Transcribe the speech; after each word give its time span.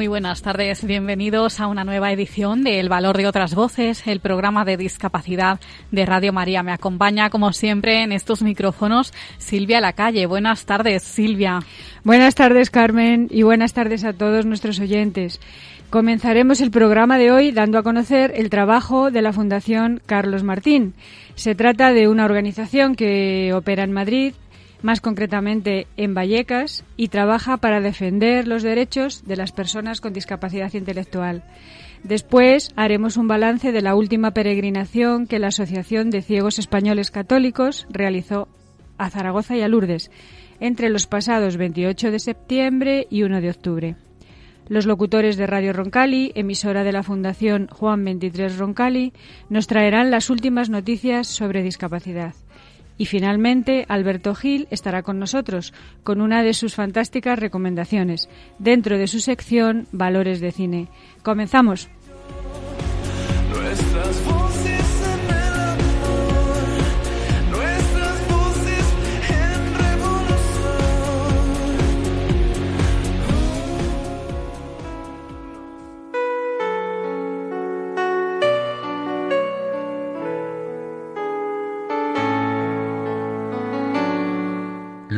Muy 0.00 0.08
buenas 0.08 0.40
tardes, 0.40 0.82
bienvenidos 0.82 1.60
a 1.60 1.66
una 1.66 1.84
nueva 1.84 2.10
edición 2.10 2.64
de 2.64 2.80
El 2.80 2.88
Valor 2.88 3.18
de 3.18 3.26
otras 3.26 3.54
Voces, 3.54 4.06
el 4.06 4.20
programa 4.20 4.64
de 4.64 4.78
discapacidad 4.78 5.60
de 5.90 6.06
Radio 6.06 6.32
María. 6.32 6.62
Me 6.62 6.72
acompaña, 6.72 7.28
como 7.28 7.52
siempre, 7.52 8.02
en 8.02 8.12
estos 8.12 8.40
micrófonos 8.40 9.12
Silvia 9.36 9.78
Lacalle. 9.78 10.24
Buenas 10.24 10.64
tardes, 10.64 11.02
Silvia. 11.02 11.58
Buenas 12.02 12.34
tardes, 12.34 12.70
Carmen, 12.70 13.28
y 13.30 13.42
buenas 13.42 13.74
tardes 13.74 14.04
a 14.04 14.14
todos 14.14 14.46
nuestros 14.46 14.80
oyentes. 14.80 15.38
Comenzaremos 15.90 16.62
el 16.62 16.70
programa 16.70 17.18
de 17.18 17.30
hoy 17.30 17.52
dando 17.52 17.76
a 17.76 17.82
conocer 17.82 18.32
el 18.36 18.48
trabajo 18.48 19.10
de 19.10 19.20
la 19.20 19.34
Fundación 19.34 20.00
Carlos 20.06 20.42
Martín. 20.42 20.94
Se 21.34 21.54
trata 21.54 21.92
de 21.92 22.08
una 22.08 22.24
organización 22.24 22.94
que 22.94 23.52
opera 23.52 23.84
en 23.84 23.92
Madrid, 23.92 24.32
más 24.82 25.00
concretamente 25.00 25.86
en 25.96 26.14
Vallecas, 26.14 26.84
y 26.96 27.08
trabaja 27.08 27.56
para 27.56 27.80
defender 27.80 28.46
los 28.46 28.62
derechos 28.62 29.24
de 29.24 29.36
las 29.36 29.52
personas 29.52 30.00
con 30.00 30.12
discapacidad 30.12 30.72
intelectual. 30.74 31.44
Después 32.02 32.72
haremos 32.76 33.16
un 33.16 33.28
balance 33.28 33.72
de 33.72 33.82
la 33.82 33.94
última 33.94 34.30
peregrinación 34.32 35.26
que 35.26 35.38
la 35.38 35.48
Asociación 35.48 36.10
de 36.10 36.22
Ciegos 36.22 36.58
Españoles 36.58 37.10
Católicos 37.10 37.86
realizó 37.90 38.48
a 38.96 39.10
Zaragoza 39.10 39.56
y 39.56 39.62
a 39.62 39.68
Lourdes 39.68 40.10
entre 40.60 40.90
los 40.90 41.06
pasados 41.06 41.56
28 41.56 42.10
de 42.10 42.18
septiembre 42.18 43.06
y 43.10 43.22
1 43.22 43.40
de 43.40 43.50
octubre. 43.50 43.96
Los 44.68 44.86
locutores 44.86 45.36
de 45.36 45.46
Radio 45.46 45.72
Roncali, 45.72 46.30
emisora 46.36 46.84
de 46.84 46.92
la 46.92 47.02
Fundación 47.02 47.66
Juan 47.72 48.04
23 48.04 48.56
Roncali, 48.56 49.12
nos 49.48 49.66
traerán 49.66 50.10
las 50.10 50.30
últimas 50.30 50.70
noticias 50.70 51.26
sobre 51.26 51.62
discapacidad. 51.62 52.34
Y 53.00 53.06
finalmente, 53.06 53.86
Alberto 53.88 54.34
Gil 54.34 54.68
estará 54.70 55.02
con 55.02 55.18
nosotros 55.18 55.72
con 56.04 56.20
una 56.20 56.42
de 56.42 56.52
sus 56.52 56.74
fantásticas 56.74 57.38
recomendaciones 57.38 58.28
dentro 58.58 58.98
de 58.98 59.06
su 59.06 59.20
sección 59.20 59.86
Valores 59.90 60.38
de 60.40 60.52
Cine. 60.52 60.88
Comenzamos. 61.22 61.88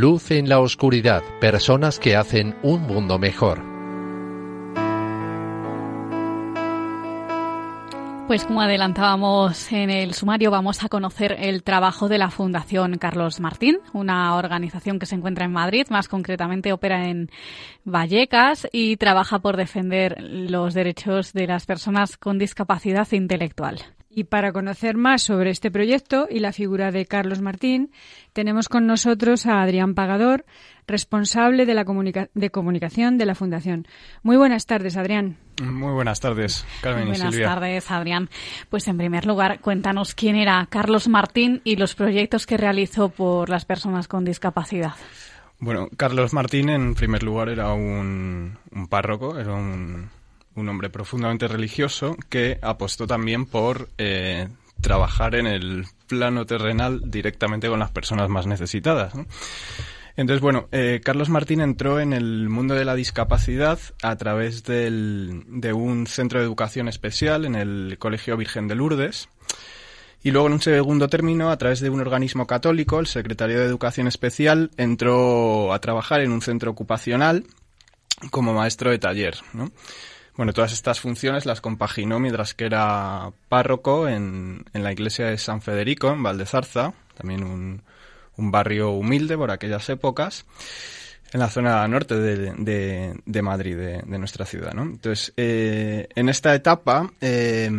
Luz 0.03 0.33
en 0.33 0.49
la 0.49 0.59
oscuridad, 0.59 1.23
personas 1.41 2.01
que 2.01 2.17
hacen 2.17 2.57
un 2.65 2.83
mundo 2.89 3.21
mejor. 3.21 3.63
Pues 8.27 8.45
como 8.45 8.63
adelantábamos 8.63 9.71
en 9.71 9.91
el 9.91 10.15
sumario, 10.15 10.51
vamos 10.51 10.83
a 10.83 10.89
conocer 10.89 11.37
el 11.39 11.63
trabajo 11.63 12.09
de 12.09 12.19
la 12.19 12.31
Fundación 12.31 12.99
Carlos 12.99 13.39
Martín, 13.39 13.79
una 13.93 14.35
organización 14.35 14.99
que 14.99 15.07
se 15.07 15.15
encuentra 15.15 15.45
en 15.45 15.53
Madrid, 15.53 15.87
más 15.89 16.09
concretamente 16.09 16.73
opera 16.73 17.09
en 17.09 17.31
Vallecas 17.85 18.67
y 18.73 18.97
trabaja 18.97 19.39
por 19.39 19.57
defender 19.57 20.17
los 20.21 20.75
derechos 20.75 21.33
de 21.33 21.47
las 21.47 21.65
personas 21.65 22.17
con 22.17 22.41
discapacidad 22.41 23.07
intelectual. 23.13 23.79
Y 24.15 24.25
para 24.25 24.53
conocer 24.53 24.99
más 24.99 25.23
sobre 25.23 25.49
este 25.49 25.71
proyecto 25.71 26.27
y 26.29 26.41
la 26.41 26.53
figura 26.53 26.91
de 26.91 27.07
Carlos 27.07 27.41
Martín, 27.41 27.91
tenemos 28.35 28.69
con 28.69 28.87
nosotros 28.87 29.47
a 29.47 29.63
Adrián 29.63 29.95
Pagador, 29.95 30.45
responsable 30.87 31.65
de 31.65 31.73
la 31.73 31.87
de 32.35 32.51
comunicación 32.51 33.17
de 33.17 33.25
la 33.25 33.35
Fundación. 33.35 33.87
Muy 34.23 34.37
buenas 34.37 34.67
tardes, 34.67 34.99
Adrián. 34.99 35.39
Muy 35.63 35.93
buenas 35.95 36.21
tardes, 36.21 36.67
Carmen 36.83 37.07
Muy 37.07 37.13
y 37.13 37.21
Silvia. 37.21 37.31
Buenas 37.31 37.55
tardes, 37.55 37.91
Adrián. 37.91 38.29
Pues 38.69 38.87
en 38.87 38.99
primer 38.99 39.25
lugar, 39.25 39.61
cuéntanos 39.61 40.15
quién 40.15 40.37
era 40.37 40.67
Carlos 40.69 41.09
Martín 41.09 41.63
y 41.65 41.77
los 41.77 41.95
proyectos 41.95 42.45
que 42.45 42.59
realizó 42.59 43.09
por 43.09 43.49
las 43.49 43.65
personas 43.65 44.09
con 44.09 44.27
discapacidad. 44.27 44.93
Bueno, 45.59 45.89
Carlos 45.97 46.35
Martín, 46.35 46.69
en 46.69 46.95
primer 46.95 47.23
lugar, 47.23 47.49
era 47.49 47.73
un, 47.73 48.59
un 48.73 48.89
párroco, 48.89 49.39
era 49.39 49.55
un 49.55 50.11
un 50.55 50.69
hombre 50.69 50.91
profundamente 50.91 51.49
religioso 51.49 52.17
que 52.29 52.59
apostó 52.63 53.07
también 53.07 53.47
por 53.47 53.89
eh, 53.99 54.49
trabajar 54.81 55.35
en 55.35 55.47
el 55.47 55.87
plano 56.07 56.45
terrenal 56.45 57.01
directamente 57.11 57.69
con 57.69 57.79
las 57.79 57.91
personas 57.91 58.29
más 58.29 58.47
necesitadas. 58.47 59.15
Entonces, 60.17 60.43
bueno, 60.43 60.69
eh, 60.73 61.01
Carlos 61.03 61.31
Martín 61.31 61.63
entró 61.63 61.99
en 61.99 62.13
el 62.13 62.49
mundo 62.51 62.75
de 62.75 62.85
la 62.85 62.95
discapacidad 62.95 63.79
a 64.03 64.17
través 64.17 64.63
de 64.65 65.73
un 65.73 66.07
centro 66.07 66.39
de 66.39 66.45
educación 66.45 66.89
especial 66.89 67.47
en 67.47 67.55
el 67.55 67.97
Colegio 67.99 68.37
Virgen 68.37 68.69
de 68.69 68.75
Lourdes. 68.75 69.29
Y 70.23 70.31
luego, 70.31 70.47
en 70.47 70.53
un 70.53 70.61
segundo 70.61 71.09
término, 71.09 71.51
a 71.51 71.57
través 71.57 71.81
de 71.81 71.91
un 71.91 72.01
organismo 72.01 72.47
católico, 72.47 73.01
el 73.01 73.07
Secretario 73.07 73.59
de 73.59 73.67
Educación 73.67 74.07
Especial 74.07 74.71
entró 74.77 75.73
a 75.73 75.81
trabajar 75.81 76.21
en 76.21 76.31
un 76.31 76.43
centro 76.43 76.71
ocupacional 76.71 77.45
como 78.31 78.55
maestro 78.55 78.91
de 78.91 78.99
taller. 78.99 79.37
Bueno, 80.37 80.53
todas 80.53 80.73
estas 80.73 81.01
funciones 81.01 81.45
las 81.45 81.61
compaginó 81.61 82.19
mientras 82.19 82.55
que 82.55 82.65
era 82.65 83.33
párroco 83.49 84.09
en, 84.09 84.65
en 84.73 84.83
la 84.83 84.93
iglesia 84.93 85.27
de 85.27 85.37
San 85.37 85.61
Federico, 85.61 86.11
en 86.11 86.23
Valdezarza, 86.23 86.95
también 87.15 87.45
un, 87.45 87.83
un 88.37 88.51
barrio 88.51 88.91
humilde 88.91 89.37
por 89.37 89.51
aquellas 89.51 89.89
épocas, 89.91 90.47
en 91.33 91.41
la 91.41 91.49
zona 91.49 91.87
norte 91.89 92.15
de, 92.15 92.53
de, 92.57 93.15
de 93.25 93.43
Madrid, 93.43 93.77
de, 93.77 94.03
de, 94.05 94.19
nuestra 94.19 94.47
ciudad. 94.47 94.73
¿no? 94.73 94.83
Entonces, 94.83 95.33
eh, 95.37 96.09
en 96.15 96.29
esta 96.29 96.55
etapa 96.55 97.11
eh, 97.21 97.71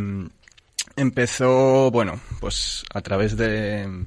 empezó, 0.95 1.91
bueno, 1.91 2.19
pues 2.39 2.83
a 2.93 3.01
través 3.01 3.35
de 3.37 4.05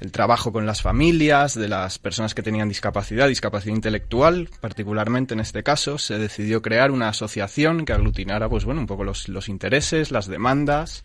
el 0.00 0.12
trabajo 0.12 0.52
con 0.52 0.66
las 0.66 0.80
familias 0.80 1.54
de 1.54 1.68
las 1.68 1.98
personas 1.98 2.34
que 2.34 2.42
tenían 2.42 2.68
discapacidad, 2.68 3.28
discapacidad 3.28 3.74
intelectual, 3.74 4.48
particularmente 4.60 5.34
en 5.34 5.40
este 5.40 5.62
caso, 5.62 5.98
se 5.98 6.18
decidió 6.18 6.62
crear 6.62 6.90
una 6.90 7.08
asociación 7.08 7.84
que 7.84 7.92
aglutinara, 7.92 8.48
pues 8.48 8.64
bueno, 8.64 8.80
un 8.80 8.86
poco 8.86 9.04
los, 9.04 9.28
los 9.28 9.48
intereses, 9.48 10.10
las 10.10 10.28
demandas 10.28 11.04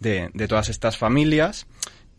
de, 0.00 0.30
de, 0.34 0.48
todas 0.48 0.68
estas 0.68 0.98
familias. 0.98 1.66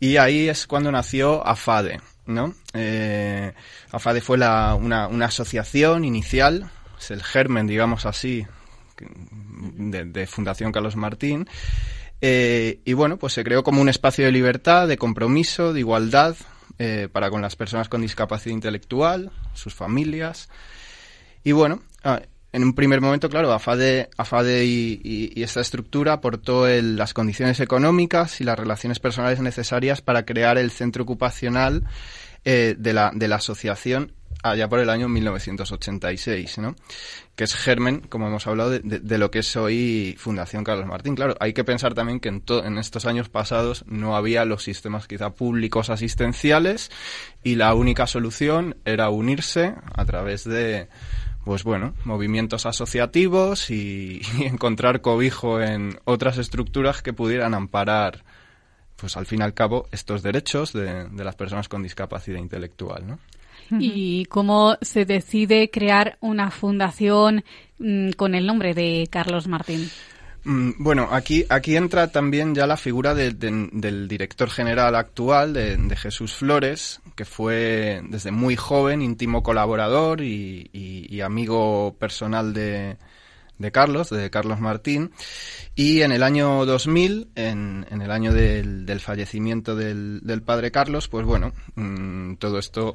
Y 0.00 0.16
ahí 0.16 0.48
es 0.48 0.66
cuando 0.66 0.90
nació 0.90 1.46
AFADE, 1.46 2.00
¿no? 2.26 2.54
Eh, 2.74 3.52
AFADE 3.92 4.20
fue 4.20 4.38
la, 4.38 4.74
una, 4.74 5.06
una 5.06 5.26
asociación 5.26 6.04
inicial, 6.04 6.70
es 6.98 7.12
el 7.12 7.22
germen, 7.22 7.68
digamos 7.68 8.06
así, 8.06 8.44
de, 9.76 10.04
de 10.04 10.26
Fundación 10.26 10.72
Carlos 10.72 10.96
Martín, 10.96 11.48
eh, 12.24 12.80
y 12.84 12.92
bueno, 12.92 13.16
pues 13.16 13.32
se 13.32 13.42
creó 13.42 13.64
como 13.64 13.82
un 13.82 13.88
espacio 13.88 14.24
de 14.24 14.30
libertad, 14.30 14.86
de 14.86 14.96
compromiso, 14.96 15.72
de 15.72 15.80
igualdad 15.80 16.36
eh, 16.78 17.08
para 17.10 17.30
con 17.30 17.42
las 17.42 17.56
personas 17.56 17.88
con 17.88 18.00
discapacidad 18.00 18.54
intelectual, 18.54 19.32
sus 19.54 19.74
familias. 19.74 20.48
Y 21.42 21.50
bueno, 21.50 21.82
ah, 22.04 22.22
en 22.52 22.62
un 22.62 22.74
primer 22.74 23.00
momento, 23.00 23.28
claro, 23.28 23.52
AFADE, 23.52 24.08
AFADE 24.16 24.64
y, 24.64 25.42
esta 25.42 25.60
estructura 25.60 26.12
aportó 26.12 26.68
las 26.68 27.12
condiciones 27.12 27.58
económicas 27.58 28.40
y 28.40 28.44
las 28.44 28.56
relaciones 28.56 29.00
personales 29.00 29.40
necesarias 29.40 30.00
para 30.00 30.24
crear 30.24 30.58
el 30.58 30.70
centro 30.70 31.02
ocupacional 31.02 31.82
eh, 32.44 32.76
de, 32.78 32.92
la, 32.92 33.10
de 33.12 33.26
la 33.26 33.36
asociación 33.36 34.12
allá 34.42 34.68
por 34.68 34.80
el 34.80 34.90
año 34.90 35.08
1986, 35.08 36.58
¿no? 36.58 36.74
Que 37.36 37.44
es 37.44 37.54
germen, 37.54 38.00
como 38.00 38.26
hemos 38.26 38.46
hablado, 38.46 38.70
de, 38.70 38.80
de, 38.80 39.18
lo 39.18 39.30
que 39.30 39.38
es 39.38 39.56
hoy 39.56 40.16
Fundación 40.18 40.64
Carlos 40.64 40.86
Martín. 40.86 41.14
Claro, 41.14 41.36
hay 41.40 41.52
que 41.52 41.64
pensar 41.64 41.94
también 41.94 42.20
que 42.20 42.28
en, 42.28 42.78
estos 42.78 43.06
años 43.06 43.28
pasados 43.28 43.84
no 43.86 44.16
había 44.16 44.44
los 44.44 44.64
sistemas 44.64 45.06
quizá 45.06 45.30
públicos 45.30 45.90
asistenciales 45.90 46.90
y 47.42 47.54
la 47.54 47.74
única 47.74 48.06
solución 48.06 48.76
era 48.84 49.08
unirse 49.10 49.74
a 49.94 50.04
través 50.04 50.44
de 50.44 50.88
pues 51.44 51.64
bueno, 51.64 51.94
movimientos 52.04 52.66
asociativos 52.66 53.70
y, 53.70 54.22
y, 54.38 54.44
encontrar 54.44 55.00
cobijo 55.00 55.60
en 55.60 55.98
otras 56.04 56.38
estructuras 56.38 57.02
que 57.02 57.12
pudieran 57.12 57.54
amparar, 57.54 58.24
pues 58.94 59.16
al 59.16 59.26
fin 59.26 59.40
y 59.40 59.42
al 59.42 59.54
cabo, 59.54 59.88
estos 59.90 60.22
derechos 60.22 60.72
de, 60.72 61.08
de 61.08 61.24
las 61.24 61.34
personas 61.34 61.68
con 61.68 61.82
discapacidad 61.82 62.38
intelectual, 62.38 63.06
¿no? 63.08 63.18
Y 63.78 64.24
cómo 64.26 64.76
se 64.80 65.04
decide 65.04 65.70
crear 65.70 66.18
una 66.20 66.50
fundación 66.50 67.44
mmm, 67.78 68.10
con 68.10 68.34
el 68.34 68.46
nombre 68.46 68.74
de 68.74 69.08
Carlos 69.10 69.46
Martín. 69.48 69.88
Mm, 70.44 70.72
bueno, 70.78 71.08
aquí, 71.12 71.44
aquí 71.48 71.76
entra 71.76 72.08
también 72.10 72.54
ya 72.54 72.66
la 72.66 72.76
figura 72.76 73.14
del 73.14 74.08
director 74.08 74.50
general 74.50 74.96
actual, 74.96 75.52
de, 75.52 75.96
Jesús 75.96 76.34
Flores, 76.34 77.00
que 77.14 77.24
fue 77.24 78.02
desde 78.08 78.32
muy 78.32 78.56
joven 78.56 79.02
íntimo 79.02 79.42
colaborador 79.42 80.20
y, 80.20 81.20
amigo 81.20 81.94
personal 81.98 82.52
de, 82.52 82.96
Carlos, 83.70 84.10
de 84.10 84.30
Carlos 84.30 84.60
Martín. 84.60 85.12
Y 85.74 86.02
en 86.02 86.12
el 86.12 86.22
año 86.22 86.66
2000, 86.66 87.28
en, 87.34 87.86
el 87.90 88.10
año 88.10 88.32
del, 88.32 89.00
fallecimiento 89.00 89.76
del, 89.76 90.42
padre 90.44 90.70
Carlos, 90.70 91.08
pues 91.08 91.24
bueno, 91.24 91.52
mm, 91.76 92.34
todo 92.34 92.58
esto 92.58 92.94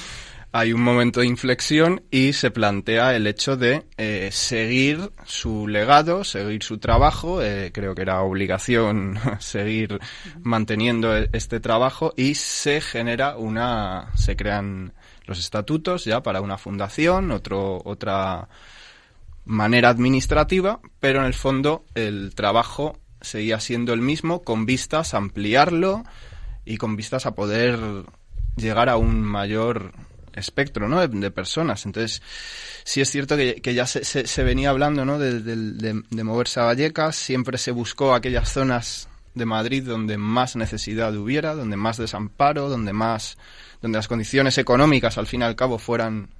hay 0.52 0.72
un 0.72 0.80
momento 0.80 1.20
de 1.20 1.26
inflexión 1.26 2.02
y 2.10 2.32
se 2.32 2.50
plantea 2.50 3.14
el 3.14 3.26
hecho 3.26 3.56
de 3.56 3.84
eh, 3.98 4.30
seguir 4.32 5.10
su 5.24 5.68
legado, 5.68 6.24
seguir 6.24 6.62
su 6.62 6.78
trabajo. 6.78 7.42
Eh, 7.42 7.70
creo 7.72 7.94
que 7.94 8.02
era 8.02 8.22
obligación 8.22 9.18
seguir 9.40 9.98
manteniendo 10.40 11.16
e-, 11.16 11.28
este 11.32 11.60
trabajo 11.60 12.14
y 12.16 12.34
se 12.34 12.80
genera 12.80 13.36
una, 13.36 14.10
se 14.14 14.36
crean 14.36 14.92
los 15.26 15.38
estatutos 15.38 16.04
ya 16.04 16.22
para 16.22 16.40
una 16.40 16.56
fundación, 16.56 17.30
otro, 17.30 17.82
otra 17.84 18.48
manera 19.48 19.88
administrativa, 19.88 20.80
pero 21.00 21.20
en 21.20 21.26
el 21.26 21.34
fondo 21.34 21.84
el 21.94 22.34
trabajo 22.34 22.98
seguía 23.20 23.58
siendo 23.58 23.94
el 23.94 24.00
mismo 24.00 24.42
con 24.42 24.66
vistas 24.66 25.14
a 25.14 25.16
ampliarlo 25.16 26.04
y 26.64 26.76
con 26.76 26.96
vistas 26.96 27.26
a 27.26 27.34
poder 27.34 27.78
llegar 28.56 28.88
a 28.88 28.98
un 28.98 29.22
mayor 29.22 29.92
espectro 30.34 30.86
¿no? 30.86 31.06
de, 31.06 31.30
personas. 31.30 31.86
Entonces, 31.86 32.22
sí 32.84 33.00
es 33.00 33.10
cierto 33.10 33.36
que, 33.36 33.74
ya 33.74 33.86
se, 33.86 34.44
venía 34.44 34.70
hablando 34.70 35.04
¿no? 35.04 35.18
de, 35.18 35.40
de, 35.40 36.24
moverse 36.24 36.60
a 36.60 36.64
Vallecas, 36.64 37.16
siempre 37.16 37.56
se 37.56 37.70
buscó 37.70 38.14
aquellas 38.14 38.52
zonas 38.52 39.08
de 39.34 39.46
Madrid 39.46 39.82
donde 39.82 40.18
más 40.18 40.56
necesidad 40.56 41.16
hubiera, 41.16 41.54
donde 41.54 41.76
más 41.76 41.96
desamparo, 41.96 42.68
donde 42.68 42.92
más 42.92 43.38
donde 43.80 43.98
las 43.98 44.08
condiciones 44.08 44.58
económicas 44.58 45.18
al 45.18 45.26
fin 45.26 45.40
y 45.40 45.44
al 45.44 45.56
cabo 45.56 45.78
fueran 45.78 46.30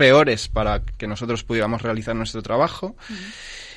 peores 0.00 0.48
para 0.48 0.82
que 0.82 1.06
nosotros 1.06 1.44
pudiéramos 1.44 1.82
realizar 1.82 2.16
nuestro 2.16 2.40
trabajo. 2.40 2.96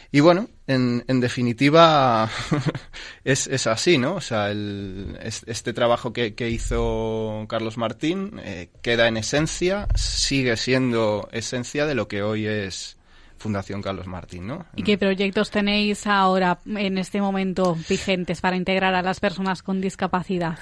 Y 0.10 0.22
bueno, 0.22 0.48
en, 0.68 1.04
en 1.10 1.20
definitiva 1.20 2.30
es, 3.26 3.48
es, 3.48 3.68
así, 3.68 3.98
¿no? 3.98 4.16
O 4.16 4.22
sea, 4.22 4.50
el, 4.50 5.20
este 5.22 5.74
trabajo 5.74 6.14
que, 6.14 6.34
que, 6.34 6.50
hizo 6.50 7.46
Carlos 7.50 7.78
Martín 7.78 8.40
eh, 8.42 8.70
queda 8.82 9.10
en 9.10 9.18
esencia, 9.18 9.90
sigue 9.96 10.56
siendo 10.56 11.28
esencia 11.34 11.86
de 11.86 11.96
lo 11.96 12.08
que 12.08 12.24
hoy 12.24 12.48
es 12.48 12.96
Fundación 13.44 13.82
Carlos 13.82 14.08
Martín, 14.08 14.48
¿no? 14.48 14.66
¿Y 14.74 14.84
qué 14.84 14.98
proyectos 14.98 15.52
tenéis 15.52 16.08
ahora 16.08 16.60
en 16.66 16.98
este 16.98 17.20
momento 17.20 17.78
vigentes 17.90 18.40
para 18.40 18.56
integrar 18.56 18.96
a 18.96 19.02
las 19.02 19.20
personas 19.20 19.62
con 19.62 19.82
discapacidad? 19.82 20.58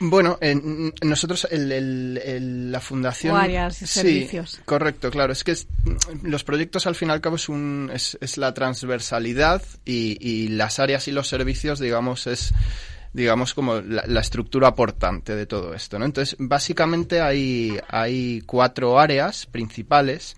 Bueno, 0.00 0.36
nosotros 1.02 1.46
el, 1.48 2.72
la 2.72 2.80
fundación... 2.80 3.36
áreas 3.36 3.82
y 3.82 3.86
servicios. 3.86 4.60
correcto, 4.64 5.12
claro. 5.12 5.32
Es 5.32 5.44
que 5.44 5.54
los 6.24 6.42
proyectos 6.42 6.88
al 6.88 6.96
fin 6.96 7.10
y 7.10 7.12
al 7.12 7.20
cabo 7.20 7.36
es, 7.36 7.48
un, 7.48 7.88
es, 7.94 8.18
es 8.20 8.36
la 8.36 8.52
transversalidad 8.52 9.62
y, 9.84 10.18
y 10.20 10.48
las 10.48 10.80
áreas 10.80 11.06
y 11.06 11.12
los 11.12 11.28
servicios, 11.28 11.78
digamos, 11.78 12.26
es 12.26 12.52
digamos, 13.14 13.54
como 13.54 13.80
la, 13.80 14.20
estructura 14.20 14.68
aportante 14.68 15.36
de 15.36 15.46
todo 15.46 15.72
esto, 15.72 16.00
¿no? 16.00 16.04
Entonces, 16.04 16.36
básicamente 16.38 17.20
hay, 17.20 17.78
hay 17.88 18.42
cuatro 18.44 18.98
áreas 18.98 19.46
principales. 19.46 20.36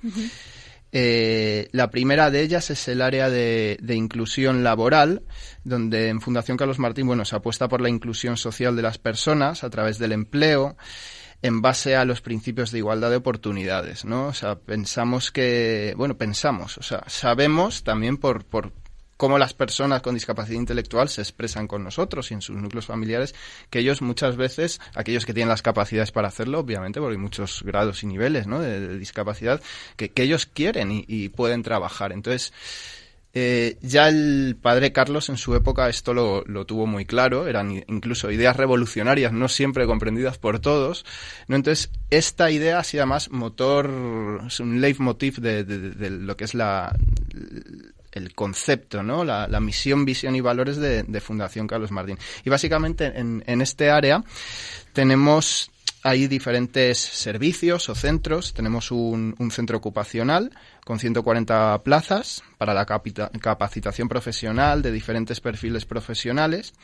Eh, 0.92 1.68
la 1.72 1.90
primera 1.90 2.30
de 2.30 2.42
ellas 2.42 2.70
es 2.70 2.88
el 2.88 3.02
área 3.02 3.28
de, 3.28 3.78
inclusión 3.88 4.64
laboral, 4.64 5.22
donde 5.64 6.08
en 6.08 6.20
Fundación 6.20 6.56
Carlos 6.56 6.78
Martín, 6.78 7.06
bueno, 7.06 7.24
se 7.24 7.36
apuesta 7.36 7.68
por 7.68 7.80
la 7.80 7.88
inclusión 7.88 8.36
social 8.36 8.76
de 8.76 8.82
las 8.82 8.98
personas 8.98 9.64
a 9.64 9.70
través 9.70 9.98
del 9.98 10.12
empleo, 10.12 10.76
en 11.42 11.60
base 11.60 11.96
a 11.96 12.04
los 12.04 12.22
principios 12.22 12.70
de 12.70 12.78
igualdad 12.78 13.10
de 13.10 13.16
oportunidades, 13.16 14.04
¿no? 14.04 14.28
O 14.28 14.32
sea, 14.32 14.56
pensamos 14.56 15.30
que, 15.30 15.94
bueno, 15.96 16.16
pensamos, 16.16 16.78
o 16.78 16.82
sea, 16.82 17.04
sabemos 17.08 17.84
también 17.84 18.16
por, 18.16 18.44
por 18.44 18.72
cómo 19.16 19.38
las 19.38 19.54
personas 19.54 20.02
con 20.02 20.14
discapacidad 20.14 20.58
intelectual 20.58 21.08
se 21.08 21.22
expresan 21.22 21.66
con 21.66 21.82
nosotros 21.84 22.30
y 22.30 22.34
en 22.34 22.42
sus 22.42 22.56
núcleos 22.56 22.86
familiares, 22.86 23.34
que 23.70 23.78
ellos 23.78 24.02
muchas 24.02 24.36
veces, 24.36 24.80
aquellos 24.94 25.24
que 25.24 25.34
tienen 25.34 25.48
las 25.48 25.62
capacidades 25.62 26.12
para 26.12 26.28
hacerlo, 26.28 26.60
obviamente, 26.60 27.00
porque 27.00 27.16
hay 27.16 27.22
muchos 27.22 27.62
grados 27.62 28.02
y 28.02 28.06
niveles 28.06 28.46
¿no? 28.46 28.60
de, 28.60 28.98
discapacidad, 28.98 29.60
que, 29.96 30.12
ellos 30.16 30.46
quieren 30.46 30.90
y, 30.90 31.28
pueden 31.28 31.62
trabajar. 31.62 32.12
Entonces, 32.12 32.52
eh, 33.32 33.76
ya 33.82 34.08
el 34.08 34.56
padre 34.60 34.92
Carlos 34.92 35.28
en 35.28 35.36
su 35.36 35.54
época 35.54 35.88
esto 35.88 36.14
lo, 36.14 36.42
tuvo 36.64 36.86
muy 36.86 37.04
claro, 37.04 37.46
eran 37.46 37.84
incluso 37.86 38.30
ideas 38.30 38.56
revolucionarias, 38.56 39.32
no 39.32 39.48
siempre 39.48 39.86
comprendidas 39.86 40.38
por 40.38 40.58
todos. 40.58 41.04
Entonces, 41.48 41.90
esta 42.10 42.50
idea 42.50 42.78
ha 42.78 42.84
sido 42.84 43.06
más 43.06 43.30
motor, 43.30 44.42
es 44.46 44.58
un 44.58 44.80
leitmotiv 44.80 45.36
de 45.38 46.10
lo 46.10 46.36
que 46.36 46.44
es 46.44 46.54
la 46.54 46.96
el 48.16 48.34
concepto, 48.34 49.02
¿no? 49.02 49.24
La, 49.24 49.60
misión, 49.60 50.04
visión 50.04 50.34
y 50.34 50.40
valores 50.40 50.76
de, 50.76 51.20
Fundación 51.20 51.66
Carlos 51.66 51.90
Martín. 51.90 52.18
Y 52.44 52.50
básicamente 52.50 53.12
en, 53.14 53.42
en 53.46 53.60
este 53.60 53.90
área 53.90 54.22
tenemos 54.92 55.70
hay 56.06 56.28
diferentes 56.28 56.98
servicios 56.98 57.88
o 57.88 57.96
centros. 57.96 58.54
Tenemos 58.54 58.92
un, 58.92 59.34
centro 59.50 59.78
ocupacional 59.78 60.52
con 60.84 61.00
140 61.00 61.82
plazas 61.82 62.44
para 62.58 62.74
la 62.74 62.86
capacitación 62.86 64.08
profesional 64.08 64.82
de 64.82 64.92
diferentes 64.92 65.40
perfiles 65.40 65.84
profesionales. 65.84 66.74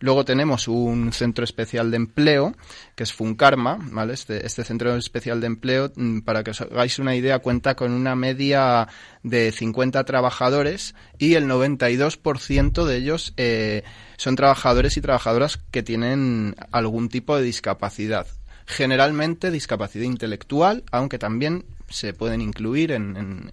Luego 0.00 0.24
tenemos 0.24 0.66
un 0.66 1.12
centro 1.12 1.44
especial 1.44 1.92
de 1.92 1.96
empleo, 1.98 2.56
que 2.96 3.04
es 3.04 3.12
Funkarma, 3.12 3.78
¿vale? 3.92 4.14
Este, 4.14 4.44
este 4.44 4.64
centro 4.64 4.96
especial 4.96 5.40
de 5.40 5.46
empleo, 5.46 5.92
mm, 5.94 6.22
para 6.22 6.42
que 6.42 6.50
os 6.50 6.60
hagáis 6.60 6.98
una 6.98 7.14
idea, 7.14 7.38
cuenta 7.38 7.76
con 7.76 7.92
una 7.92 8.16
media 8.16 8.88
de 9.22 9.52
50 9.52 10.02
trabajadores 10.02 10.96
y 11.18 11.34
el 11.34 11.46
92% 11.46 12.84
de 12.84 12.96
ellos 12.96 13.32
eh, 13.36 13.84
son 14.16 14.34
trabajadores 14.34 14.96
y 14.96 15.00
trabajadoras 15.00 15.58
que 15.70 15.84
tienen 15.84 16.56
algún 16.72 17.08
tipo 17.08 17.36
de 17.36 17.44
discapacidad 17.44 18.26
generalmente 18.66 19.50
discapacidad 19.50 20.04
intelectual, 20.04 20.84
aunque 20.90 21.18
también 21.18 21.64
se 21.88 22.14
pueden 22.14 22.40
incluir 22.40 22.92
en, 22.92 23.50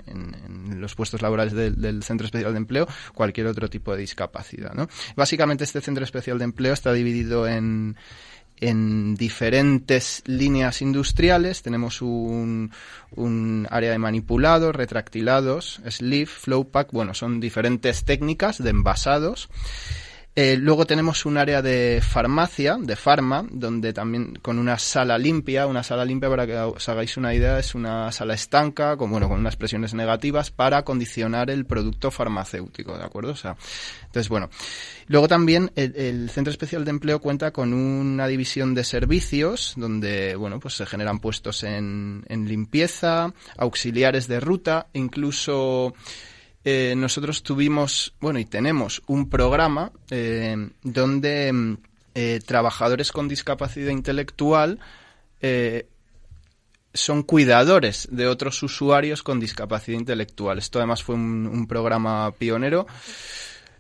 los 0.78 0.96
puestos 0.96 1.22
laborales 1.22 1.54
del 1.54 2.04
Centro 2.04 2.26
Especial 2.26 2.54
de 2.54 2.58
Empleo 2.58 2.88
cualquier 3.14 3.48
otro 3.48 3.70
tipo 3.70 3.92
de 3.92 4.00
discapacidad. 4.00 4.74
¿no? 4.74 4.88
Básicamente 5.16 5.66
este 5.66 5.82
Centro 5.82 6.04
Especial 6.04 6.38
de 6.38 6.46
Empleo 6.46 6.74
está 6.74 6.94
dividido 6.94 7.48
en, 7.48 7.98
en 8.60 9.16
diferentes 9.16 10.24
líneas 10.26 10.82
industriales. 10.82 11.62
Tenemos 11.62 12.02
un, 12.02 12.72
un, 13.12 13.68
área 13.70 13.92
de 13.92 13.98
manipulados, 13.98 14.76
retractilados, 14.76 15.82
sleeve, 15.90 16.28
flow 16.28 16.70
pack, 16.70 16.92
bueno, 16.92 17.14
son 17.14 17.40
diferentes 17.40 18.04
técnicas 18.06 18.62
de 18.64 18.70
envasados. 18.70 19.50
Eh, 20.36 20.56
luego 20.58 20.86
tenemos 20.86 21.26
un 21.26 21.38
área 21.38 21.62
de 21.62 22.02
farmacia, 22.02 22.78
de 22.80 22.96
farma, 22.96 23.46
donde 23.52 23.92
también 23.94 24.36
con 24.42 24.60
una 24.60 24.78
sala 24.78 25.18
limpia, 25.18 25.68
una 25.68 25.84
sala 25.84 26.06
limpia 26.06 26.30
para 26.30 26.46
que 26.46 26.56
os 26.56 26.88
hagáis 26.88 27.18
una 27.18 27.34
idea, 27.34 27.60
es 27.60 27.76
una 27.76 28.12
sala 28.12 28.36
estanca, 28.36 28.96
con, 28.96 29.10
bueno, 29.10 29.28
con 29.28 29.40
unas 29.40 29.58
presiones 29.58 29.94
negativas 29.94 30.52
para 30.52 30.84
condicionar 30.84 31.50
el 31.50 31.66
producto 31.66 32.12
farmacéutico, 32.12 32.98
¿de 32.98 33.04
acuerdo? 33.04 33.32
O 33.32 33.36
sea, 33.36 33.58
entonces, 34.06 34.30
bueno. 34.30 34.50
Luego 35.08 35.28
también 35.28 35.72
el, 35.76 36.30
Centro 36.30 36.52
Especial 36.52 36.86
de 36.86 36.92
Empleo 36.92 37.20
cuenta 37.20 37.52
con 37.52 37.74
una 37.74 38.28
división 38.28 38.76
de 38.76 38.84
servicios 38.84 39.74
donde, 39.76 40.36
bueno, 40.36 40.60
pues 40.60 40.76
se 40.76 40.86
generan 40.86 41.20
puestos 41.20 41.64
en, 41.64 42.24
en 42.30 42.48
limpieza, 42.48 43.34
auxiliares 43.58 44.28
de 44.28 44.40
ruta, 44.40 44.88
incluso 44.94 45.96
eh, 46.72 46.96
nosotros 46.96 47.42
tuvimos, 47.42 48.14
bueno, 48.20 48.38
y 48.38 48.46
tenemos 48.46 49.02
un 49.08 49.28
programa 49.28 49.92
eh, 50.12 50.70
donde 50.84 51.52
mm, 51.52 51.78
eh, 52.14 52.40
trabajadores 52.46 53.12
con 53.12 53.28
discapacidad 53.28 53.90
intelectual 53.90 54.80
son 56.94 57.24
cuidadores 57.24 58.08
de 58.12 58.28
otros 58.28 58.62
usuarios 58.62 59.24
con 59.24 59.40
discapacidad 59.40 59.98
intelectual. 59.98 60.60
Esto 60.60 60.78
además 60.78 61.02
fue 61.02 61.16
un 61.16 61.66
programa 61.66 62.32
pionero 62.38 62.86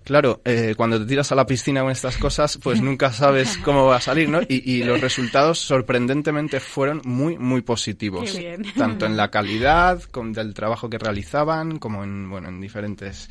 Claro, 0.09 0.41
eh, 0.43 0.73
cuando 0.75 0.99
te 0.99 1.05
tiras 1.05 1.31
a 1.31 1.35
la 1.35 1.45
piscina 1.45 1.81
con 1.81 1.91
estas 1.91 2.17
cosas, 2.17 2.57
pues 2.63 2.81
nunca 2.81 3.13
sabes 3.13 3.59
cómo 3.59 3.85
va 3.85 3.97
a 3.97 4.01
salir, 4.01 4.27
¿no? 4.27 4.39
Y, 4.49 4.81
los 4.81 4.99
resultados 5.01 5.59
sorprendentemente 5.59 6.59
fueron 6.59 7.01
muy, 7.03 7.37
muy 7.37 7.61
positivos. 7.61 8.35
Tanto 8.75 9.05
en 9.05 9.15
la 9.15 9.27
calidad 9.29 10.01
del 10.11 10.55
trabajo 10.55 10.89
que 10.89 10.97
realizaban, 10.97 11.77
como 11.77 12.03
en, 12.03 12.27
bueno, 12.27 12.49
en 12.49 12.59
diferentes 12.59 13.29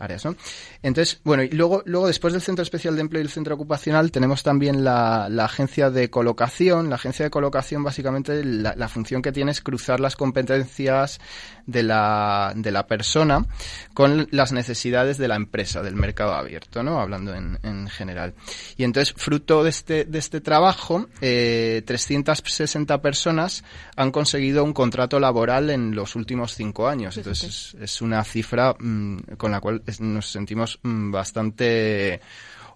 áreas, 0.00 0.24
¿no? 0.24 0.34
Entonces, 0.82 1.20
bueno, 1.24 1.42
y 1.42 1.50
luego, 1.50 1.82
luego 1.84 2.06
después 2.06 2.32
del 2.32 2.42
Centro 2.42 2.62
Especial 2.62 2.94
de 2.94 3.02
Empleo 3.02 3.22
y 3.22 3.26
el 3.26 3.30
Centro 3.30 3.54
Ocupacional 3.54 4.10
tenemos 4.10 4.42
también 4.42 4.82
la, 4.82 5.28
la 5.28 5.44
agencia 5.44 5.90
de 5.90 6.10
colocación. 6.10 6.88
La 6.88 6.96
agencia 6.96 7.24
de 7.24 7.30
colocación 7.30 7.84
básicamente 7.84 8.42
la, 8.44 8.74
la, 8.76 8.88
función 8.88 9.22
que 9.22 9.32
tiene 9.32 9.50
es 9.50 9.60
cruzar 9.60 10.00
las 10.00 10.16
competencias 10.16 11.20
de 11.66 11.82
la, 11.82 12.52
de 12.56 12.70
la 12.70 12.86
persona 12.86 13.46
con 13.94 14.28
las 14.30 14.52
necesidades 14.52 15.18
de 15.18 15.28
la 15.28 15.36
empresa, 15.36 15.82
del 15.82 15.94
mercado 15.94 16.34
abierto, 16.34 16.82
¿no? 16.82 17.00
Hablando 17.00 17.34
en, 17.34 17.58
en 17.62 17.88
general. 17.88 18.34
Y 18.76 18.84
entonces, 18.84 19.14
fruto 19.16 19.62
de 19.62 19.70
este, 19.70 20.04
de 20.04 20.18
este 20.18 20.40
trabajo, 20.40 21.06
eh, 21.20 21.82
360 21.86 23.00
personas 23.02 23.64
han 23.96 24.10
conseguido 24.10 24.64
un 24.64 24.72
contrato 24.72 25.20
laboral 25.20 25.70
en 25.70 25.94
los 25.94 26.16
últimos 26.16 26.54
cinco 26.54 26.88
años. 26.88 27.16
Entonces, 27.16 27.74
es, 27.74 27.82
es 27.82 28.02
una 28.02 28.24
cifra 28.24 28.74
mmm, 28.78 29.18
con 29.36 29.52
la 29.52 29.60
cual 29.60 29.82
nos 29.98 30.30
sentimos 30.30 30.78
mm, 30.82 31.10
bastante 31.10 32.20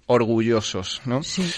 orgullosos, 0.06 1.02
¿no? 1.04 1.23
Sí. 1.23 1.50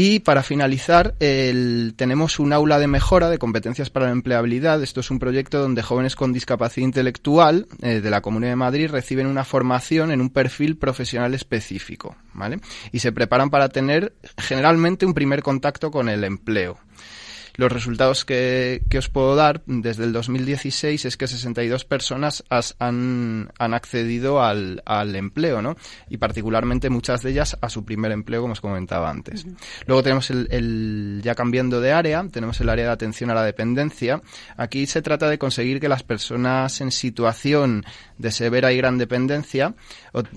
Y 0.00 0.20
para 0.20 0.44
finalizar, 0.44 1.16
el, 1.18 1.94
tenemos 1.96 2.38
un 2.38 2.52
aula 2.52 2.78
de 2.78 2.86
mejora 2.86 3.28
de 3.30 3.38
competencias 3.38 3.90
para 3.90 4.06
la 4.06 4.12
empleabilidad. 4.12 4.80
Esto 4.80 5.00
es 5.00 5.10
un 5.10 5.18
proyecto 5.18 5.58
donde 5.58 5.82
jóvenes 5.82 6.14
con 6.14 6.32
discapacidad 6.32 6.86
intelectual 6.86 7.66
eh, 7.82 8.00
de 8.00 8.08
la 8.08 8.20
Comunidad 8.20 8.52
de 8.52 8.56
Madrid 8.56 8.90
reciben 8.90 9.26
una 9.26 9.44
formación 9.44 10.12
en 10.12 10.20
un 10.20 10.30
perfil 10.30 10.76
profesional 10.76 11.34
específico, 11.34 12.14
¿vale? 12.32 12.60
Y 12.92 13.00
se 13.00 13.10
preparan 13.10 13.50
para 13.50 13.70
tener 13.70 14.14
generalmente 14.36 15.04
un 15.04 15.14
primer 15.14 15.42
contacto 15.42 15.90
con 15.90 16.08
el 16.08 16.22
empleo. 16.22 16.78
Los 17.58 17.72
resultados 17.72 18.24
que, 18.24 18.84
que, 18.88 18.98
os 18.98 19.08
puedo 19.08 19.34
dar 19.34 19.62
desde 19.66 20.04
el 20.04 20.12
2016 20.12 21.04
es 21.04 21.16
que 21.16 21.26
62 21.26 21.84
personas 21.84 22.44
has, 22.50 22.76
han, 22.78 23.50
han, 23.58 23.74
accedido 23.74 24.40
al, 24.40 24.80
al, 24.86 25.16
empleo, 25.16 25.60
¿no? 25.60 25.76
Y 26.08 26.18
particularmente 26.18 26.88
muchas 26.88 27.24
de 27.24 27.32
ellas 27.32 27.58
a 27.60 27.68
su 27.68 27.84
primer 27.84 28.12
empleo, 28.12 28.42
como 28.42 28.52
os 28.52 28.60
comentaba 28.60 29.10
antes. 29.10 29.44
Uh 29.44 29.48
-huh. 29.48 29.56
Luego 29.88 30.02
tenemos 30.04 30.30
el, 30.30 30.46
el, 30.52 31.20
ya 31.24 31.34
cambiando 31.34 31.80
de 31.80 31.90
área, 31.90 32.24
tenemos 32.30 32.60
el 32.60 32.68
área 32.68 32.84
de 32.84 32.92
atención 32.92 33.28
a 33.30 33.34
la 33.34 33.42
dependencia. 33.42 34.22
Aquí 34.56 34.86
se 34.86 35.02
trata 35.02 35.28
de 35.28 35.38
conseguir 35.38 35.80
que 35.80 35.88
las 35.88 36.04
personas 36.04 36.80
en 36.80 36.92
situación 36.92 37.84
de 38.18 38.30
severa 38.30 38.72
y 38.72 38.76
gran 38.76 38.98
dependencia 38.98 39.74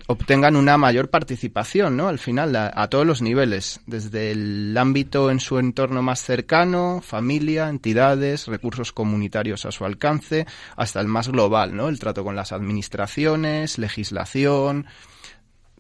obtengan 0.08 0.56
una 0.56 0.76
mayor 0.80 1.12
participación, 1.12 1.98
¿no? 1.98 2.08
Al 2.08 2.18
final, 2.18 2.56
a, 2.56 2.72
a 2.74 2.88
todos 2.88 3.06
los 3.06 3.22
niveles, 3.22 3.82
desde 3.86 4.32
el 4.32 4.76
ámbito 4.76 5.30
en 5.30 5.40
su 5.40 5.60
entorno 5.60 6.02
más 6.02 6.24
cercano, 6.24 7.04
familia, 7.12 7.68
entidades, 7.68 8.48
recursos 8.48 8.94
comunitarios 8.94 9.66
a 9.66 9.72
su 9.72 9.84
alcance, 9.84 10.48
hasta 10.78 11.02
el 11.02 11.08
más 11.08 11.28
global, 11.28 11.76
¿no? 11.76 11.90
El 11.90 12.00
trato 12.00 12.24
con 12.24 12.38
las 12.38 12.54
administraciones, 12.54 13.78
legislación, 13.78 14.88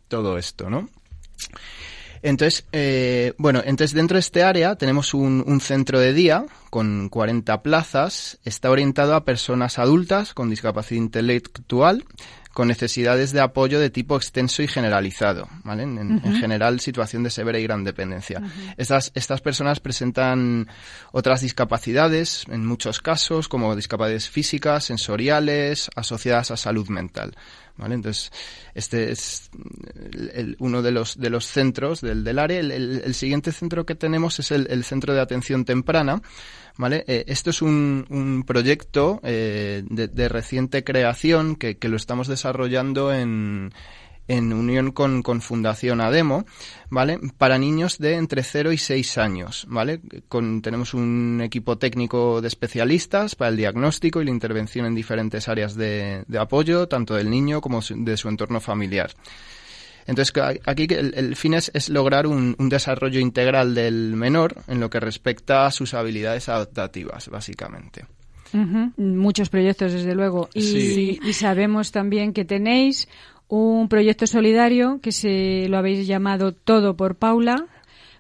todo 0.10 0.38
esto, 0.38 0.70
¿no? 0.70 0.90
Entonces, 2.22 2.66
eh, 2.74 3.34
bueno, 3.38 3.62
entonces 3.66 3.96
dentro 3.96 4.16
de 4.16 4.20
este 4.20 4.44
área 4.44 4.76
tenemos 4.76 5.14
un, 5.14 5.44
un, 5.48 5.62
centro 5.62 6.00
de 6.00 6.14
día 6.14 6.46
con 6.70 7.10
40 7.10 7.64
plazas. 7.64 8.38
Está 8.44 8.70
orientado 8.70 9.16
a 9.16 9.26
personas 9.26 9.80
adultas 9.80 10.34
con 10.34 10.50
discapacidad 10.50 11.02
intelectual 11.02 12.04
con 12.54 12.68
necesidades 12.68 13.32
de 13.32 13.40
apoyo 13.40 13.80
de 13.80 13.90
tipo 13.90 14.18
extenso 14.18 14.62
y 14.62 14.68
generalizado, 14.68 15.48
¿vale? 15.64 15.84
En, 15.84 15.98
uh 15.98 16.02
-huh. 16.20 16.26
en 16.26 16.36
general, 16.36 16.80
situación 16.80 17.24
de 17.24 17.30
severa 17.30 17.60
y 17.60 17.64
gran 17.64 17.84
dependencia. 17.84 18.40
Uh 18.40 18.44
-huh. 18.44 18.76
estas, 18.78 19.12
estas 19.16 19.42
personas 19.42 19.80
presentan 19.80 20.68
otras 21.12 21.42
discapacidades, 21.42 22.46
en 22.50 22.66
muchos 22.66 23.00
casos, 23.00 23.48
como 23.48 23.76
discapacidades 23.76 24.30
físicas, 24.30 24.86
sensoriales, 24.86 25.90
asociadas 25.96 26.52
a 26.52 26.58
salud 26.58 26.90
mental. 26.90 27.36
¿Vale? 27.78 27.96
Entonces, 27.96 28.32
este 28.76 29.12
es 29.12 29.50
el, 30.34 30.56
uno 30.60 30.82
de 30.82 30.92
los, 30.92 31.18
de 31.18 31.30
los 31.30 31.46
centros 31.48 32.02
del, 32.02 32.24
del 32.24 32.38
área. 32.38 32.60
El, 32.60 32.70
el, 32.72 33.02
el, 33.04 33.14
siguiente 33.16 33.52
centro 33.52 33.86
que 33.86 33.96
tenemos 33.96 34.40
es 34.40 34.52
el, 34.52 34.68
el 34.70 34.84
Centro 34.84 35.14
de 35.14 35.22
Atención 35.22 35.66
Temprana, 35.66 36.22
¿Vale? 36.78 37.04
Eh, 37.08 37.26
esto 37.28 37.50
es 37.50 37.62
un, 37.62 38.06
un 38.10 38.44
proyecto 38.44 39.20
eh, 39.24 39.84
de, 39.90 40.08
de, 40.08 40.30
reciente 40.30 40.84
creación 40.84 41.56
que, 41.56 41.78
que, 41.78 41.90
lo 41.90 41.98
estamos 41.98 42.28
desarrollando 42.28 43.14
en, 43.14 43.74
en 44.28 44.54
unión 44.54 44.92
con, 44.92 45.22
con, 45.24 45.42
Fundación 45.42 46.00
Ademo, 46.00 46.46
¿vale? 46.90 47.20
Para 47.38 47.58
niños 47.58 47.98
de 47.98 48.16
entre 48.16 48.44
0 48.44 48.72
y 48.72 48.78
6 48.78 49.18
años, 49.18 49.66
¿vale? 49.70 50.02
Con, 50.30 50.62
tenemos 50.62 50.94
un 50.94 51.42
equipo 51.44 51.78
técnico 51.78 52.42
de 52.42 52.48
especialistas 52.48 53.36
para 53.36 53.50
el 53.50 53.58
diagnóstico 53.58 54.22
y 54.22 54.26
la 54.26 54.32
intervención 54.32 54.86
en 54.86 54.96
diferentes 54.96 55.50
áreas 55.50 55.76
de, 55.76 56.24
de 56.28 56.40
apoyo, 56.40 56.88
tanto 56.88 57.16
del 57.16 57.30
niño 57.30 57.62
como 57.62 57.82
de 57.82 58.18
su 58.18 58.30
entorno 58.30 58.62
familiar. 58.62 59.12
Entonces, 60.08 60.34
aquí 60.66 60.88
el, 60.90 61.14
el 61.16 61.36
fin 61.36 61.54
es, 61.54 61.72
es 61.74 61.90
lograr 61.90 62.28
un, 62.28 62.56
un, 62.58 62.70
desarrollo 62.70 63.20
integral 63.20 63.76
del 63.76 64.16
menor 64.16 64.56
en 64.68 64.80
lo 64.80 64.90
que 64.90 65.00
respecta 65.00 65.66
a 65.66 65.72
sus 65.72 65.94
habilidades 65.94 66.50
adaptativas, 66.50 67.30
básicamente. 67.30 68.06
Uh 68.54 68.58
-huh. 68.58 68.94
Muchos 68.98 69.50
proyectos, 69.50 69.94
desde 69.94 70.16
luego. 70.16 70.50
Y, 70.54 70.62
sí. 70.62 71.20
y, 71.24 71.34
sabemos 71.34 71.92
también 71.92 72.34
que 72.34 72.46
tenéis 72.46 73.08
un 73.48 73.88
proyecto 73.90 74.28
solidario 74.28 75.00
que 75.02 75.12
se 75.12 75.68
lo 75.70 75.78
habéis 75.78 76.08
llamado 76.08 76.54
Todo 76.54 76.96
por 76.96 77.16
Paula. 77.16 77.68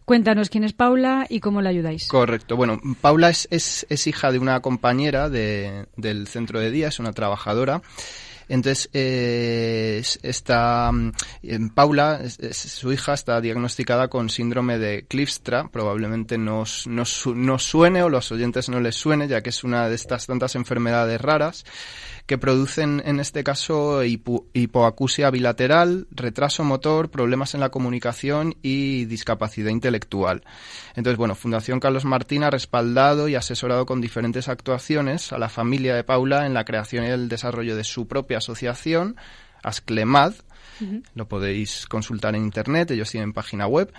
Cuéntanos 0.05 0.49
quién 0.49 0.63
es 0.63 0.73
Paula 0.73 1.25
y 1.29 1.39
cómo 1.39 1.61
la 1.61 1.69
ayudáis. 1.69 2.07
Correcto. 2.07 2.57
Bueno, 2.57 2.79
Paula 3.01 3.29
es, 3.29 3.47
es, 3.51 3.85
es 3.89 4.07
hija 4.07 4.31
de 4.31 4.39
una 4.39 4.59
compañera 4.59 5.29
de, 5.29 5.85
del 5.95 6.27
centro 6.27 6.59
de 6.59 6.71
día, 6.71 6.89
es 6.89 6.99
una 6.99 7.13
trabajadora. 7.13 7.81
Entonces, 8.51 8.89
eh, 8.91 10.03
está 10.23 10.91
Paula, 11.73 12.19
es, 12.21 12.37
es, 12.39 12.57
su 12.57 12.91
hija, 12.91 13.13
está 13.13 13.39
diagnosticada 13.39 14.09
con 14.09 14.29
síndrome 14.29 14.77
de 14.77 15.05
Clifstra. 15.07 15.69
Probablemente 15.69 16.37
nos, 16.37 16.85
nos, 16.85 17.27
nos 17.27 17.63
suene 17.63 18.03
o 18.03 18.09
los 18.09 18.29
oyentes 18.33 18.67
no 18.67 18.81
les 18.81 18.97
suene, 18.97 19.29
ya 19.29 19.41
que 19.41 19.51
es 19.51 19.63
una 19.63 19.87
de 19.87 19.95
estas 19.95 20.27
tantas 20.27 20.55
enfermedades 20.55 21.21
raras 21.21 21.63
que 22.25 22.37
producen 22.37 23.01
en 23.05 23.19
este 23.19 23.43
caso 23.43 24.03
hipo, 24.03 24.45
hipoacusia 24.53 25.29
bilateral, 25.29 26.07
retraso 26.11 26.63
motor, 26.63 27.09
problemas 27.09 27.53
en 27.53 27.59
la 27.59 27.69
comunicación 27.69 28.55
y 28.61 29.05
discapacidad 29.05 29.69
intelectual. 29.71 30.43
Entonces, 30.95 31.17
bueno, 31.17 31.35
Fundación 31.35 31.79
Carlos 31.79 32.05
Martín 32.05 32.43
ha 32.43 32.49
respaldado 32.49 33.27
y 33.27 33.35
asesorado 33.35 33.85
con 33.85 34.01
diferentes 34.01 34.47
actuaciones 34.47 35.33
a 35.33 35.37
la 35.37 35.49
familia 35.49 35.95
de 35.95 36.03
Paula 36.03 36.45
en 36.45 36.53
la 36.53 36.65
creación 36.65 37.05
y 37.05 37.09
el 37.09 37.29
desarrollo 37.29 37.75
de 37.75 37.83
su 37.83 38.07
propia 38.07 38.37
asociación, 38.37 39.15
Asclemad, 39.63 40.33
uh 40.79 40.83
-huh. 40.83 41.03
lo 41.13 41.27
podéis 41.27 41.85
consultar 41.87 42.35
en 42.35 42.43
internet, 42.43 42.91
ellos 42.91 43.11
tienen 43.11 43.33
página 43.33 43.67
web, 43.67 43.93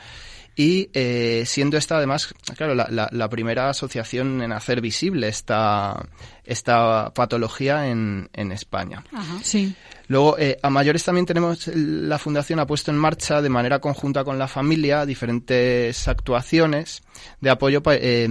y 0.55 0.91
eh, 0.93 1.45
siendo 1.47 1.77
esta 1.77 1.97
además, 1.97 2.35
claro, 2.57 2.75
la, 2.75 2.87
la, 2.91 3.09
la, 3.11 3.29
primera 3.29 3.71
asociación 3.71 4.43
en 4.43 4.53
hacer 4.53 4.81
visible 4.81 5.29
esta, 5.29 6.09
esta 6.45 7.11
patología 7.15 7.89
en, 7.89 8.29
en 8.35 8.53
España. 8.53 9.03
Ajá, 9.13 9.39
sí. 9.43 9.75
Luego, 10.09 10.37
eh, 10.39 10.59
a 10.63 10.69
mayores 10.69 11.05
también 11.05 11.25
tenemos, 11.25 11.69
la 11.69 12.19
Fundación 12.19 12.59
ha 12.59 12.67
puesto 12.67 12.91
en 12.91 12.99
marcha 12.99 13.41
de 13.41 13.49
manera 13.49 13.79
conjunta 13.79 14.25
con 14.25 14.39
la 14.39 14.47
familia 14.47 15.07
diferentes 15.07 16.07
actuaciones 16.07 17.03
de 17.41 17.49
apoyo 17.51 17.83
eh, 17.87 18.29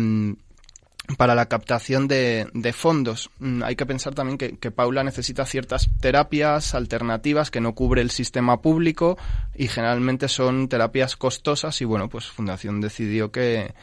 para 1.18 1.36
la 1.36 1.48
captación 1.48 2.08
de, 2.08 2.74
fondos. 2.74 3.30
Mm, 3.40 3.64
hay 3.64 3.76
que 3.76 3.86
pensar 3.86 4.14
también 4.14 4.38
que, 4.38 4.72
Paula 4.72 5.04
necesita 5.04 5.46
ciertas 5.46 5.90
terapias 6.00 6.76
alternativas 6.76 7.52
que 7.52 7.62
no 7.62 7.74
cubre 7.74 8.02
el 8.02 8.12
sistema 8.12 8.62
público 8.62 9.18
y 9.56 9.68
generalmente 9.68 10.28
son 10.28 10.70
terapias 10.70 11.16
costosas 11.16 11.82
y 11.82 11.86
bueno, 11.86 12.10
pues 12.10 12.28
Fundación 12.28 12.82
decidió 12.82 13.32
que 13.32 13.74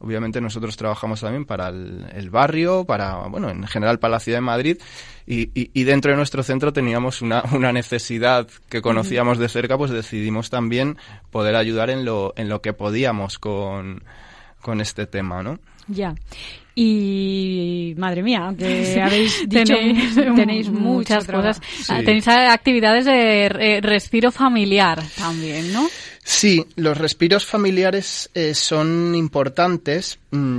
obviamente 0.00 0.40
nosotros 0.40 0.76
trabajamos 0.76 1.20
también 1.20 1.44
para 1.44 1.68
el, 1.68 2.06
el 2.12 2.30
barrio, 2.30 2.84
para, 2.84 3.26
bueno, 3.26 3.50
en 3.50 3.66
general 3.66 3.98
para 3.98 4.12
la 4.12 4.20
ciudad 4.20 4.38
de 4.38 4.42
Madrid 4.42 4.78
y, 5.26 5.50
y, 5.60 5.70
y 5.74 5.84
dentro 5.84 6.12
de 6.12 6.16
nuestro 6.16 6.42
centro 6.42 6.72
teníamos 6.72 7.20
una, 7.20 7.42
una 7.52 7.72
necesidad 7.72 8.48
que 8.68 8.80
conocíamos 8.80 9.38
de 9.38 9.48
cerca, 9.48 9.76
pues 9.76 9.90
decidimos 9.90 10.50
también 10.50 10.96
poder 11.30 11.56
ayudar 11.56 11.90
en 11.90 12.04
lo, 12.04 12.32
en 12.36 12.48
lo 12.48 12.62
que 12.62 12.72
podíamos 12.72 13.38
con, 13.38 14.02
con 14.62 14.80
este 14.80 15.06
tema, 15.06 15.42
¿no? 15.42 15.58
Ya. 15.88 16.14
Y 16.74 17.94
madre 17.96 18.22
mía, 18.22 18.44
aunque 18.44 19.00
habéis 19.02 19.48
dicho 19.48 19.74
tenéis, 19.74 20.14
tenéis 20.14 20.70
muchas 20.70 21.26
cosas. 21.26 21.60
Sí. 21.82 21.92
Tenéis 22.04 22.28
actividades 22.28 23.04
de 23.04 23.80
respiro 23.82 24.30
familiar 24.30 25.02
también, 25.16 25.72
¿no? 25.72 25.88
Sí, 26.22 26.64
los 26.76 26.96
respiros 26.96 27.46
familiares 27.46 28.30
eh, 28.34 28.54
son 28.54 29.14
importantes. 29.14 30.18
Mmm, 30.30 30.58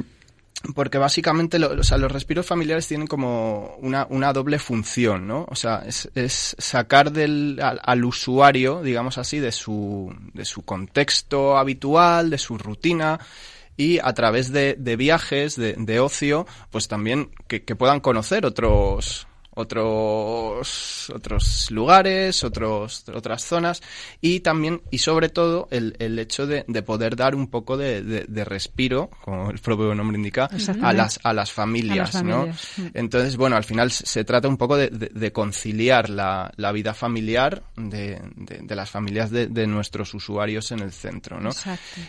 porque 0.75 0.97
básicamente 0.97 1.57
lo, 1.57 1.71
o 1.71 1.83
sea, 1.83 1.97
los 1.97 2.11
respiros 2.11 2.45
familiares 2.45 2.87
tienen 2.87 3.07
como 3.07 3.77
una, 3.79 4.05
una 4.09 4.33
doble 4.33 4.59
función, 4.59 5.25
¿no? 5.25 5.45
O 5.49 5.55
sea, 5.55 5.83
es, 5.87 6.09
es 6.15 6.55
sacar 6.57 7.11
del, 7.11 7.59
al, 7.61 7.79
al, 7.81 8.03
usuario, 8.03 8.81
digamos 8.81 9.17
así, 9.17 9.39
de 9.39 9.53
su, 9.53 10.13
de 10.33 10.43
su 10.43 10.63
contexto 10.63 11.57
habitual, 11.57 12.29
de 12.29 12.37
su 12.37 12.57
rutina, 12.57 13.19
y 13.79 13.97
a 14.03 14.13
través 14.13 14.51
de, 14.51 14.75
de 14.77 14.97
viajes, 14.97 15.55
de, 15.55 15.73
de, 15.77 15.99
ocio, 16.01 16.45
pues 16.69 16.89
también 16.89 17.31
que, 17.47 17.63
que, 17.63 17.77
puedan 17.77 18.01
conocer 18.01 18.45
otros 18.45 19.28
otros, 19.59 21.11
otros 21.13 21.69
lugares, 21.69 22.45
otros, 22.45 23.03
otras 23.13 23.43
zonas 23.43 23.81
y 24.21 24.39
también 24.39 24.81
y 24.89 24.99
sobre 24.99 25.27
todo 25.27 25.67
el, 25.69 25.97
el 25.99 26.17
hecho 26.17 26.47
de, 26.47 26.63
de, 26.67 26.81
poder 26.81 27.17
dar 27.17 27.35
un 27.35 27.47
poco 27.47 27.75
de, 27.75 28.01
de, 28.01 28.45
respiro, 28.45 29.09
como 29.21 29.51
el 29.51 29.59
propio 29.59 29.93
nombre 29.93 30.17
indica, 30.17 30.49
a 30.81 30.93
las, 30.93 31.19
a 31.23 31.33
las 31.33 31.51
familias, 31.51 32.23
¿no? 32.23 32.47
Entonces, 32.93 33.35
bueno, 33.35 33.57
al 33.57 33.65
final 33.65 33.91
se 33.91 34.23
trata 34.23 34.47
un 34.47 34.57
poco 34.57 34.77
de, 34.77 35.31
conciliar 35.33 36.09
la, 36.09 36.51
la, 36.55 36.71
vida 36.71 36.93
familiar 36.93 37.63
de, 37.75 38.21
las 38.69 38.89
familias 38.89 39.29
de, 39.29 39.67
nuestros 39.67 40.13
usuarios 40.13 40.71
en 40.71 40.79
el 40.79 40.93
centro, 40.93 41.41
¿no? 41.41 41.49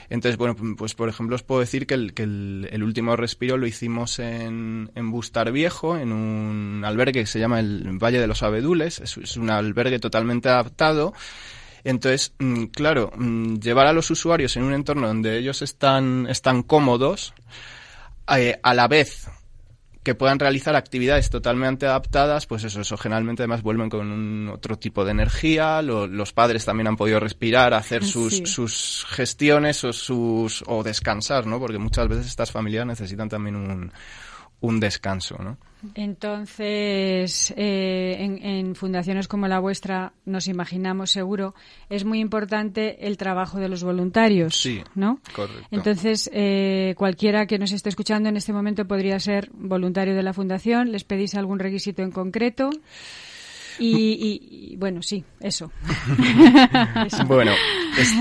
Entonces, 0.09 0.37
bueno, 0.37 0.54
pues 0.76 0.95
por 0.95 1.09
ejemplo 1.09 1.35
os 1.35 1.42
puedo 1.42 1.61
decir 1.61 1.87
que 1.88 1.95
el, 1.95 2.14
que 2.14 2.23
el, 2.23 2.69
el 2.71 2.83
último 2.85 3.16
respiro 3.16 3.57
lo 3.57 3.66
hicimos 3.66 4.21
en, 4.21 4.90
en 4.95 5.11
Bustar 5.11 5.50
Viejo, 5.50 5.99
en 5.99 6.12
un 6.12 6.85
albergue 6.85 7.21
que 7.21 7.26
se 7.26 7.39
llama 7.40 7.61
el 7.61 7.99
Valle 7.99 8.20
de 8.20 8.26
los 8.26 8.42
Abedules, 8.42 9.00
es, 9.00 9.37
un 9.37 9.50
albergue 9.50 9.99
totalmente 9.99 10.49
adaptado. 10.49 11.12
Entonces, 11.82 12.35
mm, 12.38 12.64
claro, 12.66 13.11
mm, 13.16 13.56
llevar 13.56 13.87
a 13.87 13.92
los 13.92 14.11
usuarios 14.11 14.56
en 14.56 14.64
un 14.64 14.75
entorno 14.75 15.06
donde 15.06 15.38
ellos 15.38 15.62
están, 15.62 16.26
están 16.28 16.62
cómodos, 16.62 17.32
eh, 18.37 18.59
a 18.62 18.75
la 18.75 18.87
vez 18.87 19.28
que 20.02 20.14
puedan 20.14 20.38
realizar 20.38 20.76
actividades 20.76 21.28
totalmente 21.28 21.87
adaptadas, 21.87 22.47
pues 22.47 22.64
eso, 22.64 22.80
eso 22.80 22.97
generalmente 22.97 23.42
además 23.42 23.62
vuelven 23.62 23.90
con 23.90 24.11
un 24.11 24.49
otro 24.49 24.78
tipo 24.78 25.04
de 25.04 25.11
energía, 25.11 25.82
los 25.82 26.32
padres 26.32 26.64
también 26.64 26.87
han 26.87 26.97
podido 26.97 27.20
respirar, 27.20 27.75
hacer 27.75 28.04
sus, 28.04 28.38
sus 28.44 29.04
gestiones 29.11 29.85
o 29.85 29.92
sus, 29.92 30.64
o 30.66 30.82
descansar, 30.82 31.47
¿no? 31.47 31.59
Porque 31.59 31.78
muchas 31.78 32.09
veces 32.09 32.26
estas 32.26 32.50
familias 32.50 32.87
necesitan 32.87 33.28
también 33.28 33.56
un, 33.56 33.92
un 34.61 34.81
descanso, 34.81 35.38
¿no? 35.38 35.59
Entonces, 35.95 37.55
eh, 37.57 38.17
en, 38.19 38.75
fundaciones 38.75 39.29
como 39.29 39.49
la 39.49 39.59
vuestra, 39.61 40.12
nos 40.26 40.47
imaginamos 40.47 41.11
seguro, 41.11 41.55
es 41.88 42.05
muy 42.05 42.21
importante 42.21 43.07
el 43.07 43.17
trabajo 43.17 43.59
de 43.59 43.69
los 43.69 43.83
voluntarios, 43.83 44.57
sí, 44.61 44.83
¿no? 44.95 45.21
Correcto. 45.35 45.67
Entonces, 45.71 46.31
eh, 46.35 46.95
cualquiera 46.99 47.47
que 47.47 47.59
nos 47.59 47.73
esté 47.73 47.88
escuchando 47.88 48.29
en 48.29 48.37
este 48.37 48.52
momento 48.52 48.87
podría 48.87 49.19
ser 49.21 49.50
voluntario 49.55 50.14
de 50.14 50.23
la 50.23 50.35
fundación. 50.35 50.93
¿Les 50.93 51.05
pedís 51.05 51.35
algún 51.35 51.59
requisito 51.59 52.02
en 52.02 52.11
concreto? 52.11 52.71
Y, 53.79 54.77
bueno, 54.77 55.03
sí, 55.03 55.25
eso. 55.41 55.71
Bueno, 57.27 57.53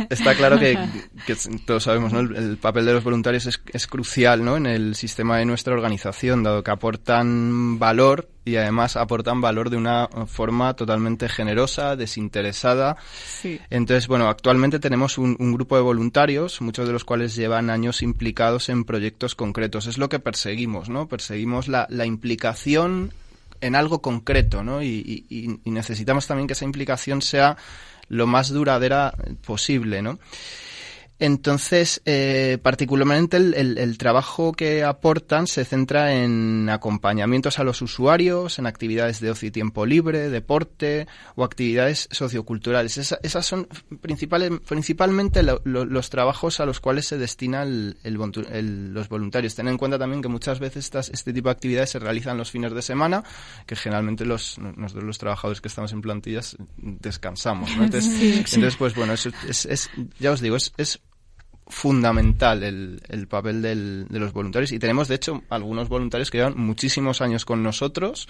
está 0.09 0.35
claro 0.35 0.59
que, 0.59 0.77
todos 1.65 1.83
sabemos, 1.83 2.13
¿no? 2.13 2.19
El, 2.19 2.57
papel 2.57 2.85
de 2.85 2.93
los 2.93 3.03
voluntarios 3.03 3.45
es, 3.45 3.61
es, 3.71 3.87
crucial, 3.87 4.43
¿no? 4.43 4.57
En 4.57 4.65
el 4.65 4.95
sistema 4.95 5.37
de 5.37 5.45
nuestra 5.45 5.73
organización, 5.73 6.43
dado 6.43 6.63
que 6.63 6.71
aportan 6.71 7.79
valor 7.79 8.29
y 8.49 8.55
además 8.55 8.97
aportan 8.97 9.41
valor 9.41 9.69
de 9.69 9.77
una 9.77 10.07
forma 10.27 10.73
totalmente 10.75 11.29
generosa, 11.29 11.95
desinteresada. 11.95 12.97
Sí. 13.25 13.59
Entonces, 13.69 14.07
bueno, 14.07 14.27
actualmente 14.27 14.79
tenemos 14.79 15.17
un, 15.17 15.35
grupo 15.53 15.75
de 15.75 15.81
voluntarios, 15.81 16.61
muchos 16.61 16.87
de 16.87 16.93
los 16.93 17.05
cuales 17.05 17.35
llevan 17.35 17.69
años 17.69 18.01
implicados 18.01 18.69
en 18.69 18.83
proyectos 18.83 19.35
concretos. 19.35 19.87
Es 19.87 19.97
lo 19.97 20.09
que 20.09 20.19
perseguimos, 20.19 20.89
¿no? 20.89 21.07
Perseguimos 21.07 21.67
la, 21.67 21.85
la 21.89 22.05
implicación 22.05 23.13
en 23.61 23.75
algo 23.75 24.01
concreto, 24.01 24.63
¿no? 24.63 24.81
Y, 24.81 25.25
y, 25.29 25.69
necesitamos 25.69 26.27
también 26.27 26.47
que 26.47 26.53
esa 26.53 26.65
implicación 26.65 27.21
sea 27.21 27.57
lo 28.07 28.27
más 28.27 28.49
duradera 28.49 29.13
posible, 29.45 30.01
¿no? 30.01 30.19
Entonces, 31.19 32.01
eh, 32.05 32.59
particularmente 32.63 33.35
el, 33.35 33.97
trabajo 33.97 34.53
que 34.53 34.85
aportan 34.85 35.47
se 35.47 35.65
centra 35.65 36.13
en 36.13 36.69
acompañamientos 36.69 37.59
a 37.59 37.65
los 37.65 37.81
usuarios, 37.81 38.57
en 38.57 38.65
actividades 38.65 39.19
de 39.19 39.29
ocio 39.29 39.49
y 39.49 39.51
tiempo 39.51 39.85
libre, 39.85 40.29
deporte 40.29 41.07
o 41.35 41.43
actividades 41.43 42.07
socioculturales. 42.11 42.97
esas 42.97 43.45
son 43.45 43.67
principales, 43.99 44.51
principalmente 44.65 45.43
los 45.43 46.09
trabajos 46.09 46.61
a 46.61 46.65
los 46.65 46.79
cuales 46.79 47.07
se 47.07 47.17
destinan 47.17 47.97
los 48.03 49.09
voluntarios. 49.09 49.55
Ten 49.55 49.67
en 49.67 49.77
cuenta 49.77 49.99
también 49.99 50.21
que 50.21 50.29
muchas 50.29 50.59
veces 50.59 50.85
estas, 50.85 51.09
este 51.09 51.33
tipo 51.33 51.49
de 51.49 51.53
actividades 51.53 51.89
se 51.89 51.99
realizan 51.99 52.37
los 52.37 52.49
fines 52.49 52.73
de 52.73 52.81
semana, 52.81 53.25
que 53.65 53.75
generalmente 53.75 54.25
los, 54.25 54.57
nosotros 54.57 55.03
los 55.03 55.17
trabajadores 55.17 55.59
que 55.59 55.67
estamos 55.67 55.91
en 55.91 56.01
plantillas 56.01 56.55
descansamos. 56.77 57.69
Entonces, 57.77 58.77
pues 58.77 58.95
bueno, 58.95 59.11
es, 59.13 59.25
es, 59.65 59.89
ya 60.17 60.31
os 60.31 60.39
digo, 60.39 60.55
es, 60.55 60.71
es 60.77 61.01
fundamental 61.69 62.63
el, 62.63 63.01
el 63.07 63.27
papel 63.27 63.61
del, 63.61 64.07
de 64.09 64.19
los 64.19 64.33
voluntarios. 64.33 64.71
Y 64.71 64.79
tenemos 64.79 65.07
de 65.07 65.15
hecho 65.15 65.43
algunos 65.49 65.87
voluntarios 65.87 66.31
que 66.31 66.39
llevan 66.39 66.57
muchísimos 66.57 67.21
años 67.21 67.45
con 67.45 67.63
nosotros 67.63 68.27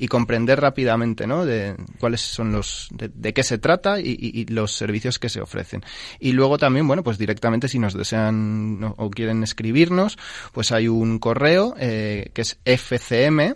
comprender 0.09 0.59
rápidamente 0.59 1.25
¿no? 1.25 1.45
de 1.45 1.75
cuáles 1.99 2.21
son 2.21 2.51
los, 2.51 2.89
de, 2.91 3.33
qué 3.33 3.43
se 3.43 3.57
trata 3.57 3.99
y, 3.99 4.45
los 4.45 4.73
servicios 4.73 5.19
que 5.19 5.29
se 5.29 5.41
ofrecen. 5.41 5.83
Y 6.19 6.33
luego 6.33 6.57
también, 6.57 6.87
bueno, 6.87 7.03
pues 7.03 7.17
directamente 7.17 7.67
si 7.67 7.79
nos 7.79 7.93
desean 7.93 8.93
o 8.97 9.09
quieren 9.09 9.43
escribirnos, 9.43 10.17
pues 10.51 10.71
hay 10.71 10.87
un 10.87 11.19
correo 11.19 11.75
eh, 11.77 12.31
que 12.33 12.41
es 12.41 12.59
fcm 12.65 13.55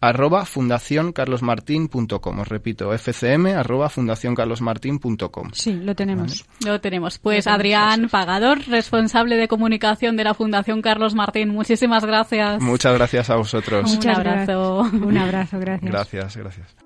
arroba 0.00 0.44
fundacioncarlosmartin.com. 0.44 2.38
Os 2.40 2.48
repito, 2.48 2.92
fcm 2.96 3.54
arroba 3.54 3.88
fundacioncarlosmartin.com. 3.88 5.50
Sí, 5.52 5.74
lo 5.74 5.94
tenemos. 5.94 6.44
Lo 6.64 6.80
tenemos. 6.80 7.18
Pues 7.18 7.46
Adrián 7.46 8.08
Pagador, 8.08 8.60
responsable 8.68 9.36
de 9.36 9.48
comunicación 9.48 10.16
de 10.16 10.24
la 10.24 10.34
Fundación 10.34 10.82
Carlos 10.82 11.14
Martín, 11.14 11.50
muchísimas 11.50 12.04
gracias. 12.04 12.62
Muchas 12.62 12.94
gracias 12.94 13.30
a 13.30 13.36
vosotros. 13.36 13.96
Un 13.96 14.08
abrazo. 14.08 14.80
Un 14.80 15.18
abrazo, 15.18 15.58
gracias. 15.58 15.90
Gracias, 15.90 16.36
gracias. 16.36 16.85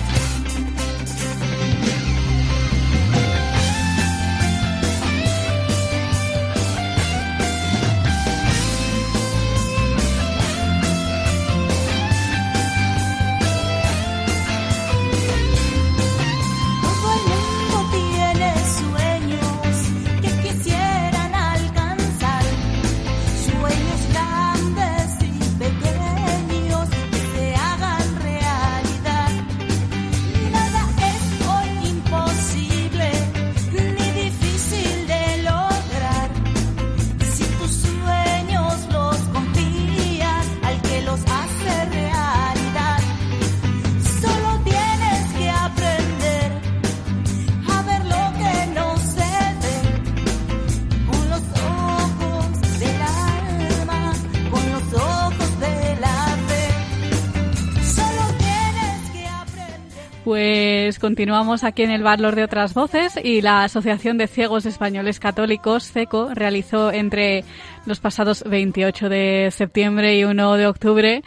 Continuamos 61.01 61.63
aquí 61.63 61.81
en 61.81 61.89
el 61.89 62.03
Valor 62.03 62.35
de 62.35 62.43
otras 62.43 62.75
voces 62.75 63.19
y 63.21 63.41
la 63.41 63.63
Asociación 63.63 64.19
de 64.19 64.27
Ciegos 64.27 64.67
Españoles 64.67 65.19
Católicos, 65.19 65.91
CECO, 65.91 66.29
realizó 66.35 66.91
entre 66.91 67.43
los 67.87 67.99
pasados 67.99 68.43
28 68.47 69.09
de 69.09 69.49
septiembre 69.51 70.15
y 70.15 70.23
1 70.23 70.53
de 70.57 70.67
octubre 70.67 71.23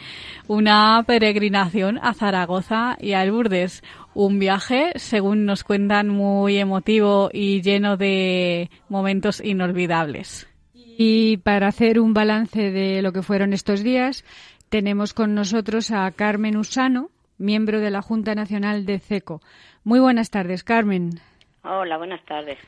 una 0.47 1.03
peregrinación 1.05 1.99
a 2.01 2.13
Zaragoza 2.13 2.97
y 3.01 3.11
a 3.13 3.25
Lourdes. 3.25 3.83
Un 4.13 4.39
viaje, 4.39 4.93
según 4.95 5.45
nos 5.45 5.65
cuentan, 5.65 6.07
muy 6.07 6.57
emotivo 6.57 7.29
y 7.33 7.61
lleno 7.61 7.97
de 7.97 8.69
momentos 8.87 9.41
inolvidables. 9.43 10.47
Y 10.73 11.37
para 11.37 11.67
hacer 11.67 11.99
un 11.99 12.13
balance 12.13 12.71
de 12.71 13.01
lo 13.01 13.11
que 13.11 13.21
fueron 13.21 13.51
estos 13.51 13.83
días, 13.83 14.23
tenemos 14.69 15.13
con 15.13 15.35
nosotros 15.35 15.91
a 15.91 16.09
Carmen 16.11 16.55
Usano, 16.55 17.09
miembro 17.37 17.79
de 17.79 17.91
la 17.91 18.01
Junta 18.01 18.35
Nacional 18.35 18.85
de 18.85 18.99
CECO. 18.99 19.41
Muy 19.83 19.99
buenas 19.99 20.29
tardes, 20.29 20.63
Carmen. 20.63 21.19
Hola, 21.67 21.97
buenas 21.97 22.23
tardes. 22.25 22.59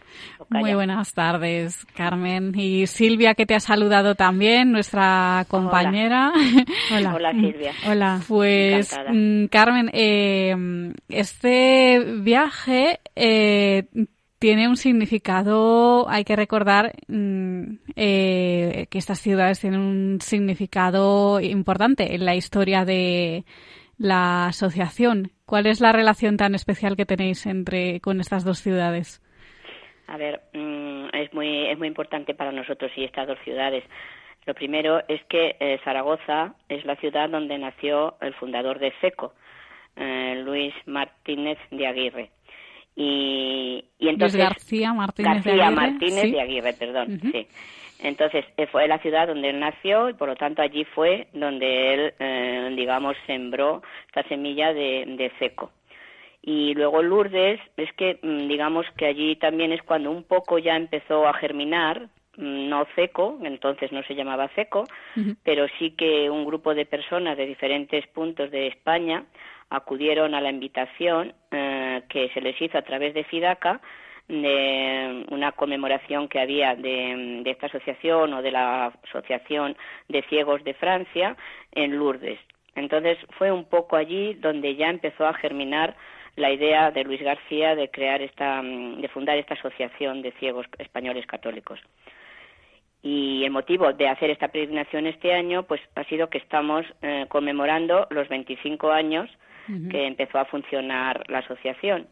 Muy 0.50 0.74
buenas 0.74 1.14
tardes, 1.14 1.86
Carmen. 1.96 2.54
Y 2.56 2.88
Silvia, 2.88 3.36
que 3.36 3.46
te 3.46 3.54
ha 3.54 3.60
saludado 3.60 4.16
también, 4.16 4.72
nuestra 4.72 5.46
compañera. 5.50 6.32
Hola, 6.96 7.14
Hola 7.14 7.32
Silvia. 7.32 7.74
Hola. 7.88 8.22
Pues, 8.28 9.00
mm, 9.08 9.46
Carmen, 9.46 9.92
eh, 9.94 10.94
este 11.10 12.00
viaje 12.22 13.00
eh, 13.16 13.84
tiene 14.40 14.68
un 14.68 14.78
significado, 14.78 16.10
hay 16.10 16.24
que 16.24 16.36
recordar 16.36 16.94
mm, 17.08 17.64
eh, 17.96 18.88
que 18.90 18.98
estas 18.98 19.20
ciudades 19.20 19.60
tienen 19.60 19.80
un 19.80 20.22
significado 20.22 21.40
importante 21.40 22.16
en 22.16 22.26
la 22.26 22.36
historia 22.36 22.84
de 22.84 23.46
la 23.98 24.48
asociación. 24.48 25.32
¿Cuál 25.46 25.66
es 25.66 25.82
la 25.82 25.92
relación 25.92 26.38
tan 26.38 26.56
especial 26.56 26.96
que 26.96 27.06
tenéis 27.06 27.46
entre 27.46 28.00
con 28.00 28.20
estas 28.20 28.44
dos 28.44 28.60
ciudades? 28.60 29.22
A 30.08 30.18
ver, 30.18 30.42
mm, 30.54 31.08
es 31.14 31.34
muy 31.34 31.68
es 31.68 31.78
muy 31.78 31.88
importante 31.88 32.34
para 32.34 32.52
nosotros 32.52 32.92
y 32.96 33.04
estas 33.04 33.28
dos 33.28 33.38
ciudades. 33.44 33.84
Lo 34.46 34.54
primero 34.54 35.02
es 35.10 35.22
que 35.26 35.58
eh, 35.60 35.80
Zaragoza 35.84 36.56
es 36.70 36.86
la 36.86 36.96
ciudad 36.96 37.30
donde 37.30 37.58
nació 37.58 38.16
el 38.22 38.34
fundador 38.36 38.80
de 38.80 38.94
SECO, 39.02 39.34
eh, 39.98 40.42
Luis 40.44 40.74
Martínez 40.86 41.58
de 41.70 41.88
Aguirre. 41.88 42.32
Y, 42.96 43.84
entonces 44.00 44.40
García 44.40 44.94
Martínez 44.94 45.44
de 45.44 45.52
Aguirre, 45.52 45.72
Martínez 45.72 46.32
de 46.32 46.42
Aguirre, 46.42 46.74
perdón, 46.74 47.20
sí. 47.32 47.48
Entonces 48.00 48.46
eh, 48.58 48.68
fue 48.68 48.88
la 48.88 49.00
ciudad 49.00 49.28
donde 49.28 49.50
él 49.50 49.60
nació 49.60 50.10
y 50.10 50.14
por 50.14 50.28
lo 50.28 50.36
tanto 50.36 50.62
allí 50.62 50.86
fue 50.86 51.28
donde 51.34 51.94
él, 51.94 52.14
eh, 52.20 52.74
digamos, 52.76 53.16
sembró 53.26 53.82
esta 54.08 54.24
semilla 54.28 54.74
de, 54.74 55.06
de 55.18 55.32
seco. 55.40 55.72
Y 56.42 56.74
luego 56.76 57.02
Lourdes, 57.02 57.60
es 57.76 57.92
que 57.94 58.20
mm, 58.22 58.48
digamos 58.48 58.86
que 58.96 59.08
allí 59.08 59.36
también 59.36 59.74
es 59.74 59.82
cuando 59.84 60.12
un 60.12 60.24
poco 60.24 60.60
ya 60.60 60.76
empezó 60.76 61.28
a 61.28 61.34
germinar, 61.34 62.08
mm, 62.38 62.70
no 62.70 62.86
seco, 62.96 63.38
entonces 63.44 63.92
no 63.92 64.04
se 64.04 64.16
llamaba 64.16 64.50
seco, 64.56 64.86
pero 65.44 65.66
sí 65.80 65.92
que 65.92 66.30
un 66.30 66.46
grupo 66.46 66.74
de 66.74 66.86
personas 66.86 67.36
de 67.36 67.48
diferentes 67.48 68.06
puntos 68.08 68.52
de 68.52 68.68
España 68.68 69.26
acudieron 69.70 70.36
a 70.36 70.42
la 70.42 70.50
invitación 70.50 71.34
eh, 71.52 72.04
que 72.08 72.30
se 72.30 72.40
les 72.40 72.62
hizo 72.62 72.78
a 72.78 72.84
través 72.84 73.14
de 73.14 73.26
FIDACA 73.26 73.82
de 74.28 75.26
una 75.30 75.54
conmemoración 75.54 76.28
que 76.28 76.40
había 76.40 76.76
de, 76.76 77.44
esta 77.46 77.68
asociación 77.68 78.34
o 78.34 78.42
de 78.42 78.52
la 78.52 78.94
Asociación 79.08 79.78
de 80.10 80.22
Ciegos 80.24 80.64
de 80.64 80.74
Francia 80.74 81.38
en 81.72 81.98
Lourdes. 81.98 82.40
Entonces 82.76 83.18
fue 83.38 83.52
un 83.52 83.66
poco 83.66 83.96
allí 83.96 84.34
donde 84.36 84.76
ya 84.76 84.90
empezó 84.90 85.26
a 85.26 85.34
germinar 85.34 85.96
la 86.36 86.52
idea 86.52 86.92
de 86.92 87.04
Luis 87.04 87.22
García 87.22 87.76
de 87.76 87.90
crear 87.90 88.22
esta, 88.22 88.62
de 88.62 89.08
fundar 89.08 89.38
esta 89.38 89.56
asociación 89.56 90.22
de 90.22 90.32
ciegos 90.34 90.68
españoles 90.78 91.26
católicos. 91.26 91.80
Y 93.02 93.44
el 93.44 93.52
motivo 93.52 93.92
de 93.94 94.10
hacer 94.10 94.30
esta 94.30 94.50
peregrinación 94.50 95.08
este 95.08 95.34
año, 95.34 95.64
pues 95.64 95.82
ha 95.96 96.04
sido 96.04 96.30
que 96.30 96.40
estamos 96.40 96.86
eh, 97.02 97.26
conmemorando 97.30 98.08
los 98.10 98.28
25 98.28 98.92
años 98.92 99.30
que 99.92 100.08
empezó 100.08 100.40
a 100.40 100.46
funcionar 100.46 101.30
la 101.30 101.40
asociación 101.40 102.08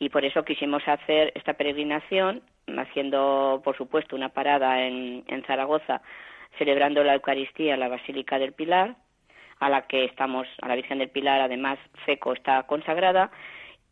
y 0.00 0.08
por 0.08 0.24
eso 0.24 0.44
quisimos 0.44 0.82
hacer 0.88 1.30
esta 1.36 1.52
peregrinación, 1.52 2.42
haciendo, 2.66 3.60
por 3.62 3.76
supuesto, 3.76 4.16
una 4.16 4.30
parada 4.30 4.82
en, 4.82 5.22
en 5.28 5.44
Zaragoza, 5.44 6.00
celebrando 6.58 7.04
la 7.04 7.14
Eucaristía 7.14 7.74
en 7.74 7.80
la 7.80 7.88
Basílica 7.88 8.38
del 8.38 8.54
Pilar, 8.54 8.96
a 9.60 9.68
la 9.68 9.82
que 9.82 10.06
estamos, 10.06 10.48
a 10.62 10.68
la 10.68 10.74
Virgen 10.74 10.98
del 10.98 11.10
Pilar, 11.10 11.42
además, 11.42 11.78
FECO 12.06 12.32
está 12.32 12.62
consagrada, 12.62 13.30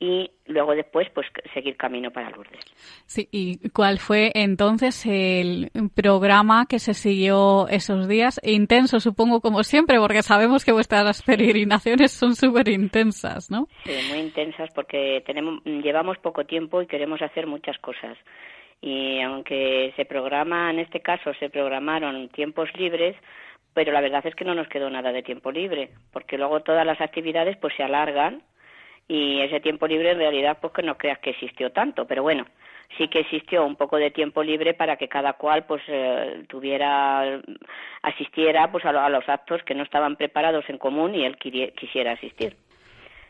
y 0.00 0.30
luego 0.46 0.74
después 0.74 1.08
pues 1.12 1.26
seguir 1.52 1.76
camino 1.76 2.10
para 2.10 2.30
Lourdes. 2.30 2.64
Sí, 3.06 3.28
¿y 3.32 3.68
cuál 3.70 3.98
fue 3.98 4.30
entonces 4.34 5.04
el 5.06 5.70
programa 5.94 6.66
que 6.68 6.78
se 6.78 6.94
siguió 6.94 7.66
esos 7.68 8.06
días? 8.06 8.40
Intenso, 8.44 9.00
supongo, 9.00 9.40
como 9.40 9.64
siempre, 9.64 9.98
porque 9.98 10.22
sabemos 10.22 10.64
que 10.64 10.72
vuestras 10.72 11.22
peregrinaciones 11.22 12.12
son 12.12 12.36
súper 12.36 12.68
intensas, 12.68 13.50
¿no? 13.50 13.66
Sí, 13.84 13.96
muy 14.08 14.18
intensas 14.18 14.70
porque 14.74 15.22
tenemos, 15.26 15.62
llevamos 15.64 16.18
poco 16.18 16.44
tiempo 16.44 16.80
y 16.80 16.86
queremos 16.86 17.20
hacer 17.20 17.46
muchas 17.46 17.76
cosas. 17.78 18.16
Y 18.80 19.20
aunque 19.20 19.92
se 19.96 20.04
programa, 20.04 20.70
en 20.70 20.78
este 20.78 21.00
caso 21.00 21.32
se 21.40 21.50
programaron 21.50 22.28
tiempos 22.28 22.68
libres, 22.78 23.16
pero 23.74 23.90
la 23.90 24.00
verdad 24.00 24.24
es 24.24 24.36
que 24.36 24.44
no 24.44 24.54
nos 24.54 24.68
quedó 24.68 24.88
nada 24.90 25.10
de 25.10 25.24
tiempo 25.24 25.50
libre, 25.50 25.90
porque 26.12 26.38
luego 26.38 26.60
todas 26.60 26.86
las 26.86 27.00
actividades 27.00 27.56
pues 27.56 27.74
se 27.76 27.82
alargan 27.82 28.42
y 29.08 29.40
ese 29.40 29.60
tiempo 29.60 29.86
libre 29.86 30.10
en 30.10 30.18
realidad 30.18 30.58
pues 30.60 30.74
que 30.74 30.82
no 30.82 30.98
creas 30.98 31.18
que 31.18 31.30
existió 31.30 31.72
tanto, 31.72 32.06
pero 32.06 32.22
bueno, 32.22 32.44
sí 32.96 33.08
que 33.08 33.20
existió 33.20 33.64
un 33.64 33.74
poco 33.74 33.96
de 33.96 34.10
tiempo 34.10 34.42
libre 34.42 34.74
para 34.74 34.96
que 34.96 35.08
cada 35.08 35.32
cual 35.32 35.64
pues 35.64 35.82
eh, 35.88 36.44
tuviera 36.48 37.40
asistiera 38.02 38.70
pues 38.70 38.84
a, 38.84 39.08
los 39.08 39.28
actos 39.28 39.62
que 39.64 39.74
no 39.74 39.82
estaban 39.82 40.16
preparados 40.16 40.68
en 40.68 40.78
común 40.78 41.14
y 41.14 41.24
él 41.24 41.36
quisiera 41.38 42.12
asistir. 42.12 42.56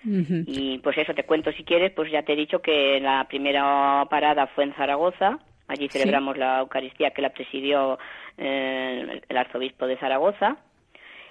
Y 0.05 0.79
pues 0.79 0.97
eso 0.97 1.13
te 1.13 1.25
cuento 1.25 1.53
si 1.53 1.65
quieres, 1.65 1.93
pues 1.93 2.11
ya 2.11 2.23
te 2.23 2.33
he 2.33 2.37
dicho 2.37 2.63
que 2.63 3.01
la 3.01 3.27
primera 3.29 4.07
parada 4.09 4.47
fue 4.47 4.65
en 4.65 4.73
Zaragoza, 4.75 5.39
allí 5.67 5.89
celebramos 5.89 6.39
la 6.39 6.61
Eucaristía 6.61 7.11
que 7.11 7.21
la 7.21 7.31
presidió 7.31 7.99
eh, 8.39 9.21
el 9.29 9.37
arzobispo 9.37 9.87
de 9.87 9.97
Zaragoza 9.99 10.57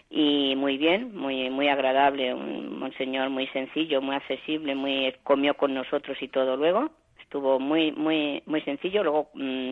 y 0.09 0.55
muy 0.55 0.77
bien, 0.77 1.15
muy 1.15 1.49
muy 1.49 1.67
agradable, 1.67 2.33
un 2.33 2.79
monseñor 2.79 3.29
muy 3.29 3.47
sencillo, 3.47 4.01
muy 4.01 4.15
accesible, 4.15 4.75
muy 4.75 5.13
comió 5.23 5.55
con 5.55 5.73
nosotros 5.73 6.17
y 6.21 6.27
todo 6.29 6.55
luego. 6.55 6.91
Estuvo 7.19 7.59
muy 7.59 7.91
muy 7.91 8.41
muy 8.45 8.61
sencillo. 8.61 9.03
Luego 9.03 9.29
mm, 9.33 9.71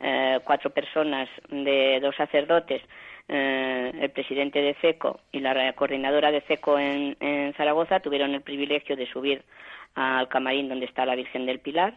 eh, 0.00 0.40
cuatro 0.44 0.70
personas 0.70 1.28
de 1.48 2.00
dos 2.00 2.16
sacerdotes, 2.16 2.82
eh, 3.28 3.92
el 4.00 4.10
presidente 4.10 4.60
de 4.60 4.74
CECO 4.74 5.20
y 5.32 5.40
la 5.40 5.72
coordinadora 5.74 6.30
de 6.30 6.40
CECO 6.42 6.78
en, 6.78 7.16
en 7.20 7.54
Zaragoza 7.54 8.00
tuvieron 8.00 8.34
el 8.34 8.42
privilegio 8.42 8.96
de 8.96 9.06
subir 9.06 9.42
al 9.94 10.28
camarín 10.28 10.68
donde 10.68 10.86
está 10.86 11.06
la 11.06 11.14
Virgen 11.14 11.46
del 11.46 11.60
Pilar 11.60 11.94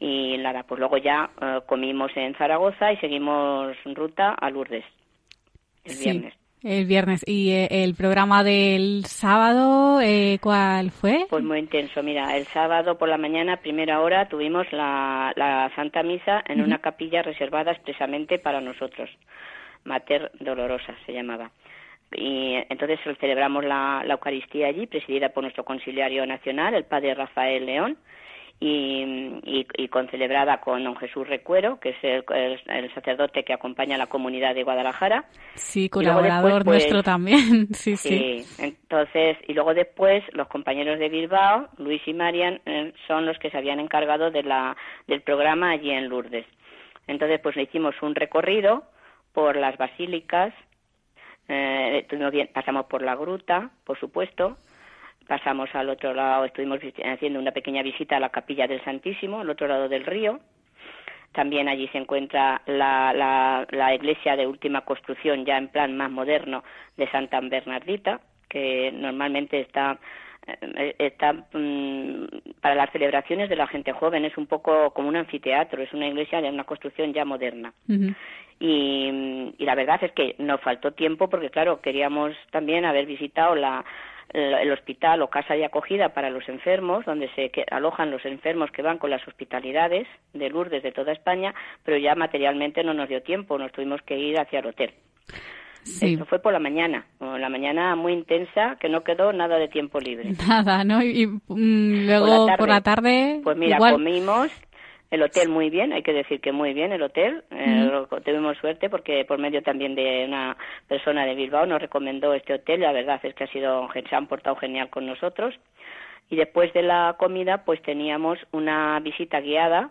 y 0.00 0.36
nada, 0.38 0.62
pues 0.62 0.78
luego 0.78 0.96
ya 0.96 1.30
eh, 1.40 1.60
comimos 1.66 2.12
en 2.16 2.34
Zaragoza 2.34 2.92
y 2.92 2.96
seguimos 2.98 3.76
ruta 3.84 4.34
a 4.34 4.50
Lourdes 4.50 4.84
el 5.84 5.96
viernes. 5.96 6.37
El 6.62 6.86
viernes. 6.86 7.24
¿Y 7.26 7.52
eh, 7.52 7.68
el 7.70 7.94
programa 7.94 8.42
del 8.42 9.04
sábado, 9.04 10.00
eh, 10.00 10.38
cuál 10.40 10.90
fue? 10.90 11.26
Pues 11.30 11.44
muy 11.44 11.58
intenso. 11.58 12.02
Mira, 12.02 12.36
el 12.36 12.46
sábado 12.46 12.98
por 12.98 13.08
la 13.08 13.16
mañana, 13.16 13.58
primera 13.58 14.00
hora, 14.00 14.28
tuvimos 14.28 14.66
la, 14.72 15.32
la 15.36 15.70
Santa 15.76 16.02
Misa 16.02 16.42
en 16.48 16.60
una 16.60 16.78
capilla 16.78 17.22
reservada 17.22 17.72
expresamente 17.72 18.38
para 18.38 18.60
nosotros. 18.60 19.08
Mater 19.84 20.32
Dolorosa 20.40 20.94
se 21.06 21.12
llamaba. 21.12 21.50
Y 22.12 22.54
entonces 22.70 22.98
celebramos 23.20 23.64
la, 23.64 24.02
la 24.04 24.14
Eucaristía 24.14 24.68
allí, 24.68 24.86
presidida 24.86 25.28
por 25.28 25.44
nuestro 25.44 25.64
conciliario 25.64 26.26
nacional, 26.26 26.74
el 26.74 26.84
padre 26.84 27.14
Rafael 27.14 27.66
León 27.66 27.98
y, 28.60 29.66
y, 29.76 29.88
concelebrada 29.88 30.60
con 30.60 30.82
don 30.82 30.96
Jesús 30.96 31.28
Recuero, 31.28 31.78
que 31.78 31.90
es 31.90 31.96
el, 32.02 32.92
sacerdote 32.92 33.44
que 33.44 33.52
acompaña 33.52 33.94
a 33.94 33.98
la 33.98 34.08
comunidad 34.08 34.54
de 34.54 34.64
Guadalajara. 34.64 35.26
Sí, 35.54 35.88
colaborador 35.88 36.64
pues, 36.64 36.82
nuestro 36.82 37.02
también. 37.04 37.68
sí, 37.72 37.96
sí, 37.96 38.44
Entonces, 38.58 39.36
y 39.46 39.54
luego 39.54 39.74
después 39.74 40.24
los 40.32 40.48
compañeros 40.48 40.98
de 40.98 41.08
Bilbao, 41.08 41.68
Luis 41.78 42.02
y 42.06 42.14
Marian, 42.14 42.60
eh, 42.66 42.92
son 43.06 43.26
los 43.26 43.38
que 43.38 43.50
se 43.50 43.58
habían 43.58 43.78
encargado 43.78 44.32
de 44.32 44.42
la, 44.42 44.76
del 45.06 45.22
programa 45.22 45.70
allí 45.70 45.90
en 45.90 46.08
Lourdes. 46.08 46.46
Entonces, 47.06 47.40
pues 47.40 47.54
le 47.54 47.62
hicimos 47.62 47.94
un 48.02 48.16
recorrido 48.16 48.82
por 49.32 49.56
las 49.56 49.78
basílicas, 49.78 50.52
eh, 51.46 52.06
pasamos 52.52 52.86
por 52.86 53.02
la 53.02 53.14
gruta, 53.14 53.70
por 53.84 53.98
supuesto, 54.00 54.56
pasamos 55.28 55.72
al 55.74 55.90
otro 55.90 56.14
lado, 56.14 56.46
estuvimos 56.46 56.80
haciendo 57.04 57.38
una 57.38 57.52
pequeña 57.52 57.82
visita 57.82 58.16
a 58.16 58.20
la 58.20 58.30
capilla 58.30 58.66
del 58.66 58.82
Santísimo, 58.82 59.40
al 59.40 59.50
otro 59.50 59.68
lado 59.68 59.88
del 59.88 60.04
río. 60.04 60.40
También 61.32 61.68
allí 61.68 61.86
se 61.88 61.98
encuentra 61.98 62.62
la, 62.66 63.12
la, 63.12 63.66
la 63.70 63.94
iglesia 63.94 64.34
de 64.34 64.46
última 64.46 64.80
construcción, 64.80 65.44
ya 65.44 65.58
en 65.58 65.68
plan 65.68 65.96
más 65.96 66.10
moderno, 66.10 66.64
de 66.96 67.08
Santa 67.10 67.38
Bernardita, 67.40 68.20
que 68.48 68.90
normalmente 68.92 69.60
está 69.60 69.98
eh, 70.48 70.94
está 70.98 71.34
mm, 71.52 72.24
para 72.62 72.74
las 72.74 72.90
celebraciones 72.90 73.50
de 73.50 73.56
la 73.56 73.66
gente 73.66 73.92
joven. 73.92 74.24
Es 74.24 74.38
un 74.38 74.46
poco 74.46 74.92
como 74.92 75.08
un 75.08 75.16
anfiteatro 75.16 75.82
es 75.82 75.92
una 75.92 76.08
iglesia 76.08 76.40
de 76.40 76.48
una 76.48 76.64
construcción 76.64 77.12
ya 77.12 77.24
moderna. 77.26 77.74
Y, 78.58 79.54
y, 79.58 79.64
la 79.64 79.74
verdad 79.74 80.02
es 80.02 80.12
que 80.12 80.34
nos 80.38 80.60
faltó 80.60 80.92
tiempo 80.92 81.28
porque 81.28 81.50
claro 81.50 81.80
queríamos 81.80 82.34
también 82.50 82.84
haber 82.84 83.06
visitado 83.06 83.54
la 83.54 83.84
el 84.30 84.70
hospital 84.72 85.22
o 85.22 85.30
casa 85.30 85.54
de 85.54 85.64
acogida 85.64 86.10
para 86.10 86.30
los 86.30 86.48
enfermos, 86.48 87.04
donde 87.06 87.30
se 87.34 87.50
alojan 87.70 88.10
los 88.10 88.24
enfermos 88.24 88.70
que 88.70 88.82
van 88.82 88.98
con 88.98 89.10
las 89.10 89.26
hospitalidades 89.26 90.06
de 90.34 90.50
Lourdes 90.50 90.82
de 90.82 90.92
toda 90.92 91.12
España, 91.12 91.54
pero 91.84 91.96
ya 91.96 92.14
materialmente 92.14 92.84
no 92.84 92.94
nos 92.94 93.08
dio 93.08 93.22
tiempo, 93.22 93.58
nos 93.58 93.72
tuvimos 93.72 94.02
que 94.02 94.18
ir 94.18 94.38
hacia 94.38 94.60
el 94.60 94.66
hotel. 94.66 94.92
Sí. 95.82 96.14
Esto 96.14 96.26
fue 96.26 96.40
por 96.40 96.52
la 96.52 96.58
mañana, 96.58 97.06
la 97.20 97.48
mañana 97.48 97.96
muy 97.96 98.12
intensa, 98.12 98.76
que 98.78 98.90
no 98.90 99.02
quedó 99.02 99.32
nada 99.32 99.56
de 99.58 99.68
tiempo 99.68 99.98
libre. 100.00 100.32
Nada, 100.48 100.84
¿no? 100.84 101.02
Y, 101.02 101.26
mm, 101.26 102.06
luego 102.06 102.46
por 102.58 102.68
la, 102.68 102.82
tarde, 102.82 103.40
Pues 103.42 103.56
mira, 103.56 103.78
comimos, 103.78 104.50
el 105.10 105.22
hotel 105.22 105.48
muy 105.48 105.70
bien, 105.70 105.92
hay 105.92 106.02
que 106.02 106.12
decir 106.12 106.40
que 106.40 106.52
muy 106.52 106.74
bien 106.74 106.92
el 106.92 107.02
hotel. 107.02 107.42
Eh, 107.50 107.90
tuvimos 108.24 108.58
suerte 108.58 108.90
porque 108.90 109.24
por 109.24 109.38
medio 109.38 109.62
también 109.62 109.94
de 109.94 110.26
una 110.26 110.56
persona 110.86 111.24
de 111.24 111.34
Bilbao 111.34 111.64
nos 111.66 111.80
recomendó 111.80 112.34
este 112.34 112.54
hotel. 112.54 112.80
La 112.80 112.92
verdad 112.92 113.18
es 113.22 113.34
que 113.34 113.44
ha 113.44 113.48
sido, 113.48 113.88
se 113.92 114.14
han 114.14 114.26
portado 114.26 114.56
genial 114.56 114.90
con 114.90 115.06
nosotros. 115.06 115.54
Y 116.28 116.36
después 116.36 116.72
de 116.74 116.82
la 116.82 117.16
comida, 117.18 117.64
pues 117.64 117.80
teníamos 117.82 118.38
una 118.52 119.00
visita 119.00 119.40
guiada 119.40 119.90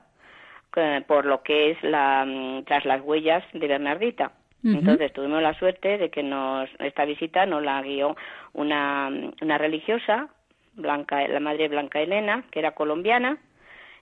eh, 0.75 1.03
por 1.07 1.25
lo 1.25 1.41
que 1.41 1.71
es 1.71 1.81
la 1.81 2.23
mm, 2.23 2.65
tras 2.65 2.85
las 2.85 3.01
huellas 3.01 3.43
de 3.53 3.67
Bernardita. 3.67 4.31
Entonces 4.63 5.13
tuvimos 5.13 5.41
la 5.41 5.53
suerte 5.53 5.97
de 5.97 6.09
que 6.09 6.23
nos 6.23 6.69
esta 6.79 7.05
visita 7.05 7.45
nos 7.45 7.63
la 7.63 7.81
guió 7.81 8.17
una, 8.53 9.09
una 9.41 9.57
religiosa, 9.57 10.27
Blanca, 10.73 11.25
la 11.27 11.39
madre 11.39 11.69
Blanca 11.69 12.01
Elena, 12.01 12.43
que 12.51 12.59
era 12.59 12.71
colombiana, 12.71 13.37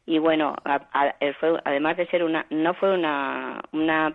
y 0.06 0.20
bueno, 0.20 0.56
además 0.64 1.98
de 1.98 2.06
ser 2.08 2.24
una, 2.24 2.46
no 2.52 2.74
fue 2.76 2.94
una, 2.94 3.62
una, 3.72 4.14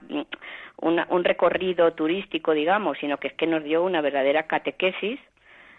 un 0.79 1.24
recorrido 1.24 1.92
turístico, 1.94 2.53
digamos, 2.53 2.98
sino 2.98 3.18
que 3.18 3.29
es 3.29 3.35
que 3.35 3.46
nos 3.46 3.64
dio 3.64 3.83
una 3.83 4.00
verdadera 4.00 4.46
catequesis 4.46 5.18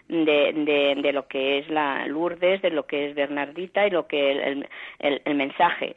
de, 0.08 0.52
de, 0.52 1.00
de, 1.00 1.12
lo 1.12 1.26
que 1.28 1.58
es 1.58 1.68
la 1.70 2.06
Lourdes, 2.06 2.60
de 2.60 2.70
lo 2.70 2.86
que 2.86 3.08
es 3.08 3.14
Bernardita 3.14 3.86
y 3.86 3.90
lo 3.90 4.06
que 4.06 4.32
el, 4.32 4.68
el, 4.98 5.22
el 5.24 5.34
mensaje 5.34 5.96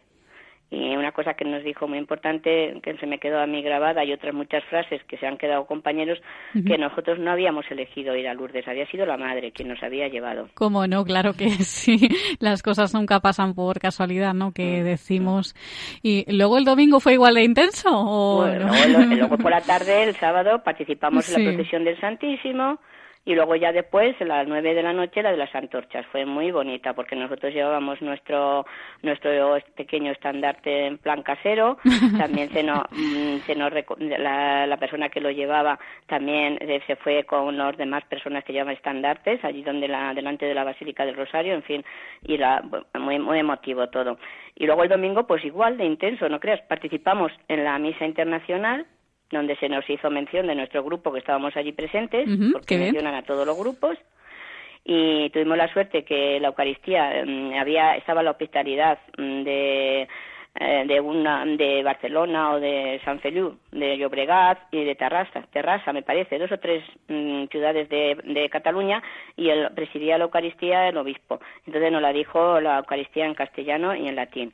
y 0.71 0.95
una 0.95 1.12
cosa 1.12 1.36
que 1.36 1.45
nos 1.45 1.63
dijo 1.63 1.88
muy 1.88 1.97
importante, 1.97 2.80
que 2.82 2.97
se 2.97 3.06
me 3.06 3.19
quedó 3.19 3.39
a 3.39 3.47
mí 3.47 3.62
grabada, 3.62 4.04
y 4.04 4.12
otras 4.12 4.34
muchas 4.34 4.63
frases 4.65 5.01
que 5.04 5.17
se 5.17 5.28
han 5.28 5.38
quedado 5.38 5.65
compañeros, 5.65 6.19
que 6.54 6.78
nosotros 6.78 7.19
no 7.19 7.32
habíamos 7.32 7.69
elegido 7.69 8.15
ir 8.15 8.28
a 8.28 8.34
Lourdes, 8.34 8.67
había 8.67 8.88
sido 8.88 9.06
la 9.06 9.17
madre 9.17 9.51
quien 9.51 9.69
nos 9.69 9.82
había 9.84 10.08
llevado. 10.08 10.49
¿Cómo 10.56 10.88
no? 10.88 11.06
Claro 11.06 11.34
que 11.34 11.49
sí, 11.63 12.10
las 12.39 12.63
cosas 12.63 12.93
nunca 12.93 13.19
pasan 13.19 13.54
por 13.54 13.80
casualidad, 13.80 14.34
¿no? 14.34 14.54
Que 14.54 14.82
mm. 14.82 14.84
decimos. 14.84 15.56
¿Y 16.01 16.25
luego 16.36 16.58
el 16.58 16.65
domingo 16.65 16.99
fue 16.99 17.13
igual 17.13 17.36
de 17.36 17.43
intenso? 17.43 17.89
¿o 17.91 18.38
bueno, 18.38 18.71
luego, 19.15 19.38
por 19.38 19.51
la 19.51 19.62
tarde, 19.62 20.04
el 20.04 20.15
sábado, 20.15 20.63
participamos 20.63 21.30
en 21.30 21.45
la 21.45 21.51
procesión 21.51 21.84
del 21.84 21.99
Santísimo, 21.99 22.80
y 23.25 23.33
luego 23.33 23.55
ya 23.55 23.71
después, 23.71 24.15
a 24.21 24.25
las 24.25 24.47
nueve 24.47 24.75
de 24.75 24.83
la 24.83 24.93
noche, 24.93 25.23
la 25.23 25.31
de 25.31 25.38
las 25.38 25.53
antorchas. 25.55 26.05
Fue 26.11 26.25
muy 26.25 26.51
bonita 26.51 26.93
porque 26.93 27.15
nosotros 27.15 27.51
llevábamos 27.51 27.99
nuestro 28.01 28.65
nuestro 29.01 29.57
pequeño 29.75 30.11
estandarte 30.11 30.85
en 30.85 30.99
plan 30.99 31.23
casero. 31.23 31.77
También 32.17 32.49
se 32.49 32.61
nos, 32.61 32.83
mm, 32.91 33.38
se 33.45 33.55
nos 33.55 33.71
la, 33.99 34.67
la 34.67 34.77
persona 34.77 35.09
que 35.09 35.21
lo 35.21 35.31
llevaba 35.31 35.79
también 36.05 36.59
eh, 36.61 36.81
se 36.85 36.95
fue 36.97 37.23
con 37.23 37.57
las 37.57 37.75
demás 37.77 38.03
personas 38.05 38.43
que 38.43 38.53
llevaban 38.53 38.75
estandartes 38.75 39.43
allí 39.43 39.63
donde 39.63 39.88
la 39.88 40.13
delante 40.13 40.45
de 40.45 40.53
la 40.53 40.63
Basílica 40.63 41.05
del 41.05 41.15
Rosario, 41.15 41.55
en 41.55 41.63
fin, 41.63 41.83
y 42.23 42.38
la, 42.38 42.63
muy 42.99 43.17
muy 43.17 43.39
emotivo 43.39 43.88
todo. 43.88 44.17
Y 44.55 44.65
luego 44.65 44.83
el 44.83 44.89
domingo, 44.89 45.25
pues 45.25 45.43
igual 45.43 45.77
de 45.77 45.85
intenso, 45.85 46.29
no 46.29 46.39
creas. 46.39 46.61
Participamos 46.61 47.31
en 47.47 47.63
la 47.63 47.77
misa 47.79 48.05
internacional 48.05 48.85
donde 49.35 49.55
se 49.57 49.69
nos 49.69 49.89
hizo 49.89 50.09
mención 50.09 50.47
de 50.47 50.55
nuestro 50.55 50.83
grupo 50.83 51.11
que 51.11 51.19
estábamos 51.19 51.55
allí 51.55 51.71
presentes, 51.71 52.27
porque 52.51 52.77
mencionan 52.77 53.15
a 53.15 53.23
todos 53.23 53.45
los 53.45 53.57
grupos, 53.57 53.97
y 54.83 55.29
tuvimos 55.31 55.57
la 55.57 55.71
suerte 55.73 56.03
que 56.03 56.39
la 56.39 56.49
Eucaristía 56.49 57.23
mm, 57.25 57.53
había 57.53 57.95
estaba 57.95 58.21
la 58.21 58.31
hospitalidad 58.31 58.99
mm, 59.17 59.43
de 59.43 60.07
eh, 60.57 60.85
de 60.87 61.01
una 61.01 61.43
de 61.45 61.83
Barcelona 61.83 62.53
o 62.53 62.59
de 62.61 63.01
San 63.03 63.19
Feliu, 63.19 63.57
de 63.73 63.97
Llobregat 63.97 64.57
y 64.71 64.85
de 64.85 64.95
Terrassa, 64.95 65.41
Terrassa 65.51 65.91
me 65.91 66.01
parece, 66.01 66.39
dos 66.39 66.49
o 66.49 66.59
tres 66.59 66.81
mm, 67.09 67.47
ciudades 67.47 67.89
de, 67.89 68.15
de 68.23 68.47
Cataluña 68.49 69.03
y 69.35 69.49
el 69.49 69.69
presidía 69.71 70.17
la 70.17 70.25
Eucaristía 70.25 70.87
el 70.87 70.97
obispo. 70.97 71.41
Entonces 71.65 71.91
nos 71.91 72.01
la 72.01 72.13
dijo 72.13 72.61
la 72.61 72.77
Eucaristía 72.77 73.25
en 73.25 73.33
castellano 73.33 73.95
y 73.95 74.07
en 74.07 74.15
latín. 74.15 74.53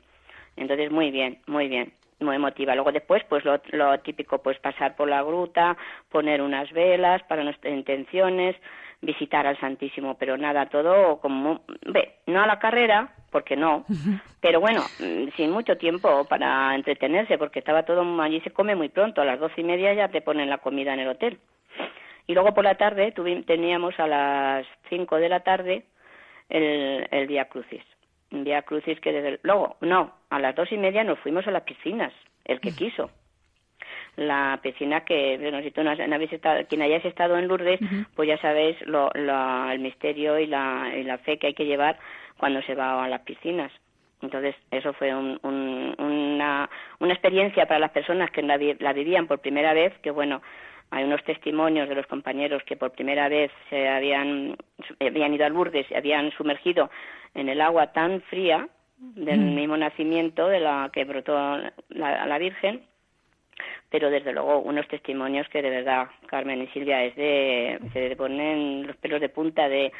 Entonces 0.56 0.90
muy 0.90 1.12
bien, 1.12 1.38
muy 1.46 1.68
bien 1.68 1.92
muy 2.22 2.36
emotiva. 2.36 2.74
Luego 2.74 2.92
después, 2.92 3.22
pues 3.28 3.44
lo, 3.44 3.60
lo, 3.70 3.98
típico, 4.00 4.38
pues 4.38 4.58
pasar 4.58 4.96
por 4.96 5.08
la 5.08 5.22
gruta, 5.22 5.76
poner 6.10 6.42
unas 6.42 6.70
velas 6.72 7.22
para 7.24 7.44
nuestras 7.44 7.72
intenciones, 7.72 8.56
visitar 9.00 9.46
al 9.46 9.58
Santísimo, 9.58 10.16
pero 10.18 10.36
nada, 10.36 10.66
todo 10.66 11.18
como, 11.20 11.62
ve, 11.86 12.16
no 12.26 12.42
a 12.42 12.46
la 12.46 12.58
carrera, 12.58 13.12
porque 13.30 13.56
no, 13.56 13.84
pero 14.40 14.60
bueno, 14.60 14.82
mm, 15.00 15.28
sin 15.36 15.50
mucho 15.50 15.76
tiempo 15.76 16.24
para 16.24 16.74
entretenerse, 16.74 17.38
porque 17.38 17.58
estaba 17.58 17.84
todo, 17.84 18.02
allí 18.22 18.40
se 18.40 18.50
come 18.50 18.74
muy 18.74 18.88
pronto, 18.88 19.20
a 19.20 19.24
las 19.24 19.40
doce 19.40 19.60
y 19.60 19.64
media 19.64 19.92
ya 19.94 20.08
te 20.08 20.20
ponen 20.20 20.50
la 20.50 20.58
comida 20.58 20.94
en 20.94 21.00
el 21.00 21.08
hotel. 21.08 21.38
Y 22.26 22.34
luego 22.34 22.54
por 22.54 22.64
la 22.64 22.76
tarde 22.76 23.12
teníamos 23.46 23.98
a 23.98 24.06
las 24.06 24.66
cinco 24.88 25.16
de 25.16 25.28
la 25.28 25.40
tarde 25.40 25.84
el, 26.48 27.08
el 27.10 27.26
Vía 27.26 27.46
Crucis 27.46 27.82
Vía 28.32 28.62
Crucis 28.62 28.98
que 29.00 29.12
desde 29.12 29.40
luego, 29.42 29.76
no, 29.82 30.14
a 30.30 30.38
las 30.38 30.54
dos 30.54 30.72
y 30.72 30.78
media 30.78 31.04
nos 31.04 31.18
fuimos 31.18 31.46
a 31.46 31.50
las 31.50 31.62
piscinas, 31.62 32.12
el 32.44 32.60
que 32.60 32.70
mm. 32.70 32.76
quiso. 32.76 33.10
La 34.16 34.58
piscina 34.62 35.04
que, 35.04 35.38
bueno, 35.38 35.62
si 35.62 35.70
tú 35.70 35.82
no, 35.82 35.90
habéis 35.90 36.32
estado, 36.32 36.60
quien 36.68 36.82
hayáis 36.82 37.04
estado 37.04 37.38
en 37.38 37.48
Lourdes, 37.48 37.80
pues 38.14 38.28
ya 38.28 38.38
sabéis 38.38 38.76
lo, 38.86 39.10
el 39.14 39.78
misterio 39.80 40.38
y 40.38 40.46
la, 40.46 40.92
y 40.94 41.02
la 41.02 41.18
fe 41.18 41.38
que 41.38 41.48
hay 41.48 41.54
que 41.54 41.64
llevar 41.64 41.98
cuando 42.36 42.60
se 42.62 42.74
va 42.74 43.02
a 43.02 43.08
las 43.08 43.22
piscinas. 43.22 43.72
Entonces, 44.20 44.54
eso 44.70 44.92
fue 44.92 45.14
un, 45.14 45.38
una, 45.42 46.68
una 47.00 47.12
experiencia 47.12 47.66
para 47.66 47.80
las 47.80 47.90
personas 47.90 48.30
que 48.30 48.42
la, 48.42 48.58
la 48.78 48.92
vivían 48.92 49.26
por 49.26 49.40
primera 49.40 49.72
vez, 49.72 49.92
que 50.00 50.10
bueno, 50.10 50.42
hay 50.92 51.04
unos 51.04 51.24
testimonios 51.24 51.88
de 51.88 51.94
los 51.94 52.06
compañeros 52.06 52.62
que 52.64 52.76
por 52.76 52.92
primera 52.92 53.26
vez 53.30 53.50
se 53.70 53.88
habían, 53.88 54.58
habían 55.00 55.32
ido 55.32 55.46
a 55.46 55.48
Lourdes 55.48 55.90
y 55.90 55.94
habían 55.94 56.30
sumergido 56.32 56.90
en 57.34 57.48
el 57.48 57.62
agua 57.62 57.92
tan 57.92 58.20
fría 58.20 58.68
del 58.98 59.40
mm. 59.40 59.54
mismo 59.54 59.76
nacimiento 59.78 60.48
de 60.48 60.60
la 60.60 60.90
que 60.92 61.04
brotó 61.04 61.32
la, 61.88 62.26
la 62.26 62.38
Virgen. 62.38 62.82
Pero 63.88 64.10
desde 64.10 64.34
luego 64.34 64.58
unos 64.58 64.86
testimonios 64.86 65.48
que 65.48 65.62
de 65.62 65.70
verdad 65.70 66.08
Carmen 66.26 66.60
y 66.60 66.66
Silvia 66.68 67.02
es 67.04 67.16
de 67.16 67.78
se 67.94 68.14
ponen 68.14 68.86
los 68.86 68.96
pelos 68.96 69.20
de 69.20 69.30
punta 69.30 69.70
de 69.70 69.92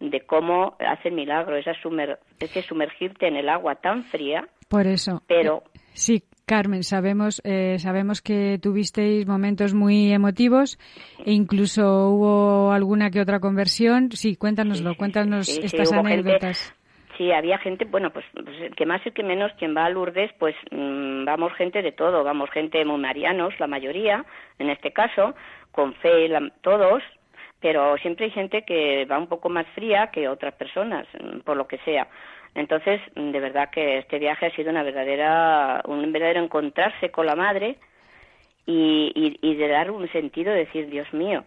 de 0.00 0.20
cómo 0.22 0.76
hace 0.80 1.10
milagro 1.12 1.56
esa 1.56 1.74
sumer, 1.74 2.18
ese 2.40 2.62
sumergirte 2.62 3.28
en 3.28 3.36
el 3.36 3.48
agua 3.48 3.76
tan 3.76 4.02
fría. 4.04 4.48
Por 4.68 4.86
eso. 4.86 5.22
Pero 5.28 5.62
sí 5.92 6.24
Carmen, 6.50 6.82
sabemos, 6.82 7.40
eh, 7.44 7.78
sabemos 7.78 8.20
que 8.20 8.58
tuvisteis 8.60 9.24
momentos 9.24 9.72
muy 9.72 10.12
emotivos 10.12 10.80
e 11.24 11.30
incluso 11.30 12.10
hubo 12.10 12.72
alguna 12.72 13.12
que 13.12 13.20
otra 13.20 13.38
conversión. 13.38 14.10
Sí, 14.10 14.34
cuéntanoslo, 14.34 14.96
cuéntanos 14.96 15.48
estas 15.48 15.92
anécdotas. 15.92 16.74
sí, 17.16 17.30
había 17.30 17.56
gente, 17.58 17.84
bueno, 17.84 18.10
pues, 18.10 18.24
pues, 18.34 18.74
que 18.76 18.84
más 18.84 19.00
y 19.06 19.12
que 19.12 19.22
menos, 19.22 19.52
quien 19.60 19.76
va 19.76 19.84
a 19.84 19.90
Lourdes, 19.90 20.32
pues 20.40 20.56
mm, 20.72 21.24
vamos 21.24 21.52
gente 21.52 21.82
de 21.82 21.92
todo, 21.92 22.24
vamos 22.24 22.50
gente 22.50 22.84
muy 22.84 22.98
marianos, 22.98 23.54
la 23.60 23.68
mayoría, 23.68 24.24
en 24.58 24.70
este 24.70 24.90
caso, 24.92 25.36
con 25.70 25.94
fe, 26.02 26.28
todos, 26.62 27.04
pero 27.60 27.96
siempre 27.98 28.24
hay 28.24 28.32
gente 28.32 28.62
que 28.62 29.04
va 29.04 29.18
un 29.18 29.28
poco 29.28 29.50
más 29.50 29.68
fría 29.76 30.10
que 30.12 30.26
otras 30.26 30.54
personas, 30.54 31.06
mm, 31.14 31.42
por 31.42 31.56
lo 31.56 31.68
que 31.68 31.78
sea. 31.84 32.08
Entonces, 32.54 33.00
de 33.14 33.40
verdad 33.40 33.70
que 33.70 33.98
este 33.98 34.18
viaje 34.18 34.46
ha 34.46 34.56
sido 34.56 34.70
una 34.70 34.82
verdadera, 34.82 35.82
un 35.86 36.10
verdadero 36.12 36.42
encontrarse 36.42 37.10
con 37.10 37.26
la 37.26 37.36
madre 37.36 37.76
y, 38.66 39.38
y, 39.40 39.54
de 39.54 39.68
dar 39.68 39.90
un 39.90 40.10
sentido, 40.12 40.52
de 40.52 40.60
decir, 40.60 40.88
Dios 40.88 41.12
mío, 41.12 41.44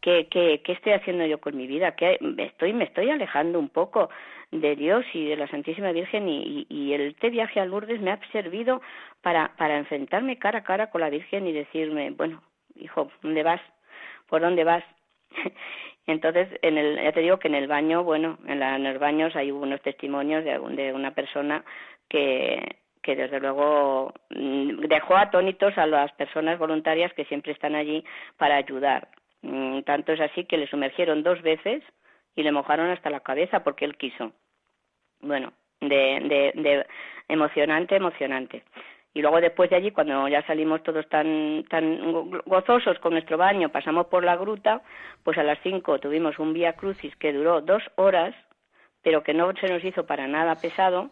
¿qué, 0.00 0.28
qué, 0.30 0.60
estoy 0.66 0.92
haciendo 0.92 1.24
yo 1.26 1.38
con 1.38 1.56
mi 1.56 1.66
vida? 1.66 1.94
¿Qué, 1.94 2.18
estoy, 2.38 2.72
me 2.72 2.84
estoy 2.84 3.10
alejando 3.10 3.58
un 3.58 3.68
poco 3.68 4.10
de 4.50 4.74
Dios 4.76 5.04
y 5.14 5.26
de 5.26 5.36
la 5.36 5.48
Santísima 5.48 5.92
Virgen 5.92 6.28
y, 6.28 6.66
y, 6.68 6.92
este 6.92 7.30
viaje 7.30 7.60
a 7.60 7.64
Lourdes 7.64 8.00
me 8.00 8.10
ha 8.10 8.20
servido 8.32 8.82
para, 9.22 9.54
para 9.56 9.78
enfrentarme 9.78 10.38
cara 10.38 10.60
a 10.60 10.64
cara 10.64 10.90
con 10.90 11.00
la 11.00 11.10
Virgen 11.10 11.46
y 11.46 11.52
decirme, 11.52 12.10
bueno, 12.10 12.42
hijo, 12.76 13.10
¿dónde 13.22 13.42
vas? 13.42 13.60
¿Por 14.28 14.40
dónde 14.40 14.64
vas? 14.64 14.84
Entonces, 16.06 16.48
en 16.62 16.78
el, 16.78 17.02
ya 17.02 17.12
te 17.12 17.20
digo 17.20 17.38
que 17.38 17.48
en 17.48 17.54
el 17.54 17.68
baño, 17.68 18.02
bueno, 18.04 18.38
en, 18.46 18.60
la, 18.60 18.76
en 18.76 18.84
los 18.84 18.98
baños 18.98 19.36
hay 19.36 19.50
unos 19.50 19.80
testimonios 19.82 20.44
de, 20.44 20.58
de 20.58 20.92
una 20.92 21.12
persona 21.12 21.64
que, 22.08 22.76
que 23.02 23.16
desde 23.16 23.40
luego 23.40 24.12
mm, 24.30 24.80
dejó 24.88 25.16
atónitos 25.16 25.76
a 25.78 25.86
las 25.86 26.12
personas 26.12 26.58
voluntarias 26.58 27.12
que 27.14 27.24
siempre 27.26 27.52
están 27.52 27.74
allí 27.74 28.04
para 28.36 28.56
ayudar. 28.56 29.08
Mm, 29.42 29.80
tanto 29.82 30.12
es 30.12 30.20
así 30.20 30.44
que 30.44 30.58
le 30.58 30.66
sumergieron 30.66 31.22
dos 31.22 31.40
veces 31.42 31.82
y 32.36 32.42
le 32.42 32.52
mojaron 32.52 32.90
hasta 32.90 33.10
la 33.10 33.20
cabeza 33.20 33.62
porque 33.64 33.84
él 33.84 33.96
quiso. 33.96 34.32
Bueno, 35.20 35.52
de, 35.80 36.52
de, 36.54 36.86
emocionante, 37.28 37.96
emocionante. 37.96 38.62
Y 39.12 39.22
luego 39.22 39.40
después 39.40 39.70
de 39.70 39.76
allí, 39.76 39.90
cuando 39.90 40.28
ya 40.28 40.46
salimos 40.46 40.82
todos 40.82 41.08
tan, 41.08 41.64
tan 41.68 42.20
gozosos 42.46 42.98
con 43.00 43.12
nuestro 43.12 43.36
baño, 43.36 43.70
pasamos 43.70 44.06
por 44.06 44.24
la 44.24 44.36
gruta, 44.36 44.82
pues 45.24 45.36
a 45.36 45.42
las 45.42 45.58
cinco 45.62 45.98
tuvimos 45.98 46.38
un 46.38 46.52
vía 46.52 46.74
crucis 46.74 47.14
que 47.16 47.32
duró 47.32 47.60
dos 47.60 47.82
horas, 47.96 48.34
pero 49.02 49.22
que 49.24 49.34
no 49.34 49.52
se 49.60 49.68
nos 49.68 49.82
hizo 49.84 50.06
para 50.06 50.28
nada 50.28 50.54
pesado, 50.54 51.10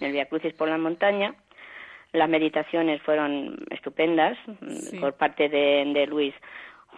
el 0.00 0.12
vía 0.12 0.26
crucis 0.26 0.52
por 0.54 0.68
la 0.68 0.78
montaña. 0.78 1.34
Las 2.12 2.28
meditaciones 2.28 3.02
fueron 3.02 3.58
estupendas 3.70 4.36
por 5.00 5.12
parte 5.14 5.48
de, 5.48 5.84
de 5.94 6.06
Luis 6.06 6.34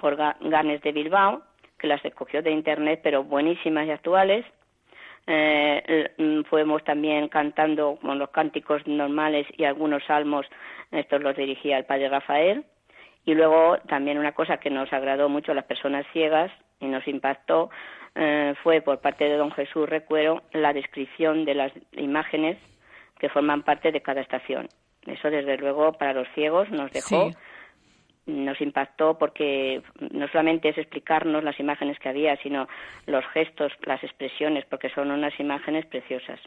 Jorganes 0.00 0.80
de 0.82 0.92
Bilbao, 0.92 1.42
que 1.78 1.88
las 1.88 2.02
escogió 2.04 2.42
de 2.42 2.52
internet, 2.52 3.00
pero 3.02 3.24
buenísimas 3.24 3.86
y 3.86 3.90
actuales. 3.90 4.46
Eh, 5.32 6.10
mm, 6.18 6.42
fuimos 6.48 6.82
también 6.82 7.28
cantando 7.28 7.96
con 8.02 8.18
los 8.18 8.30
cánticos 8.30 8.84
normales 8.86 9.46
y 9.56 9.64
algunos 9.64 10.02
salmos, 10.04 10.44
estos 10.90 11.22
los 11.22 11.36
dirigía 11.36 11.78
el 11.78 11.84
padre 11.84 12.08
Rafael. 12.08 12.64
Y 13.24 13.34
luego 13.34 13.78
también 13.86 14.18
una 14.18 14.32
cosa 14.32 14.56
que 14.56 14.70
nos 14.70 14.92
agradó 14.92 15.28
mucho 15.28 15.52
a 15.52 15.54
las 15.54 15.66
personas 15.66 16.04
ciegas 16.12 16.50
y 16.80 16.86
nos 16.86 17.06
impactó 17.06 17.70
eh, 18.16 18.54
fue 18.64 18.80
por 18.80 19.00
parte 19.00 19.24
de 19.24 19.36
don 19.36 19.52
Jesús 19.52 19.88
Recuero 19.88 20.42
la 20.52 20.72
descripción 20.72 21.44
de 21.44 21.54
las 21.54 21.72
imágenes 21.92 22.58
que 23.20 23.28
forman 23.28 23.62
parte 23.62 23.92
de 23.92 24.00
cada 24.00 24.22
estación. 24.22 24.68
Eso 25.06 25.30
desde 25.30 25.58
luego 25.58 25.92
para 25.92 26.12
los 26.12 26.28
ciegos 26.34 26.68
nos 26.70 26.90
dejó 26.90 27.30
nos 28.30 28.60
impactó 28.60 29.18
porque 29.18 29.82
no 30.10 30.28
solamente 30.28 30.70
es 30.70 30.78
explicarnos 30.78 31.44
las 31.44 31.58
imágenes 31.60 31.98
que 31.98 32.08
había, 32.08 32.36
sino 32.42 32.68
los 33.06 33.24
gestos, 33.32 33.72
las 33.84 34.02
expresiones, 34.02 34.64
porque 34.68 34.90
son 34.90 35.10
unas 35.10 35.38
imágenes 35.38 35.86
preciosas. 35.86 36.40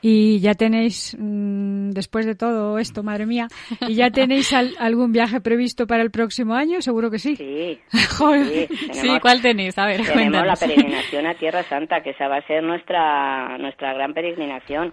Y 0.00 0.40
ya 0.40 0.54
tenéis, 0.54 1.16
mm, 1.18 1.90
después 1.90 2.26
de 2.26 2.34
todo 2.34 2.78
esto, 2.78 3.02
madre 3.02 3.26
mía, 3.26 3.46
¿y 3.88 3.94
ya 3.94 4.10
tenéis 4.10 4.52
algún 4.52 5.12
viaje 5.12 5.40
previsto 5.40 5.86
para 5.86 6.02
el 6.02 6.10
próximo 6.10 6.54
año? 6.54 6.80
Seguro 6.80 7.10
que 7.10 7.18
sí. 7.18 7.36
Sí. 7.36 7.78
sí, 8.92 9.08
¿cuál 9.20 9.40
tenéis? 9.40 9.78
A 9.78 9.86
ver, 9.86 10.02
tenemos 10.02 10.44
la 10.44 10.56
peregrinación 10.56 11.26
a 11.26 11.34
Tierra 11.34 11.62
Santa, 11.62 12.02
que 12.02 12.10
esa 12.10 12.26
va 12.26 12.38
a 12.38 12.46
ser 12.46 12.64
nuestra, 12.64 13.56
nuestra 13.58 13.94
gran 13.94 14.12
peregrinación 14.12 14.92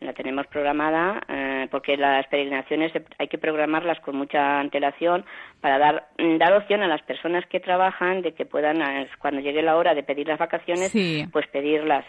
la 0.00 0.14
tenemos 0.14 0.46
programada 0.46 1.20
eh, 1.28 1.68
porque 1.70 1.96
las 1.96 2.26
peregrinaciones 2.28 2.92
hay 3.18 3.28
que 3.28 3.36
programarlas 3.36 4.00
con 4.00 4.16
mucha 4.16 4.58
antelación 4.58 5.24
para 5.60 5.78
dar 5.78 6.08
mm, 6.18 6.38
dar 6.38 6.54
opción 6.54 6.82
a 6.82 6.88
las 6.88 7.02
personas 7.02 7.44
que 7.46 7.60
trabajan 7.60 8.22
de 8.22 8.32
que 8.32 8.46
puedan 8.46 8.80
eh, 8.80 9.08
cuando 9.18 9.40
llegue 9.40 9.62
la 9.62 9.76
hora 9.76 9.94
de 9.94 10.02
pedir 10.02 10.26
las 10.26 10.38
vacaciones 10.38 10.92
pues 11.32 11.46
pedirlas. 11.48 12.04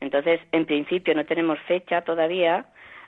Entonces 0.00 0.40
en 0.52 0.66
principio 0.66 1.14
no 1.14 1.24
tenemos 1.24 1.58
fecha 1.60 2.02
todavía 2.02 2.66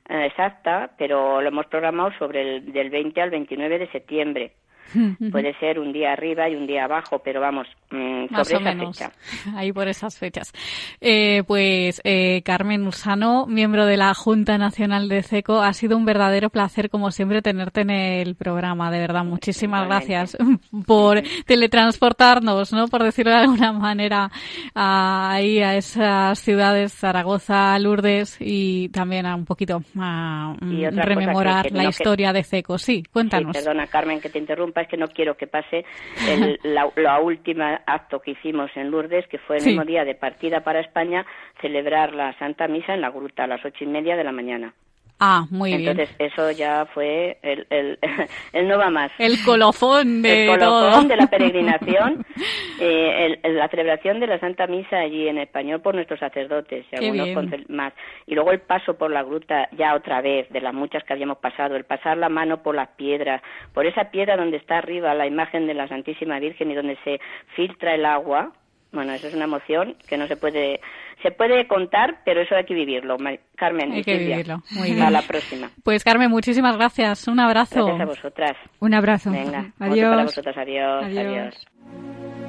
eh, 0.08 0.26
exacta 0.26 0.92
pero 0.96 1.42
lo 1.42 1.48
hemos 1.48 1.66
programado 1.66 2.12
sobre 2.18 2.56
el 2.56 2.72
del 2.72 2.88
20 2.88 3.20
al 3.20 3.30
29 3.30 3.78
de 3.80 3.90
septiembre 3.90 4.52
Puede 5.32 5.54
ser 5.58 5.78
un 5.78 5.92
día 5.92 6.12
arriba 6.12 6.48
y 6.48 6.56
un 6.56 6.66
día 6.66 6.84
abajo, 6.84 7.20
pero 7.20 7.40
vamos, 7.40 7.66
mm, 7.90 8.26
sobre 8.34 8.56
esa 8.56 8.86
fecha. 8.86 9.12
Ahí 9.56 9.72
por 9.72 9.88
esas 9.88 10.18
fechas. 10.18 10.52
Eh, 11.00 11.42
pues 11.46 12.00
eh, 12.04 12.42
Carmen 12.44 12.86
Usano, 12.86 13.46
miembro 13.46 13.86
de 13.86 13.96
la 13.96 14.14
Junta 14.14 14.58
Nacional 14.58 15.08
de 15.08 15.22
CECO, 15.22 15.62
ha 15.62 15.72
sido 15.72 15.96
un 15.96 16.04
verdadero 16.04 16.50
placer, 16.50 16.90
como 16.90 17.10
siempre, 17.10 17.42
tenerte 17.42 17.82
en 17.82 17.90
el 17.90 18.34
programa. 18.34 18.90
De 18.90 18.98
verdad, 18.98 19.24
muchísimas 19.24 19.86
gracias 19.86 20.36
por 20.86 21.22
teletransportarnos, 21.46 22.72
¿no? 22.72 22.88
Por 22.88 23.02
decirlo 23.02 23.32
de 23.32 23.38
alguna 23.38 23.72
manera, 23.72 24.30
ahí 24.74 25.60
a 25.60 25.76
esas 25.76 26.38
ciudades, 26.38 26.92
Zaragoza, 26.92 27.78
Lourdes 27.78 28.36
y 28.40 28.88
también 28.90 29.26
a 29.26 29.34
un 29.34 29.44
poquito 29.44 29.82
a 29.98 30.54
mm, 30.60 30.98
rememorar 30.98 31.70
la 31.72 31.84
historia 31.84 32.32
de 32.32 32.44
CECO. 32.44 32.78
Sí, 32.78 33.02
cuéntanos. 33.10 33.56
perdona, 33.56 33.86
Carmen, 33.86 34.20
que 34.20 34.28
te 34.28 34.38
interrumpa 34.38 34.81
es 34.82 34.88
que 34.88 34.96
no 34.96 35.08
quiero 35.08 35.36
que 35.36 35.46
pase 35.46 35.84
el, 36.28 36.58
la, 36.62 37.20
última 37.20 37.82
acto 37.86 38.20
que 38.20 38.32
hicimos 38.32 38.70
en 38.76 38.90
Lourdes, 38.90 39.26
que 39.28 39.38
fue 39.38 39.58
el 39.58 39.64
mismo 39.64 39.84
día 39.84 40.04
de 40.04 40.14
partida 40.14 40.60
para 40.60 40.80
España, 40.80 41.24
celebrar 41.60 42.14
la 42.14 42.36
Santa 42.38 42.68
Misa 42.68 42.94
en 42.94 43.00
la 43.00 43.10
gruta 43.10 43.44
a 43.44 43.46
las 43.46 43.64
ocho 43.64 43.84
y 43.84 43.86
media 43.86 44.16
de 44.16 44.24
la 44.24 44.32
mañana. 44.32 44.74
Ah, 45.24 45.46
muy 45.50 45.76
bien. 45.76 45.90
Entonces, 45.90 46.16
eso 46.18 46.50
ya 46.50 46.84
fue 46.86 47.38
el, 47.42 47.64
el, 47.70 47.96
el, 48.52 48.66
no 48.66 48.76
va 48.76 48.90
más. 48.90 49.12
El 49.20 49.40
colofón 49.44 50.20
de 50.20 50.46
El 50.46 50.58
colofón 50.58 51.06
de 51.06 51.16
la 51.16 51.28
peregrinación, 51.28 52.26
eh, 52.80 53.38
la 53.44 53.68
celebración 53.68 54.18
de 54.18 54.26
la 54.26 54.40
Santa 54.40 54.66
Misa 54.66 54.98
allí 54.98 55.28
en 55.28 55.38
español 55.38 55.80
por 55.80 55.94
nuestros 55.94 56.18
sacerdotes 56.18 56.86
y 56.90 56.96
algunos 56.96 57.68
más. 57.68 57.92
Y 58.26 58.34
luego 58.34 58.50
el 58.50 58.62
paso 58.62 58.98
por 58.98 59.12
la 59.12 59.22
gruta, 59.22 59.68
ya 59.78 59.94
otra 59.94 60.20
vez, 60.22 60.48
de 60.50 60.60
las 60.60 60.74
muchas 60.74 61.04
que 61.04 61.12
habíamos 61.12 61.38
pasado, 61.38 61.76
el 61.76 61.84
pasar 61.84 62.18
la 62.18 62.28
mano 62.28 62.64
por 62.64 62.74
las 62.74 62.88
piedras, 62.88 63.42
por 63.72 63.86
esa 63.86 64.10
piedra 64.10 64.36
donde 64.36 64.56
está 64.56 64.78
arriba 64.78 65.14
la 65.14 65.28
imagen 65.28 65.68
de 65.68 65.74
la 65.74 65.86
Santísima 65.86 66.40
Virgen 66.40 66.72
y 66.72 66.74
donde 66.74 66.98
se 67.04 67.20
filtra 67.54 67.94
el 67.94 68.06
agua, 68.06 68.54
bueno, 68.92 69.12
eso 69.12 69.28
es 69.28 69.34
una 69.34 69.44
emoción 69.44 69.96
que 70.06 70.16
no 70.16 70.26
se 70.26 70.36
puede 70.36 70.80
se 71.22 71.30
puede 71.30 71.66
contar, 71.66 72.18
pero 72.24 72.40
eso 72.42 72.54
hay 72.56 72.64
que 72.64 72.74
vivirlo. 72.74 73.16
Carmen, 73.56 73.92
hay 73.92 74.02
que 74.02 74.18
vivirlo. 74.18 74.62
Muy 74.72 74.90
bien. 74.90 75.02
A 75.02 75.10
la 75.10 75.22
próxima. 75.22 75.70
Pues 75.84 76.02
Carmen, 76.04 76.30
muchísimas 76.30 76.76
gracias. 76.76 77.28
Un 77.28 77.40
abrazo. 77.40 77.86
Gracias 77.86 78.00
a 78.00 78.04
vosotras. 78.04 78.56
Un 78.80 78.94
abrazo. 78.94 79.30
Venga, 79.30 79.72
adiós. 79.78 80.10
Para 80.10 80.24
vosotras. 80.24 80.56
adiós. 80.56 81.04
adiós. 81.04 82.41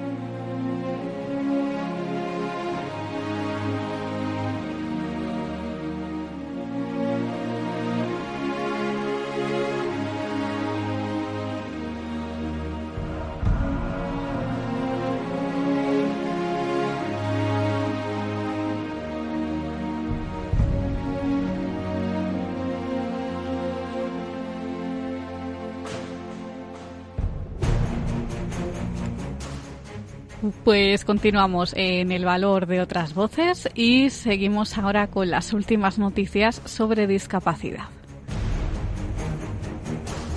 Pues 30.63 31.03
continuamos 31.03 31.73
en 31.75 32.13
el 32.13 32.23
valor 32.23 32.67
de 32.67 32.79
otras 32.79 33.13
voces 33.13 33.67
y 33.75 34.09
seguimos 34.11 34.77
ahora 34.77 35.07
con 35.07 35.29
las 35.29 35.51
últimas 35.51 35.99
noticias 35.99 36.61
sobre 36.63 37.05
discapacidad. 37.05 37.89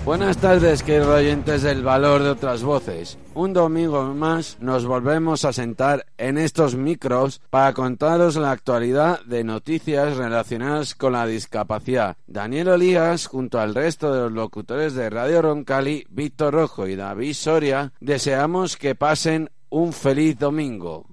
Buenas 0.05 0.37
tardes, 0.39 0.85
queridos 0.85 1.09
oyentes 1.09 1.63
del 1.63 1.83
valor 1.83 2.23
de 2.23 2.31
otras 2.31 2.63
voces. 2.63 3.19
Un 3.35 3.53
domingo 3.53 4.15
más 4.15 4.57
nos 4.61 4.87
volvemos 4.87 5.45
a 5.45 5.53
sentar 5.53 6.07
en 6.17 6.39
estos 6.39 6.77
micros 6.77 7.41
para 7.51 7.73
contaros 7.73 8.37
la 8.37 8.53
actualidad 8.53 9.21
de 9.27 9.43
noticias 9.43 10.17
relacionadas 10.17 10.95
con 10.95 11.15
la 11.15 11.27
discapacidad. 11.27 12.17
Daniel 12.29 12.69
Olías, 12.69 13.27
junto 13.27 13.59
al 13.59 13.75
resto 13.75 14.13
de 14.15 14.21
los 14.21 14.33
locutores 14.33 14.95
de 14.95 15.11
Radio 15.11 15.43
Roncali, 15.43 16.07
Víctor 16.09 16.55
Rojo 16.55 16.87
y 16.87 16.95
David 16.95 17.35
Soria, 17.35 17.93
deseamos 18.01 18.77
que 18.77 18.95
pasen 18.95 19.51
un 19.71 19.93
feliz 19.93 20.39
domingo. 20.39 21.07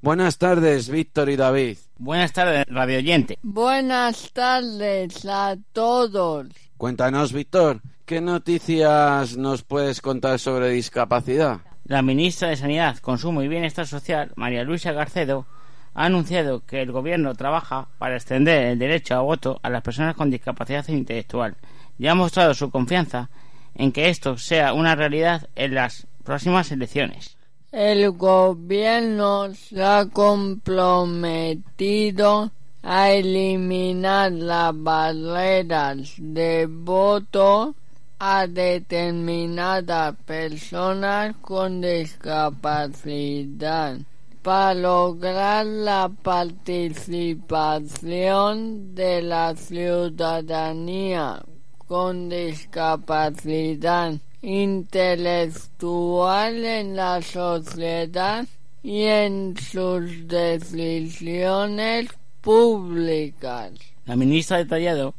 Buenas 0.00 0.36
tardes, 0.36 0.90
Víctor 0.90 1.30
y 1.30 1.36
David. 1.36 1.78
Buenas 1.96 2.32
tardes, 2.32 2.66
radio 2.68 2.98
oyente. 2.98 3.38
Buenas 3.42 4.30
tardes 4.32 5.24
a 5.24 5.56
todos. 5.72 6.48
Cuéntanos, 6.76 7.32
Víctor, 7.32 7.80
¿qué 8.04 8.20
noticias 8.20 9.36
nos 9.36 9.62
puedes 9.62 10.02
contar 10.02 10.38
sobre 10.38 10.68
discapacidad? 10.70 11.60
La 11.84 12.02
ministra 12.02 12.48
de 12.48 12.56
Sanidad, 12.56 12.98
Consumo 12.98 13.42
y 13.42 13.48
Bienestar 13.48 13.86
Social, 13.86 14.32
María 14.36 14.64
Luisa 14.64 14.92
Garcedo, 14.92 15.46
ha 15.94 16.04
anunciado 16.04 16.66
que 16.66 16.82
el 16.82 16.92
gobierno 16.92 17.34
trabaja 17.34 17.88
para 17.98 18.16
extender 18.16 18.66
el 18.66 18.78
derecho 18.78 19.14
a 19.14 19.20
voto 19.20 19.60
a 19.62 19.70
las 19.70 19.82
personas 19.82 20.16
con 20.16 20.30
discapacidad 20.30 20.86
intelectual 20.88 21.56
y 21.98 22.08
ha 22.08 22.14
mostrado 22.14 22.52
su 22.52 22.70
confianza 22.70 23.30
en 23.74 23.92
que 23.92 24.08
esto 24.08 24.36
sea 24.36 24.74
una 24.74 24.94
realidad 24.94 25.48
en 25.54 25.74
las 25.74 26.06
próximas 26.24 26.70
elecciones 26.72 27.36
el 27.74 28.12
gobierno 28.12 29.52
se 29.52 29.82
ha 29.82 30.06
comprometido 30.06 32.52
a 32.84 33.10
eliminar 33.10 34.30
las 34.30 34.80
barreras 34.80 36.14
de 36.18 36.68
voto 36.70 37.74
a 38.20 38.46
determinadas 38.46 40.14
personas 40.24 41.34
con 41.40 41.80
discapacidad. 41.80 43.98
Para 44.40 44.74
lograr 44.74 45.66
la 45.66 46.08
participación 46.22 48.94
de 48.94 49.20
la 49.20 49.56
ciudadanía 49.56 51.42
con 51.88 52.28
discapacidad 52.28 54.14
intelectual 54.44 56.64
en 56.64 56.96
la 56.96 57.20
sociedad 57.22 58.46
y 58.82 59.04
en 59.04 59.56
sus 59.56 60.28
decisiones 60.28 62.10
públicas. 62.42 63.72
La 64.04 64.16
ministra 64.16 64.58
ha 64.58 64.64
detallado 64.64 65.14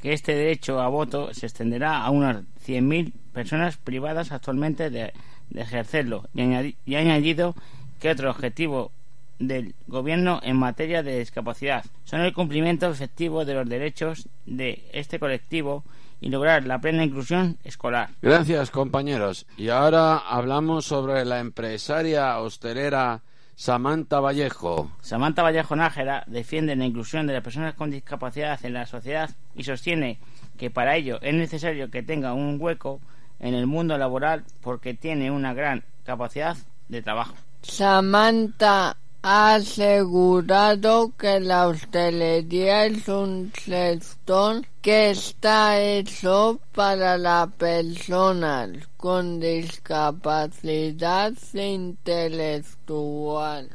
que 0.00 0.14
este 0.14 0.34
derecho 0.34 0.80
a 0.80 0.88
voto 0.88 1.34
se 1.34 1.44
extenderá 1.44 2.02
a 2.02 2.08
unas 2.10 2.38
100.000 2.66 3.12
personas 3.34 3.76
privadas 3.76 4.32
actualmente 4.32 4.88
de, 4.88 5.12
ejercerlo 5.54 6.26
y, 6.34 6.40
y 6.86 6.94
ha 6.94 7.00
añadido 7.00 7.54
que 8.00 8.08
otro 8.08 8.30
objetivo 8.30 8.92
del 9.38 9.74
gobierno 9.88 10.40
en 10.42 10.56
materia 10.56 11.02
de 11.02 11.18
discapacidad 11.18 11.84
son 12.04 12.22
el 12.22 12.32
cumplimiento 12.32 12.90
efectivo 12.90 13.44
de 13.44 13.52
los 13.54 13.68
derechos 13.68 14.26
de 14.46 14.82
este 14.92 15.18
colectivo 15.18 15.84
y 16.20 16.28
lograr 16.28 16.66
la 16.66 16.80
plena 16.80 17.04
inclusión 17.04 17.58
escolar. 17.64 18.10
Gracias, 18.22 18.70
compañeros. 18.70 19.46
Y 19.56 19.68
ahora 19.70 20.18
hablamos 20.18 20.84
sobre 20.84 21.24
la 21.24 21.40
empresaria 21.40 22.38
hostelera 22.38 23.22
Samantha 23.54 24.20
Vallejo. 24.20 24.90
Samantha 25.00 25.42
Vallejo 25.42 25.76
Nájera 25.76 26.24
defiende 26.26 26.76
la 26.76 26.86
inclusión 26.86 27.26
de 27.26 27.34
las 27.34 27.42
personas 27.42 27.74
con 27.74 27.90
discapacidad 27.90 28.58
en 28.64 28.72
la 28.72 28.86
sociedad 28.86 29.30
y 29.54 29.64
sostiene 29.64 30.18
que 30.56 30.70
para 30.70 30.96
ello 30.96 31.18
es 31.20 31.34
necesario 31.34 31.90
que 31.90 32.02
tenga 32.02 32.32
un 32.32 32.56
hueco 32.58 33.00
en 33.38 33.54
el 33.54 33.66
mundo 33.66 33.98
laboral 33.98 34.44
porque 34.62 34.94
tiene 34.94 35.30
una 35.30 35.52
gran 35.52 35.84
capacidad 36.04 36.56
de 36.88 37.02
trabajo. 37.02 37.34
Samantha 37.62 38.96
ha 39.22 39.56
asegurado 39.56 41.12
que 41.16 41.40
la 41.40 41.66
hostelería 41.68 42.86
es 42.86 43.06
un 43.08 43.52
sector 43.54 44.64
que 44.80 45.10
está 45.10 45.78
hecho 45.78 46.58
para 46.74 47.18
las 47.18 47.52
personas 47.52 48.70
con 48.96 49.38
discapacidad 49.38 51.34
intelectual. 51.52 53.68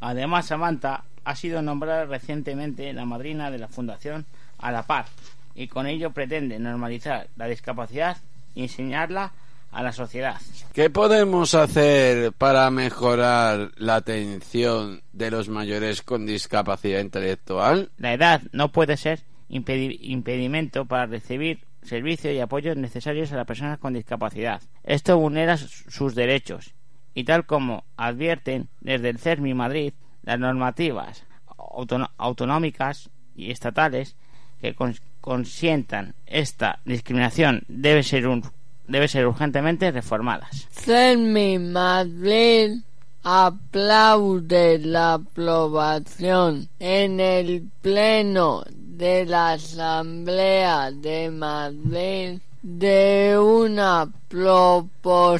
Además, 0.00 0.46
Samantha 0.46 1.02
ha 1.24 1.34
sido 1.34 1.60
nombrada 1.60 2.04
recientemente 2.04 2.92
la 2.92 3.04
madrina 3.04 3.50
de 3.50 3.58
la 3.58 3.66
Fundación 3.66 4.26
A 4.58 4.70
la 4.70 4.84
Par 4.84 5.06
y 5.56 5.66
con 5.66 5.88
ello 5.88 6.12
pretende 6.12 6.60
normalizar 6.60 7.26
la 7.36 7.46
discapacidad 7.46 8.18
y 8.54 8.62
enseñarla 8.62 9.24
a 9.24 9.32
la 9.72 9.92
sociedad. 9.92 10.36
¿Qué 10.72 10.90
podemos 10.90 11.54
hacer 11.54 12.32
para 12.32 12.70
mejorar 12.70 13.70
la 13.76 13.96
atención 13.96 15.02
de 15.12 15.30
los 15.30 15.48
mayores 15.48 16.02
con 16.02 16.26
discapacidad 16.26 17.00
intelectual? 17.00 17.90
La 17.98 18.12
edad 18.14 18.42
no 18.52 18.72
puede 18.72 18.96
ser 18.96 19.20
impedi- 19.50 19.98
impedimento 20.00 20.84
para 20.86 21.06
recibir 21.06 21.60
servicios 21.82 22.34
y 22.34 22.40
apoyos 22.40 22.76
necesarios 22.76 23.32
a 23.32 23.36
las 23.36 23.46
personas 23.46 23.78
con 23.78 23.94
discapacidad. 23.94 24.60
Esto 24.84 25.16
vulnera 25.18 25.56
sus 25.56 26.14
derechos 26.14 26.74
y 27.14 27.24
tal 27.24 27.46
como 27.46 27.84
advierten 27.96 28.68
desde 28.80 29.10
el 29.10 29.18
CERMI 29.18 29.54
Madrid, 29.54 29.92
las 30.22 30.38
normativas 30.38 31.24
autonómicas 32.16 33.10
y 33.36 33.50
estatales 33.50 34.16
que 34.60 34.74
cons- 34.74 35.00
consientan 35.20 36.14
esta 36.26 36.80
discriminación 36.84 37.62
debe 37.68 38.02
ser 38.02 38.26
un 38.26 38.42
debe 38.88 39.06
ser 39.08 39.26
urgentemente 39.26 39.90
reformadas. 39.90 40.66
Fermi 40.70 41.58
Madrid 41.58 42.78
aplaude 43.22 44.78
la 44.78 45.14
aprobación 45.14 46.68
en 46.78 47.20
el 47.20 47.68
Pleno 47.82 48.64
de 48.70 49.26
la 49.26 49.52
Asamblea 49.52 50.90
de 50.90 51.30
Madrid 51.30 52.40
de 52.62 53.38
una 53.38 54.08
proposición 54.28 55.30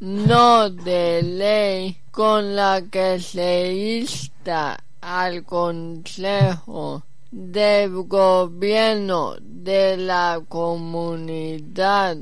no 0.00 0.70
de 0.70 1.22
ley 1.22 1.98
con 2.10 2.56
la 2.56 2.82
que 2.90 3.20
se 3.20 4.00
insta 4.00 4.82
al 5.00 5.44
Consejo 5.44 7.04
de 7.30 7.88
Gobierno 7.88 9.36
de 9.40 9.96
la 9.96 10.42
Comunidad 10.48 12.16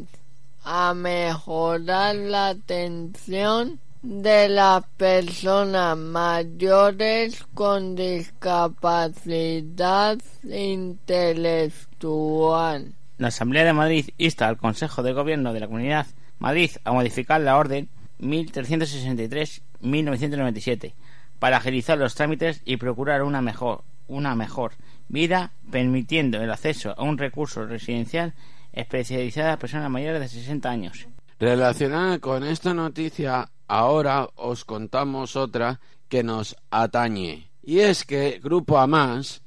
a 0.65 0.93
mejorar 0.93 2.15
la 2.15 2.49
atención 2.49 3.81
de 4.03 4.51
las 4.51 4.85
personas 4.97 5.97
mayores 5.97 7.43
con 7.55 7.97
discapacidad 7.97 10.19
intelectual. 10.45 12.93
La 13.17 13.29
Asamblea 13.29 13.65
de 13.65 13.73
Madrid 13.73 14.11
insta 14.19 14.47
al 14.47 14.59
Consejo 14.59 15.03
de 15.03 15.15
Gobierno 15.15 15.55
de 15.55 15.61
la 15.61 15.67
Comunidad 15.67 16.07
Madrid 16.39 16.71
a 16.85 16.93
modificar 16.93 17.41
la 17.41 17.57
Orden 17.57 17.89
1363-1997 18.21 20.93
para 21.39 21.57
agilizar 21.57 21.97
los 21.99 22.15
trámites 22.15 22.61
y 22.65 22.77
procurar 22.77 23.23
una 23.23 23.41
mejor, 23.41 23.85
una 24.07 24.35
mejor 24.35 24.73
vida, 25.09 25.53
permitiendo 25.71 26.41
el 26.41 26.51
acceso 26.51 26.95
a 26.97 27.03
un 27.03 27.19
recurso 27.19 27.67
residencial 27.67 28.35
especializado 28.73 29.53
a 29.53 29.59
personas 29.59 29.91
mayores 29.91 30.21
de 30.21 30.29
60 30.29 30.69
años. 30.69 31.09
Relacionada 31.39 32.19
con 32.19 32.45
esta 32.45 32.75
noticia, 32.75 33.51
ahora 33.67 34.29
os 34.35 34.65
contamos 34.65 35.37
otra 35.37 35.81
que 36.09 36.23
nos 36.23 36.57
atañe. 36.71 37.51
Y 37.63 37.81
es 37.81 38.05
que 38.05 38.41
Grupo 38.43 38.79
AMAS 38.79 39.43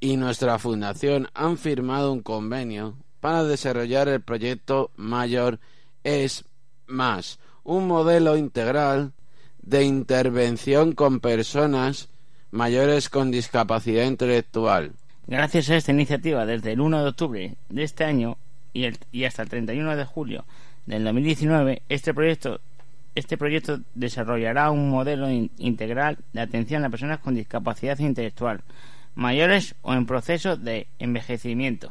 y 0.00 0.16
nuestra 0.16 0.58
fundación 0.58 1.28
han 1.34 1.58
firmado 1.58 2.12
un 2.12 2.22
convenio 2.22 2.96
para 3.20 3.44
desarrollar 3.44 4.08
el 4.08 4.22
proyecto 4.22 4.90
Mayor 4.96 5.58
es 6.04 6.44
Más, 6.86 7.38
un 7.64 7.86
modelo 7.86 8.36
integral 8.36 9.12
de 9.58 9.84
intervención 9.84 10.92
con 10.92 11.20
personas 11.20 12.08
mayores 12.50 13.08
con 13.08 13.30
discapacidad 13.30 14.04
intelectual. 14.04 14.92
Gracias 15.26 15.68
a 15.70 15.76
esta 15.76 15.92
iniciativa, 15.92 16.46
desde 16.46 16.72
el 16.72 16.80
1 16.80 17.02
de 17.02 17.08
octubre 17.08 17.54
de 17.68 17.82
este 17.82 18.04
año 18.04 18.36
y, 18.72 18.84
el- 18.84 18.98
y 19.10 19.24
hasta 19.24 19.42
el 19.42 19.48
31 19.48 19.96
de 19.96 20.04
julio 20.04 20.44
del 20.86 21.02
2019, 21.04 21.82
este 21.88 22.14
proyecto, 22.14 22.60
este 23.16 23.36
proyecto 23.36 23.80
desarrollará 23.94 24.70
un 24.70 24.88
modelo 24.90 25.28
in- 25.30 25.50
integral 25.58 26.18
de 26.32 26.40
atención 26.42 26.84
a 26.84 26.90
personas 26.90 27.18
con 27.18 27.34
discapacidad 27.34 27.98
intelectual, 27.98 28.60
mayores 29.16 29.74
o 29.82 29.94
en 29.94 30.06
proceso 30.06 30.56
de 30.56 30.86
envejecimiento. 31.00 31.90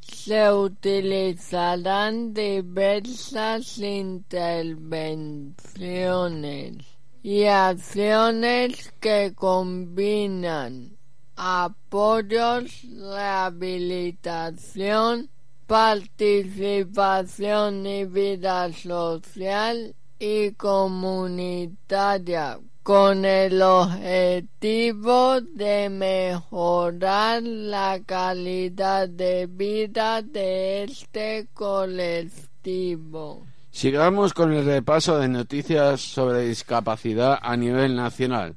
Se 0.00 0.52
utilizarán 0.52 2.34
diversas 2.34 3.78
intervenciones 3.78 6.74
y 7.22 7.44
acciones 7.44 8.92
que 9.00 9.32
combinan 9.34 10.95
apoyos, 11.36 12.82
rehabilitación, 12.98 15.30
participación 15.66 17.86
y 17.86 18.04
vida 18.04 18.72
social 18.72 19.94
y 20.18 20.50
comunitaria 20.52 22.58
con 22.86 23.24
el 23.24 23.60
objetivo 23.62 25.40
de 25.40 25.90
mejorar 25.90 27.42
la 27.42 27.98
calidad 28.06 29.08
de 29.08 29.46
vida 29.46 30.22
de 30.22 30.84
este 30.84 31.48
colectivo. 31.52 33.44
Sigamos 33.72 34.32
con 34.32 34.52
el 34.52 34.64
repaso 34.64 35.18
de 35.18 35.26
noticias 35.26 36.00
sobre 36.00 36.46
discapacidad 36.46 37.40
a 37.42 37.56
nivel 37.56 37.96
nacional. 37.96 38.54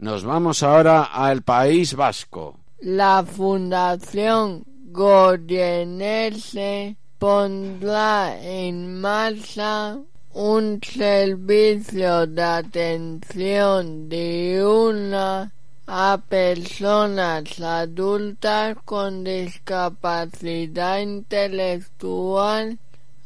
Nos 0.00 0.24
vamos 0.24 0.62
ahora 0.62 1.04
al 1.04 1.42
País 1.42 1.94
Vasco. 1.94 2.56
La 2.80 3.22
Fundación 3.22 4.64
Goyenense 4.86 6.26
pondrá 7.18 8.40
en 8.42 8.98
marcha 8.98 9.98
un 10.32 10.80
servicio 10.82 12.26
de 12.26 12.42
atención 12.42 14.08
diurna 14.08 15.52
a 15.86 16.18
personas 16.26 17.60
adultas 17.60 18.78
con 18.86 19.22
discapacidad 19.22 21.00
intelectual 21.00 22.78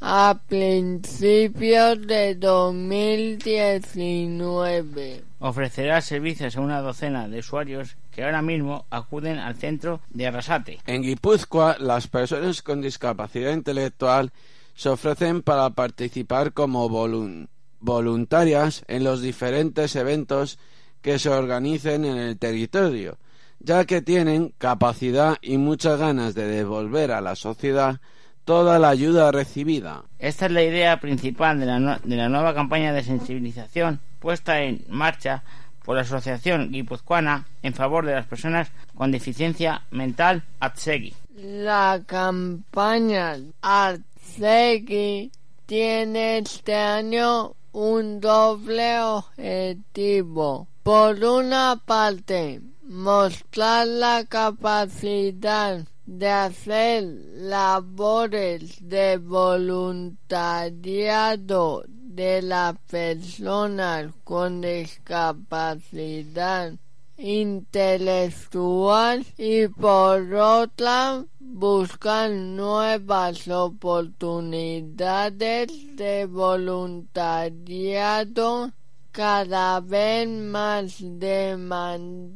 a 0.06 0.38
principios 0.48 2.06
de 2.06 2.34
2019. 2.34 5.24
Ofrecerá 5.38 6.02
servicios 6.02 6.56
a 6.56 6.60
una 6.60 6.82
docena 6.82 7.26
de 7.26 7.38
usuarios 7.38 7.96
que 8.10 8.22
ahora 8.22 8.42
mismo 8.42 8.84
acuden 8.90 9.38
al 9.38 9.54
centro 9.56 10.00
de 10.10 10.26
Arrasate. 10.26 10.80
En 10.86 11.00
Guipúzcoa, 11.02 11.78
las 11.78 12.06
personas 12.08 12.60
con 12.60 12.82
discapacidad 12.82 13.52
intelectual 13.52 14.30
se 14.74 14.90
ofrecen 14.90 15.40
para 15.42 15.70
participar 15.70 16.52
como 16.52 16.90
volun- 16.90 17.48
voluntarias 17.80 18.84
en 18.88 19.04
los 19.04 19.22
diferentes 19.22 19.96
eventos 19.96 20.58
que 21.00 21.18
se 21.18 21.30
organicen 21.30 22.04
en 22.04 22.18
el 22.18 22.36
territorio, 22.38 23.16
ya 23.58 23.86
que 23.86 24.02
tienen 24.02 24.52
capacidad 24.58 25.38
y 25.40 25.56
muchas 25.56 25.98
ganas 25.98 26.34
de 26.34 26.46
devolver 26.46 27.10
a 27.12 27.22
la 27.22 27.36
sociedad 27.36 28.00
toda 28.44 28.78
la 28.78 28.90
ayuda 28.90 29.32
recibida. 29.32 30.04
Esta 30.18 30.46
es 30.46 30.52
la 30.52 30.62
idea 30.62 31.00
principal 31.00 31.58
de 31.58 31.66
la, 31.66 32.00
de 32.02 32.16
la 32.16 32.28
nueva 32.28 32.54
campaña 32.54 32.92
de 32.92 33.02
sensibilización 33.02 34.00
puesta 34.20 34.62
en 34.62 34.84
marcha 34.88 35.42
por 35.84 35.96
la 35.96 36.02
Asociación 36.02 36.70
Guipuzcoana 36.70 37.46
en 37.62 37.74
favor 37.74 38.06
de 38.06 38.14
las 38.14 38.26
personas 38.26 38.70
con 38.94 39.10
deficiencia 39.10 39.82
mental 39.90 40.42
ATSEGI. 40.60 41.14
La 41.36 42.00
campaña 42.06 43.36
ATSEGI 43.60 45.30
tiene 45.66 46.38
este 46.38 46.74
año 46.74 47.52
un 47.72 48.20
doble 48.20 49.00
objetivo. 49.00 50.68
Por 50.82 51.22
una 51.22 51.80
parte, 51.84 52.60
mostrar 52.82 53.86
la 53.86 54.24
capacidad 54.26 55.84
de 56.06 56.28
hacer 56.28 57.02
labores 57.34 58.76
de 58.80 59.16
voluntariado 59.16 61.84
de 61.88 62.42
las 62.42 62.76
personas 62.90 64.12
con 64.22 64.60
discapacidad 64.60 66.74
intelectual 67.16 69.24
y 69.38 69.68
por 69.68 70.34
otra 70.34 71.24
buscar 71.38 72.30
nuevas 72.30 73.48
oportunidades 73.48 75.96
de 75.96 76.26
voluntariado 76.26 78.72
cada 79.12 79.80
vez 79.80 80.28
más 80.28 80.96
demandadas 80.98 82.34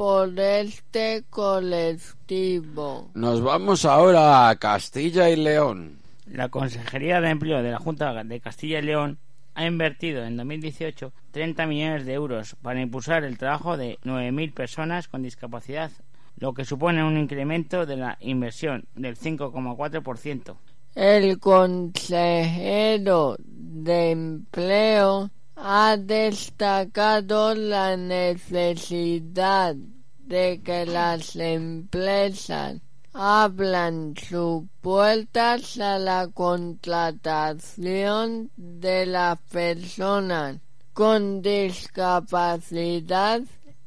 por 0.00 0.32
este 0.40 1.24
colectivo. 1.28 3.10
Nos 3.12 3.42
vamos 3.42 3.84
ahora 3.84 4.48
a 4.48 4.56
Castilla 4.56 5.28
y 5.28 5.36
León. 5.36 5.98
La 6.24 6.48
Consejería 6.48 7.20
de 7.20 7.28
Empleo 7.28 7.62
de 7.62 7.70
la 7.70 7.78
Junta 7.78 8.24
de 8.24 8.40
Castilla 8.40 8.78
y 8.78 8.82
León 8.82 9.18
ha 9.54 9.66
invertido 9.66 10.24
en 10.24 10.38
2018 10.38 11.12
30 11.32 11.66
millones 11.66 12.06
de 12.06 12.14
euros 12.14 12.56
para 12.62 12.80
impulsar 12.80 13.24
el 13.24 13.36
trabajo 13.36 13.76
de 13.76 13.98
9.000 14.02 14.54
personas 14.54 15.06
con 15.06 15.22
discapacidad, 15.22 15.90
lo 16.38 16.54
que 16.54 16.64
supone 16.64 17.04
un 17.04 17.18
incremento 17.18 17.84
de 17.84 17.98
la 17.98 18.16
inversión 18.20 18.86
del 18.94 19.18
5,4%. 19.18 20.56
El 20.94 21.38
consejero 21.38 23.36
de 23.38 24.12
empleo 24.12 25.30
ha 25.62 25.98
destacado 25.98 27.54
la 27.54 27.94
necesidad 27.96 29.76
de 30.18 30.60
que 30.64 30.86
las 30.86 31.36
empresas 31.36 32.80
abran 33.12 34.14
sus 34.16 34.62
puertas 34.80 35.78
a 35.78 35.98
la 35.98 36.28
contratación 36.28 38.50
de 38.56 39.04
las 39.04 39.38
personas 39.50 40.56
con 40.94 41.42
discapacidad 41.42 43.42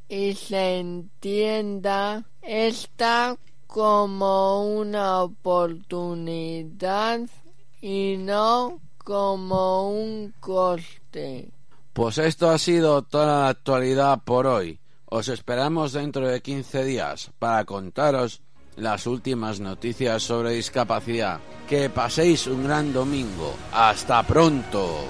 y 0.07 0.35
se 0.35 0.77
entienda 0.77 2.23
esta 2.43 3.35
como 3.65 4.75
una 4.75 5.23
oportunidad 5.23 7.21
y 7.81 8.17
no 8.19 8.79
como 9.03 9.89
un 9.89 10.35
coste. 10.39 11.49
Pues 11.93 12.17
esto 12.17 12.49
ha 12.49 12.57
sido 12.57 13.03
toda 13.03 13.43
la 13.43 13.47
actualidad 13.49 14.19
por 14.23 14.47
hoy. 14.47 14.79
Os 15.05 15.27
esperamos 15.27 15.93
dentro 15.93 16.27
de 16.27 16.41
15 16.41 16.83
días 16.83 17.31
para 17.37 17.65
contaros 17.65 18.41
las 18.75 19.05
últimas 19.05 19.59
noticias 19.59 20.23
sobre 20.23 20.53
discapacidad. 20.53 21.39
Que 21.69 21.91
paséis 21.91 22.47
un 22.47 22.63
gran 22.63 22.91
domingo. 22.93 23.53
Hasta 23.71 24.23
pronto. 24.23 25.05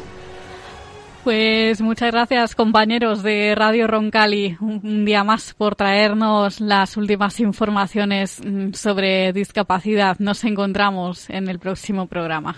Pues 1.23 1.79
muchas 1.79 2.11
gracias 2.11 2.53
compañeros 2.53 3.23
de 3.23 3.55
Radio 3.55 3.87
Roncali 3.87 4.57
un 4.59 5.05
día 5.05 5.23
más 5.23 5.53
por 5.53 5.77
traernos 5.77 6.59
las 6.59 6.97
últimas 6.97 7.39
informaciones 7.39 8.41
mm, 8.43 8.73
sobre 8.73 9.31
discapacidad. 9.31 10.17
Nos 10.19 10.43
encontramos 10.43 11.29
en 11.29 11.47
el 11.47 11.59
próximo 11.59 12.07
programa. 12.07 12.57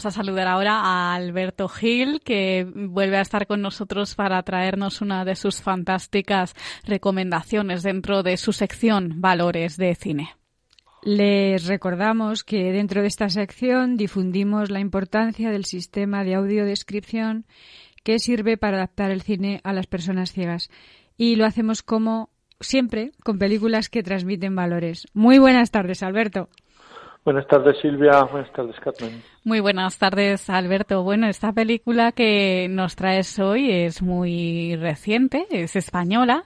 Vamos 0.00 0.16
a 0.16 0.18
saludar 0.22 0.48
ahora 0.48 0.80
a 0.80 1.14
Alberto 1.14 1.68
Gil, 1.68 2.22
que 2.24 2.66
vuelve 2.74 3.18
a 3.18 3.20
estar 3.20 3.46
con 3.46 3.60
nosotros 3.60 4.14
para 4.14 4.42
traernos 4.44 5.02
una 5.02 5.26
de 5.26 5.36
sus 5.36 5.60
fantásticas 5.60 6.54
recomendaciones 6.84 7.82
dentro 7.82 8.22
de 8.22 8.38
su 8.38 8.54
sección 8.54 9.20
Valores 9.20 9.76
de 9.76 9.94
Cine. 9.94 10.30
Les 11.02 11.66
recordamos 11.66 12.44
que 12.44 12.72
dentro 12.72 13.02
de 13.02 13.08
esta 13.08 13.28
sección 13.28 13.98
difundimos 13.98 14.70
la 14.70 14.80
importancia 14.80 15.50
del 15.50 15.66
sistema 15.66 16.24
de 16.24 16.36
audiodescripción 16.36 17.44
que 18.02 18.18
sirve 18.18 18.56
para 18.56 18.78
adaptar 18.78 19.10
el 19.10 19.20
cine 19.20 19.60
a 19.64 19.74
las 19.74 19.86
personas 19.86 20.32
ciegas. 20.32 20.70
Y 21.18 21.36
lo 21.36 21.44
hacemos 21.44 21.82
como 21.82 22.30
siempre, 22.58 23.12
con 23.22 23.38
películas 23.38 23.90
que 23.90 24.02
transmiten 24.02 24.56
valores. 24.56 25.06
Muy 25.12 25.38
buenas 25.38 25.70
tardes, 25.70 26.02
Alberto. 26.02 26.48
Buenas 27.22 27.46
tardes, 27.46 27.78
Silvia. 27.80 28.24
Buenas 28.24 28.50
tardes, 28.52 28.76
Carmen. 28.80 29.22
Muy 29.44 29.60
buenas 29.60 29.98
tardes, 29.98 30.48
Alberto. 30.48 31.02
Bueno, 31.02 31.26
esta 31.26 31.52
película 31.52 32.12
que 32.12 32.66
nos 32.70 32.96
traes 32.96 33.38
hoy 33.38 33.70
es 33.70 34.02
muy 34.02 34.74
reciente, 34.76 35.46
es 35.50 35.76
española 35.76 36.44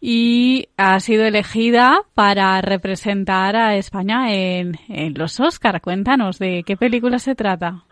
y 0.00 0.66
ha 0.76 0.98
sido 0.98 1.24
elegida 1.24 2.00
para 2.14 2.60
representar 2.62 3.54
a 3.54 3.76
España 3.76 4.34
en, 4.34 4.74
los 5.16 5.38
Oscar. 5.38 5.80
Cuéntanos 5.80 6.40
de 6.40 6.64
qué 6.66 6.76
película 6.76 7.20
se 7.20 7.36
trata. 7.36 7.84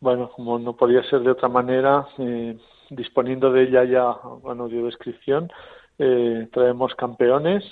Bueno, 0.00 0.30
como 0.30 0.58
no 0.58 0.74
podía 0.76 1.02
ser 1.10 1.20
de 1.20 1.32
otra 1.32 1.50
manera, 1.50 2.06
eh, 2.18 2.56
disponiendo 2.88 3.52
de 3.52 3.64
ella 3.64 3.84
ya 3.84 4.16
en 4.50 4.60
audiodescripción, 4.60 5.52
eh, 5.98 6.48
traemos 6.50 6.94
campeones 6.94 7.62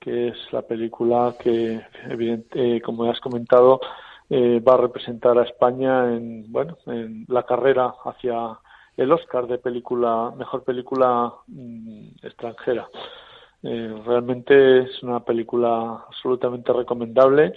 que 0.00 0.28
es 0.28 0.52
la 0.52 0.62
película 0.62 1.34
que, 1.38 1.80
evidente, 2.08 2.76
eh, 2.76 2.80
como 2.80 3.04
has 3.04 3.20
comentado, 3.20 3.80
eh, 4.30 4.60
va 4.60 4.74
a 4.74 4.78
representar 4.78 5.38
a 5.38 5.42
España 5.42 6.14
en, 6.14 6.50
bueno, 6.50 6.78
en 6.86 7.26
la 7.28 7.42
carrera 7.42 7.94
hacia 8.04 8.58
el 8.96 9.12
Oscar 9.12 9.46
de 9.46 9.58
película, 9.58 10.32
mejor 10.36 10.62
película 10.64 11.32
mm, 11.46 12.08
extranjera. 12.22 12.88
Eh, 13.62 14.02
realmente 14.06 14.80
es 14.80 15.02
una 15.02 15.20
película 15.20 16.04
absolutamente 16.06 16.72
recomendable, 16.72 17.52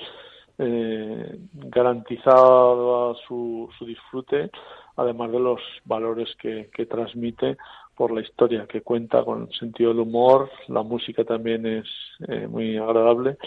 eh, 0.58 1.40
garantizado 1.54 3.16
su, 3.28 3.70
su 3.78 3.86
disfrute, 3.86 4.52
además 4.96 5.32
de 5.32 5.40
los 5.40 5.62
valores 5.86 6.36
que, 6.40 6.70
que 6.74 6.86
transmite 6.86 7.58
por 7.96 8.12
la 8.12 8.22
historia 8.22 8.66
que 8.68 8.82
cuenta 8.82 9.24
con 9.24 9.52
sentido 9.52 9.92
del 9.92 10.02
humor, 10.02 10.50
la 10.68 10.84
música 10.84 11.24
también 11.24 11.66
es 11.66 11.86
eh, 12.28 12.48
muy 12.48 12.78
agradable 12.78 13.38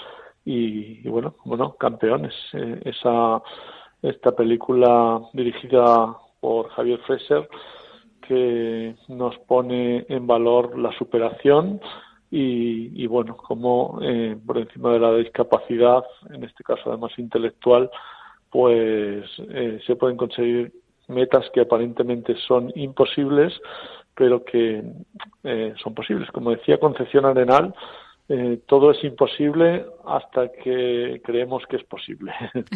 y, 0.45 1.09
bueno, 1.09 1.35
bueno, 1.45 1.75
campeones. 1.75 2.35
Eh, 2.53 2.81
esa 2.85 3.43
esta 4.03 4.33
película 4.33 5.21
dirigida 5.33 6.17
por 6.39 6.69
Javier 6.69 7.01
Freser 7.01 7.49
que 8.29 8.95
nos 9.09 9.37
pone 9.41 10.05
en 10.09 10.27
valor 10.27 10.79
la 10.79 10.93
superación 10.93 11.81
y, 12.31 13.03
y 13.03 13.07
bueno, 13.07 13.37
como 13.37 13.99
eh, 14.03 14.37
por 14.47 14.59
encima 14.59 14.93
de 14.93 15.01
la 15.01 15.15
discapacidad, 15.15 16.05
en 16.31 16.45
este 16.45 16.63
caso 16.63 16.83
además 16.87 17.13
intelectual, 17.19 17.91
pues 18.51 19.29
se 19.87 19.97
pueden 19.97 20.17
conseguir 20.17 20.73
metas 21.09 21.49
que 21.53 21.61
aparentemente 21.61 22.35
son 22.47 22.73
imposibles, 22.75 23.53
pero 24.17 24.45
que 24.45 24.83
eh, 25.45 25.75
son 25.83 25.95
posibles. 25.95 26.31
Como 26.31 26.51
decía 26.51 26.79
Concepción 26.79 27.27
Arenal, 27.27 27.75
eh, 28.29 28.61
todo 28.67 28.91
es 28.91 29.05
imposible 29.05 29.87
hasta 30.05 30.51
que 30.51 31.21
creemos 31.25 31.63
que 31.69 31.77
es 31.77 31.85
posible. 31.85 32.33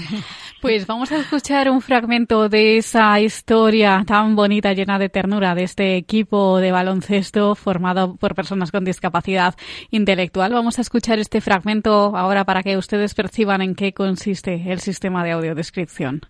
Pues 0.63 0.87
vamos 0.87 1.11
a 1.11 1.17
escuchar 1.17 1.71
un 1.71 1.81
fragmento 1.81 2.51
de 2.51 2.77
esa 2.77 3.19
historia 3.19 4.05
tan 4.07 4.37
bonita, 4.37 4.75
llena 4.75 4.99
de 4.99 5.09
ternura, 5.09 5.55
de 5.55 5.63
este 5.63 5.97
equipo 5.97 6.59
de 6.59 6.71
baloncesto 6.71 7.55
formado 7.55 8.17
por 8.17 8.35
personas 8.35 8.71
con 8.71 8.85
discapacidad 8.85 9.55
intelectual. 9.91 10.53
Vamos 10.53 10.79
a 10.79 10.83
escuchar 10.83 11.19
este 11.19 11.41
fragmento 11.41 12.15
ahora 12.15 12.45
para 12.45 12.63
que 12.63 12.77
ustedes 12.77 13.15
perciban 13.15 13.63
en 13.63 13.75
qué 13.75 13.95
consiste 13.95 14.71
el 14.71 14.81
sistema 14.81 15.25
de 15.25 15.31
audiodescripción. 15.31 16.21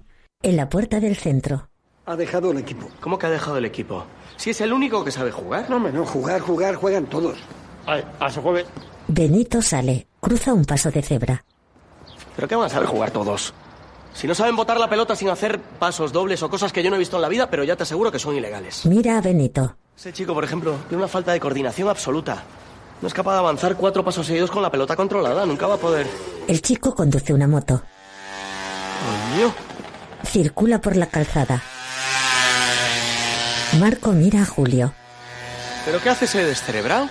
En 0.44 0.56
la 0.56 0.68
puerta 0.68 1.00
del 1.00 1.16
centro. 1.16 1.68
Ha 2.06 2.14
dejado 2.14 2.52
el 2.52 2.58
equipo. 2.58 2.88
¿Cómo 3.00 3.18
que 3.18 3.26
ha 3.26 3.30
dejado 3.30 3.58
el 3.58 3.64
equipo? 3.64 4.06
Si 4.40 4.48
es 4.48 4.60
el 4.62 4.72
único 4.72 5.04
que 5.04 5.10
sabe 5.10 5.30
jugar. 5.30 5.68
No, 5.68 5.78
no, 5.78 6.06
jugar, 6.06 6.40
jugar, 6.40 6.74
juegan 6.76 7.04
todos. 7.04 7.36
Ay, 7.84 8.02
a 8.18 8.30
su 8.30 8.40
jueves. 8.40 8.64
Benito 9.06 9.60
sale, 9.60 10.06
cruza 10.18 10.54
un 10.54 10.64
paso 10.64 10.90
de 10.90 11.02
cebra. 11.02 11.44
¿Pero 12.36 12.48
qué 12.48 12.56
van 12.56 12.64
a 12.64 12.70
saber 12.70 12.88
jugar 12.88 13.10
todos? 13.10 13.52
Si 14.14 14.26
no 14.26 14.34
saben 14.34 14.56
botar 14.56 14.80
la 14.80 14.88
pelota 14.88 15.14
sin 15.14 15.28
hacer 15.28 15.60
pasos 15.60 16.10
dobles 16.10 16.42
o 16.42 16.48
cosas 16.48 16.72
que 16.72 16.82
yo 16.82 16.88
no 16.88 16.96
he 16.96 16.98
visto 16.98 17.16
en 17.16 17.22
la 17.22 17.28
vida, 17.28 17.50
pero 17.50 17.64
ya 17.64 17.76
te 17.76 17.82
aseguro 17.82 18.10
que 18.10 18.18
son 18.18 18.34
ilegales. 18.34 18.86
Mira 18.86 19.18
a 19.18 19.20
Benito. 19.20 19.76
Ese 19.94 20.10
chico, 20.14 20.32
por 20.32 20.44
ejemplo, 20.44 20.74
tiene 20.88 21.02
una 21.02 21.08
falta 21.08 21.32
de 21.32 21.40
coordinación 21.40 21.90
absoluta. 21.90 22.42
No 23.02 23.08
es 23.08 23.12
capaz 23.12 23.34
de 23.34 23.40
avanzar 23.40 23.76
cuatro 23.76 24.02
pasos 24.02 24.26
seguidos 24.26 24.50
con 24.50 24.62
la 24.62 24.70
pelota 24.70 24.96
controlada. 24.96 25.44
Nunca 25.44 25.66
va 25.66 25.74
a 25.74 25.78
poder. 25.78 26.06
El 26.48 26.62
chico 26.62 26.94
conduce 26.94 27.34
una 27.34 27.46
moto. 27.46 27.82
Coño. 29.34 29.52
Circula 30.24 30.80
por 30.80 30.96
la 30.96 31.10
calzada. 31.10 31.62
Marco 33.78 34.12
mira 34.12 34.42
a 34.42 34.46
Julio. 34.46 34.92
¿Pero 35.84 36.00
qué 36.02 36.10
hace 36.10 36.24
ese 36.24 36.44
descerebrado? 36.44 37.08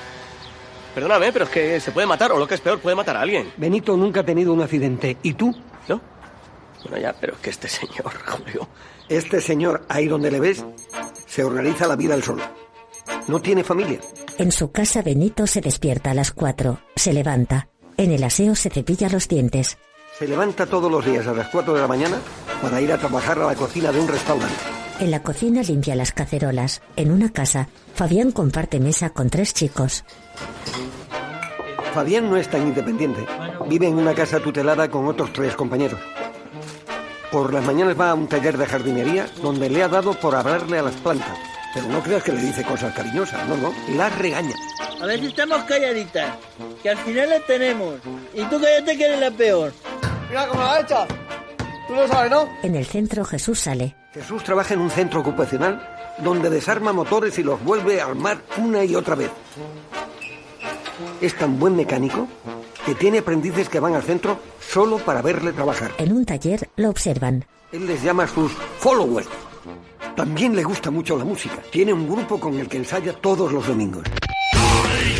Perdóname, 0.93 1.31
pero 1.31 1.45
es 1.45 1.51
que 1.51 1.79
se 1.79 1.91
puede 1.91 2.05
matar, 2.05 2.31
o 2.31 2.37
lo 2.37 2.47
que 2.47 2.55
es 2.55 2.61
peor, 2.61 2.79
puede 2.79 2.95
matar 2.95 3.15
a 3.15 3.21
alguien. 3.21 3.51
Benito 3.57 3.95
nunca 3.95 4.21
ha 4.21 4.25
tenido 4.25 4.51
un 4.51 4.61
accidente. 4.61 5.17
¿Y 5.23 5.33
tú? 5.33 5.55
¿No? 5.87 6.01
Bueno, 6.83 6.97
ya, 6.97 7.13
pero 7.13 7.33
es 7.33 7.39
que 7.39 7.49
este 7.49 7.67
señor, 7.69 8.11
Julio. 8.25 8.67
Este 9.07 9.41
señor, 9.41 9.85
ahí 9.87 10.07
donde 10.07 10.31
le 10.31 10.39
ves, 10.39 10.65
se 11.25 11.43
organiza 11.43 11.87
la 11.87 11.95
vida 11.95 12.13
él 12.13 12.23
solo. 12.23 12.43
No 13.27 13.39
tiene 13.39 13.63
familia. 13.63 13.99
En 14.37 14.51
su 14.51 14.71
casa 14.71 15.01
Benito 15.01 15.47
se 15.47 15.61
despierta 15.61 16.11
a 16.11 16.13
las 16.13 16.31
cuatro, 16.31 16.81
se 16.95 17.13
levanta. 17.13 17.69
En 17.97 18.11
el 18.11 18.23
aseo 18.23 18.55
se 18.55 18.69
cepilla 18.69 19.09
los 19.09 19.27
dientes. 19.27 19.77
Se 20.17 20.27
levanta 20.27 20.65
todos 20.65 20.91
los 20.91 21.05
días 21.05 21.25
a 21.27 21.33
las 21.33 21.47
4 21.47 21.73
de 21.73 21.81
la 21.81 21.87
mañana 21.87 22.17
para 22.61 22.81
ir 22.81 22.91
a 22.91 22.97
trabajar 22.97 23.39
a 23.39 23.45
la 23.45 23.55
cocina 23.55 23.91
de 23.91 23.99
un 23.99 24.07
restaurante. 24.07 24.55
En 24.99 25.11
la 25.11 25.23
cocina 25.23 25.61
limpia 25.63 25.95
las 25.95 26.11
cacerolas. 26.11 26.81
En 26.97 27.11
una 27.11 27.31
casa, 27.31 27.69
Fabián 27.95 28.31
comparte 28.31 28.81
mesa 28.81 29.11
con 29.11 29.29
tres 29.29 29.53
chicos. 29.53 30.03
Fabián 31.93 32.29
no 32.29 32.35
es 32.35 32.49
tan 32.49 32.63
independiente. 32.67 33.25
Vive 33.67 33.87
en 33.87 33.95
una 33.95 34.13
casa 34.13 34.41
tutelada 34.41 34.89
con 34.89 35.07
otros 35.07 35.31
tres 35.31 35.55
compañeros. 35.55 35.99
Por 37.31 37.53
las 37.53 37.63
mañanas 37.63 37.97
va 37.97 38.09
a 38.09 38.13
un 38.13 38.27
taller 38.27 38.57
de 38.57 38.65
jardinería 38.65 39.27
donde 39.41 39.69
le 39.69 39.83
ha 39.83 39.87
dado 39.87 40.13
por 40.13 40.35
hablarle 40.35 40.79
a 40.79 40.83
las 40.83 40.95
plantas. 40.95 41.37
Pero 41.73 41.87
no 41.87 42.01
creas 42.01 42.23
que 42.23 42.33
le 42.33 42.41
dice 42.41 42.63
cosas 42.63 42.93
cariñosas, 42.93 43.47
no, 43.47 43.55
no, 43.55 43.73
las 43.95 44.17
regaña. 44.17 44.55
A 45.01 45.05
ver 45.05 45.19
si 45.19 45.27
estamos 45.27 45.63
calladitas, 45.63 46.35
que 46.83 46.89
al 46.89 46.97
final 46.97 47.29
la 47.29 47.39
tenemos. 47.41 47.95
Y 48.33 48.41
tú 48.45 48.59
cállate 48.59 48.97
que 48.97 49.05
eres 49.05 49.19
la 49.19 49.31
peor. 49.31 49.71
Mira 50.27 50.47
cómo 50.47 50.61
la 50.61 50.73
ha 50.73 50.81
hecho. 50.81 51.07
Tú 51.87 51.93
lo 51.93 52.07
sabes, 52.07 52.31
¿no? 52.31 52.49
En 52.63 52.75
el 52.75 52.85
centro 52.85 53.23
Jesús 53.23 53.59
sale. 53.59 53.95
Jesús 54.13 54.43
trabaja 54.43 54.73
en 54.73 54.79
un 54.79 54.89
centro 54.89 55.19
ocupacional 55.19 55.87
donde 56.23 56.49
desarma 56.49 56.93
motores 56.93 57.37
y 57.37 57.43
los 57.43 57.63
vuelve 57.63 58.01
a 58.01 58.05
armar 58.05 58.41
una 58.57 58.83
y 58.83 58.95
otra 58.95 59.13
vez. 59.13 59.29
Es 61.21 61.35
tan 61.35 61.59
buen 61.59 61.75
mecánico 61.75 62.27
que 62.85 62.95
tiene 62.95 63.19
aprendices 63.19 63.69
que 63.69 63.79
van 63.79 63.93
al 63.93 64.01
centro 64.01 64.39
solo 64.59 64.97
para 64.97 65.21
verle 65.21 65.53
trabajar. 65.53 65.91
En 65.99 66.11
un 66.11 66.25
taller 66.25 66.67
lo 66.75 66.89
observan. 66.89 67.45
Él 67.71 67.85
les 67.85 68.01
llama 68.01 68.23
a 68.23 68.27
sus 68.27 68.51
followers. 68.79 69.27
También 70.15 70.55
le 70.55 70.63
gusta 70.63 70.89
mucho 70.89 71.15
la 71.15 71.23
música. 71.23 71.57
Tiene 71.71 71.93
un 71.93 72.09
grupo 72.09 72.39
con 72.39 72.57
el 72.57 72.67
que 72.67 72.77
ensaya 72.77 73.13
todos 73.13 73.53
los 73.53 73.67
domingos. 73.67 74.03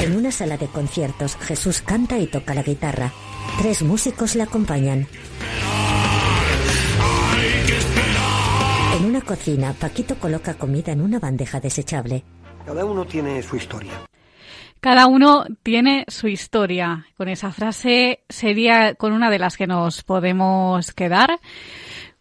En 0.01 0.15
una 0.15 0.31
sala 0.31 0.57
de 0.57 0.67
conciertos, 0.67 1.35
Jesús 1.35 1.81
canta 1.81 2.17
y 2.17 2.25
toca 2.25 2.55
la 2.55 2.63
guitarra. 2.63 3.13
Tres 3.59 3.83
músicos 3.83 4.35
le 4.35 4.43
acompañan. 4.43 5.07
En 8.99 9.05
una 9.05 9.21
cocina, 9.21 9.73
Paquito 9.73 10.15
coloca 10.15 10.55
comida 10.55 10.91
en 10.91 11.01
una 11.01 11.19
bandeja 11.19 11.59
desechable. 11.59 12.23
Cada 12.65 12.85
uno 12.85 13.05
tiene 13.05 13.41
su 13.41 13.55
historia. 13.55 13.93
Cada 14.81 15.07
uno 15.07 15.45
tiene 15.63 16.05
su 16.07 16.27
historia. 16.27 17.05
Con 17.17 17.27
esa 17.29 17.51
frase 17.51 18.23
sería 18.29 18.95
con 18.95 19.13
una 19.13 19.29
de 19.29 19.39
las 19.39 19.57
que 19.57 19.67
nos 19.67 20.03
podemos 20.03 20.93
quedar. 20.93 21.39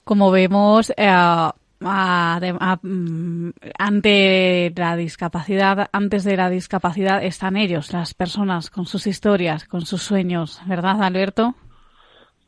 Como 0.05 0.31
vemos, 0.31 0.91
eh, 0.97 1.07
a- 1.09 1.55
a- 1.81 2.79
mm, 2.83 3.51
ante 3.79 4.73
la 4.77 4.97
discapacidad, 4.97 5.89
antes 5.93 6.25
de 6.25 6.37
la 6.37 6.51
discapacidad 6.51 7.23
están 7.23 7.57
ellos, 7.57 7.93
las 7.93 8.15
personas, 8.15 8.71
con 8.71 8.87
sus 8.87 9.07
historias, 9.07 9.65
con 9.65 9.85
sus 9.87 10.03
sueños, 10.03 10.61
¿verdad, 10.67 11.03
Alberto? 11.03 11.55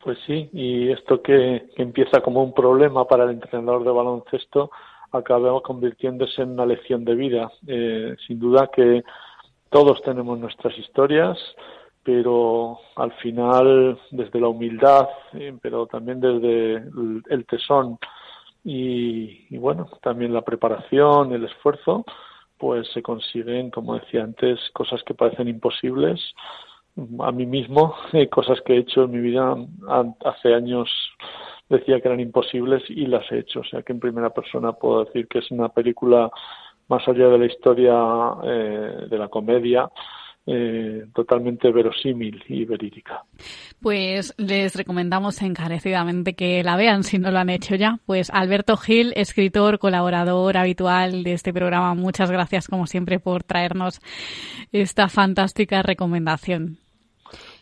Pues 0.02 0.18
sí, 0.26 0.48
y 0.52 0.90
esto 0.90 1.20
que, 1.20 1.70
que 1.76 1.82
empieza 1.82 2.20
como 2.20 2.42
un 2.42 2.54
problema 2.54 3.06
para 3.06 3.24
el 3.24 3.30
entrenador 3.30 3.84
de 3.84 3.90
baloncesto 3.90 4.70
acaba 5.12 5.60
convirtiéndose 5.60 6.42
en 6.42 6.52
una 6.52 6.66
lección 6.66 7.04
de 7.04 7.14
vida. 7.14 7.50
Eh, 7.66 8.16
sin 8.26 8.38
duda 8.38 8.70
que 8.72 9.02
todos 9.68 10.00
tenemos 10.02 10.38
nuestras 10.38 10.76
historias, 10.78 11.38
pero 12.02 12.78
al 12.96 13.12
final 13.14 13.98
desde 14.10 14.40
la 14.40 14.48
humildad, 14.48 15.08
eh, 15.34 15.56
pero 15.60 15.86
también 15.86 16.20
desde 16.20 16.76
el, 17.30 17.46
tesón 17.46 17.98
y, 18.64 19.46
y 19.54 19.58
bueno, 19.58 19.88
también 20.02 20.32
la 20.32 20.42
preparación, 20.42 21.32
el 21.32 21.44
esfuerzo, 21.44 22.04
pues 22.58 22.88
se 22.92 23.02
consiguen, 23.02 23.70
como 23.70 23.98
decía 23.98 24.22
antes, 24.22 24.58
cosas 24.72 25.02
que 25.04 25.14
parecen 25.14 25.48
imposibles 25.48 26.20
a 27.20 27.32
mí 27.32 27.46
mismo, 27.46 27.94
eh, 28.12 28.28
cosas 28.28 28.60
que 28.64 28.74
he 28.74 28.78
hecho 28.78 29.04
en 29.04 29.10
mi 29.12 29.20
vida 29.20 29.56
hace 30.24 30.54
años 30.54 30.90
decía 31.68 32.00
que 32.00 32.08
eran 32.08 32.20
imposibles 32.20 32.82
y 32.88 33.06
las 33.06 33.30
he 33.30 33.38
hecho. 33.38 33.60
O 33.60 33.64
sea 33.64 33.82
que 33.82 33.92
en 33.92 34.00
primera 34.00 34.30
persona 34.30 34.72
puedo 34.72 35.04
decir 35.04 35.28
que 35.28 35.38
es 35.38 35.50
una 35.50 35.68
película 35.68 36.30
más 36.88 37.06
allá 37.06 37.28
de 37.28 37.38
la 37.38 37.46
historia 37.46 37.94
eh, 38.44 39.06
de 39.08 39.18
la 39.18 39.28
comedia, 39.28 39.88
eh, 40.46 41.04
totalmente 41.14 41.70
verosímil 41.70 42.42
y 42.48 42.64
verídica. 42.64 43.22
Pues 43.80 44.34
les 44.36 44.74
recomendamos 44.74 45.40
encarecidamente 45.42 46.34
que 46.34 46.64
la 46.64 46.76
vean 46.76 47.04
si 47.04 47.18
no 47.18 47.30
lo 47.30 47.38
han 47.38 47.50
hecho 47.50 47.76
ya. 47.76 48.00
Pues 48.06 48.30
Alberto 48.30 48.76
Gil, 48.76 49.12
escritor, 49.14 49.78
colaborador 49.78 50.56
habitual 50.56 51.22
de 51.22 51.34
este 51.34 51.52
programa, 51.52 51.94
muchas 51.94 52.32
gracias 52.32 52.66
como 52.66 52.88
siempre 52.88 53.20
por 53.20 53.44
traernos 53.44 54.00
esta 54.72 55.08
fantástica 55.08 55.82
recomendación. 55.82 56.79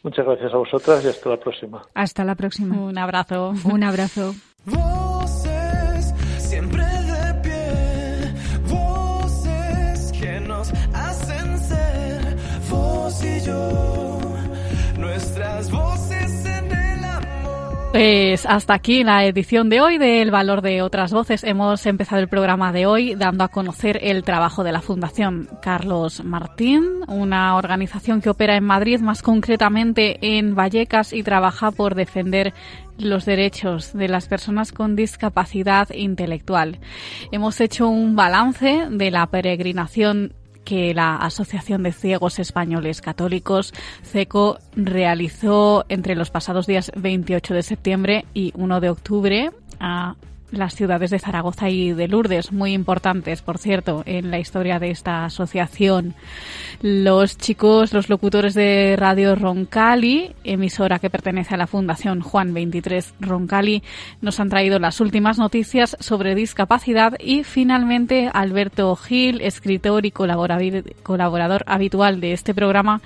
Muchas 0.02 0.24
gracias 0.24 0.52
a 0.54 0.56
vosotras 0.56 1.04
y 1.04 1.08
hasta 1.08 1.30
la 1.30 1.36
próxima. 1.38 1.82
Hasta 1.94 2.24
la 2.24 2.34
próxima. 2.34 2.76
Un 2.76 2.98
abrazo. 2.98 3.54
Un 3.64 3.82
abrazo. 3.82 4.34
Pues 17.98 18.46
hasta 18.46 18.74
aquí 18.74 19.02
la 19.02 19.24
edición 19.24 19.68
de 19.68 19.80
hoy 19.80 19.98
del 19.98 20.30
Valor 20.30 20.62
de 20.62 20.82
otras 20.82 21.12
Voces. 21.12 21.42
Hemos 21.42 21.84
empezado 21.84 22.22
el 22.22 22.28
programa 22.28 22.70
de 22.70 22.86
hoy 22.86 23.16
dando 23.16 23.42
a 23.42 23.48
conocer 23.48 23.98
el 24.00 24.22
trabajo 24.22 24.62
de 24.62 24.70
la 24.70 24.80
Fundación 24.80 25.48
Carlos 25.60 26.22
Martín, 26.24 26.84
una 27.08 27.56
organización 27.56 28.20
que 28.20 28.30
opera 28.30 28.54
en 28.54 28.62
Madrid, 28.62 29.00
más 29.00 29.20
concretamente 29.20 30.16
en 30.38 30.54
Vallecas, 30.54 31.12
y 31.12 31.24
trabaja 31.24 31.72
por 31.72 31.96
defender 31.96 32.54
los 32.98 33.24
derechos 33.24 33.92
de 33.94 34.06
las 34.06 34.28
personas 34.28 34.70
con 34.70 34.94
discapacidad 34.94 35.88
intelectual. 35.90 36.78
Hemos 37.32 37.60
hecho 37.60 37.88
un 37.88 38.14
balance 38.14 38.86
de 38.92 39.10
la 39.10 39.26
peregrinación 39.26 40.34
que 40.68 40.92
la 40.92 41.16
Asociación 41.16 41.82
de 41.82 41.92
Ciegos 41.92 42.38
Españoles 42.38 43.00
Católicos, 43.00 43.72
CECO, 44.02 44.58
realizó 44.76 45.86
entre 45.88 46.14
los 46.14 46.28
pasados 46.28 46.66
días 46.66 46.92
28 46.94 47.54
de 47.54 47.62
septiembre 47.62 48.26
y 48.34 48.52
1 48.54 48.80
de 48.82 48.90
octubre 48.90 49.50
a 49.80 50.16
las 50.50 50.74
ciudades 50.74 51.10
de 51.10 51.18
Zaragoza 51.18 51.68
y 51.68 51.92
de 51.92 52.08
Lourdes, 52.08 52.52
muy 52.52 52.72
importantes, 52.72 53.42
por 53.42 53.58
cierto, 53.58 54.02
en 54.06 54.30
la 54.30 54.38
historia 54.38 54.78
de 54.78 54.90
esta 54.90 55.24
asociación. 55.24 56.14
Los 56.80 57.36
chicos, 57.36 57.92
los 57.92 58.08
locutores 58.08 58.54
de 58.54 58.96
Radio 58.96 59.34
Roncali, 59.34 60.34
emisora 60.44 60.98
que 60.98 61.10
pertenece 61.10 61.54
a 61.54 61.58
la 61.58 61.66
Fundación 61.66 62.20
Juan 62.20 62.54
23 62.54 63.14
Roncali, 63.20 63.82
nos 64.20 64.40
han 64.40 64.48
traído 64.48 64.78
las 64.78 65.00
últimas 65.00 65.38
noticias 65.38 65.96
sobre 66.00 66.34
discapacidad 66.34 67.14
y 67.18 67.44
finalmente 67.44 68.30
Alberto 68.32 68.94
Gil, 68.96 69.40
escritor 69.40 70.06
y 70.06 70.10
colaborador 70.10 71.64
habitual 71.66 72.20
de 72.20 72.32
este 72.32 72.54
programa, 72.54 73.00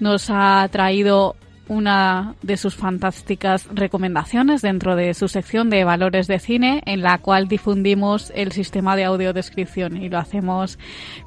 nos 0.00 0.30
ha 0.30 0.68
traído 0.70 1.36
una 1.68 2.34
de 2.42 2.56
sus 2.56 2.74
fantásticas 2.74 3.66
recomendaciones 3.72 4.62
dentro 4.62 4.96
de 4.96 5.14
su 5.14 5.28
sección 5.28 5.70
de 5.70 5.84
valores 5.84 6.26
de 6.26 6.38
cine, 6.38 6.82
en 6.86 7.02
la 7.02 7.18
cual 7.18 7.48
difundimos 7.48 8.32
el 8.34 8.52
sistema 8.52 8.96
de 8.96 9.04
audiodescripción 9.04 9.96
y 9.96 10.08
lo 10.08 10.18
hacemos 10.18 10.78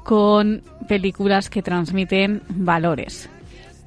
con 0.04 0.62
películas 0.88 1.50
que 1.50 1.62
transmiten 1.62 2.42
valores. 2.48 3.30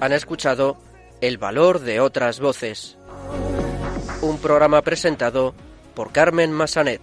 Han 0.00 0.12
escuchado 0.12 0.76
El 1.22 1.38
valor 1.38 1.80
de 1.80 2.00
otras 2.00 2.40
voces. 2.40 2.98
Un 4.20 4.38
programa 4.38 4.82
presentado 4.82 5.54
por 5.94 6.12
Carmen 6.12 6.52
Massanet. 6.52 7.00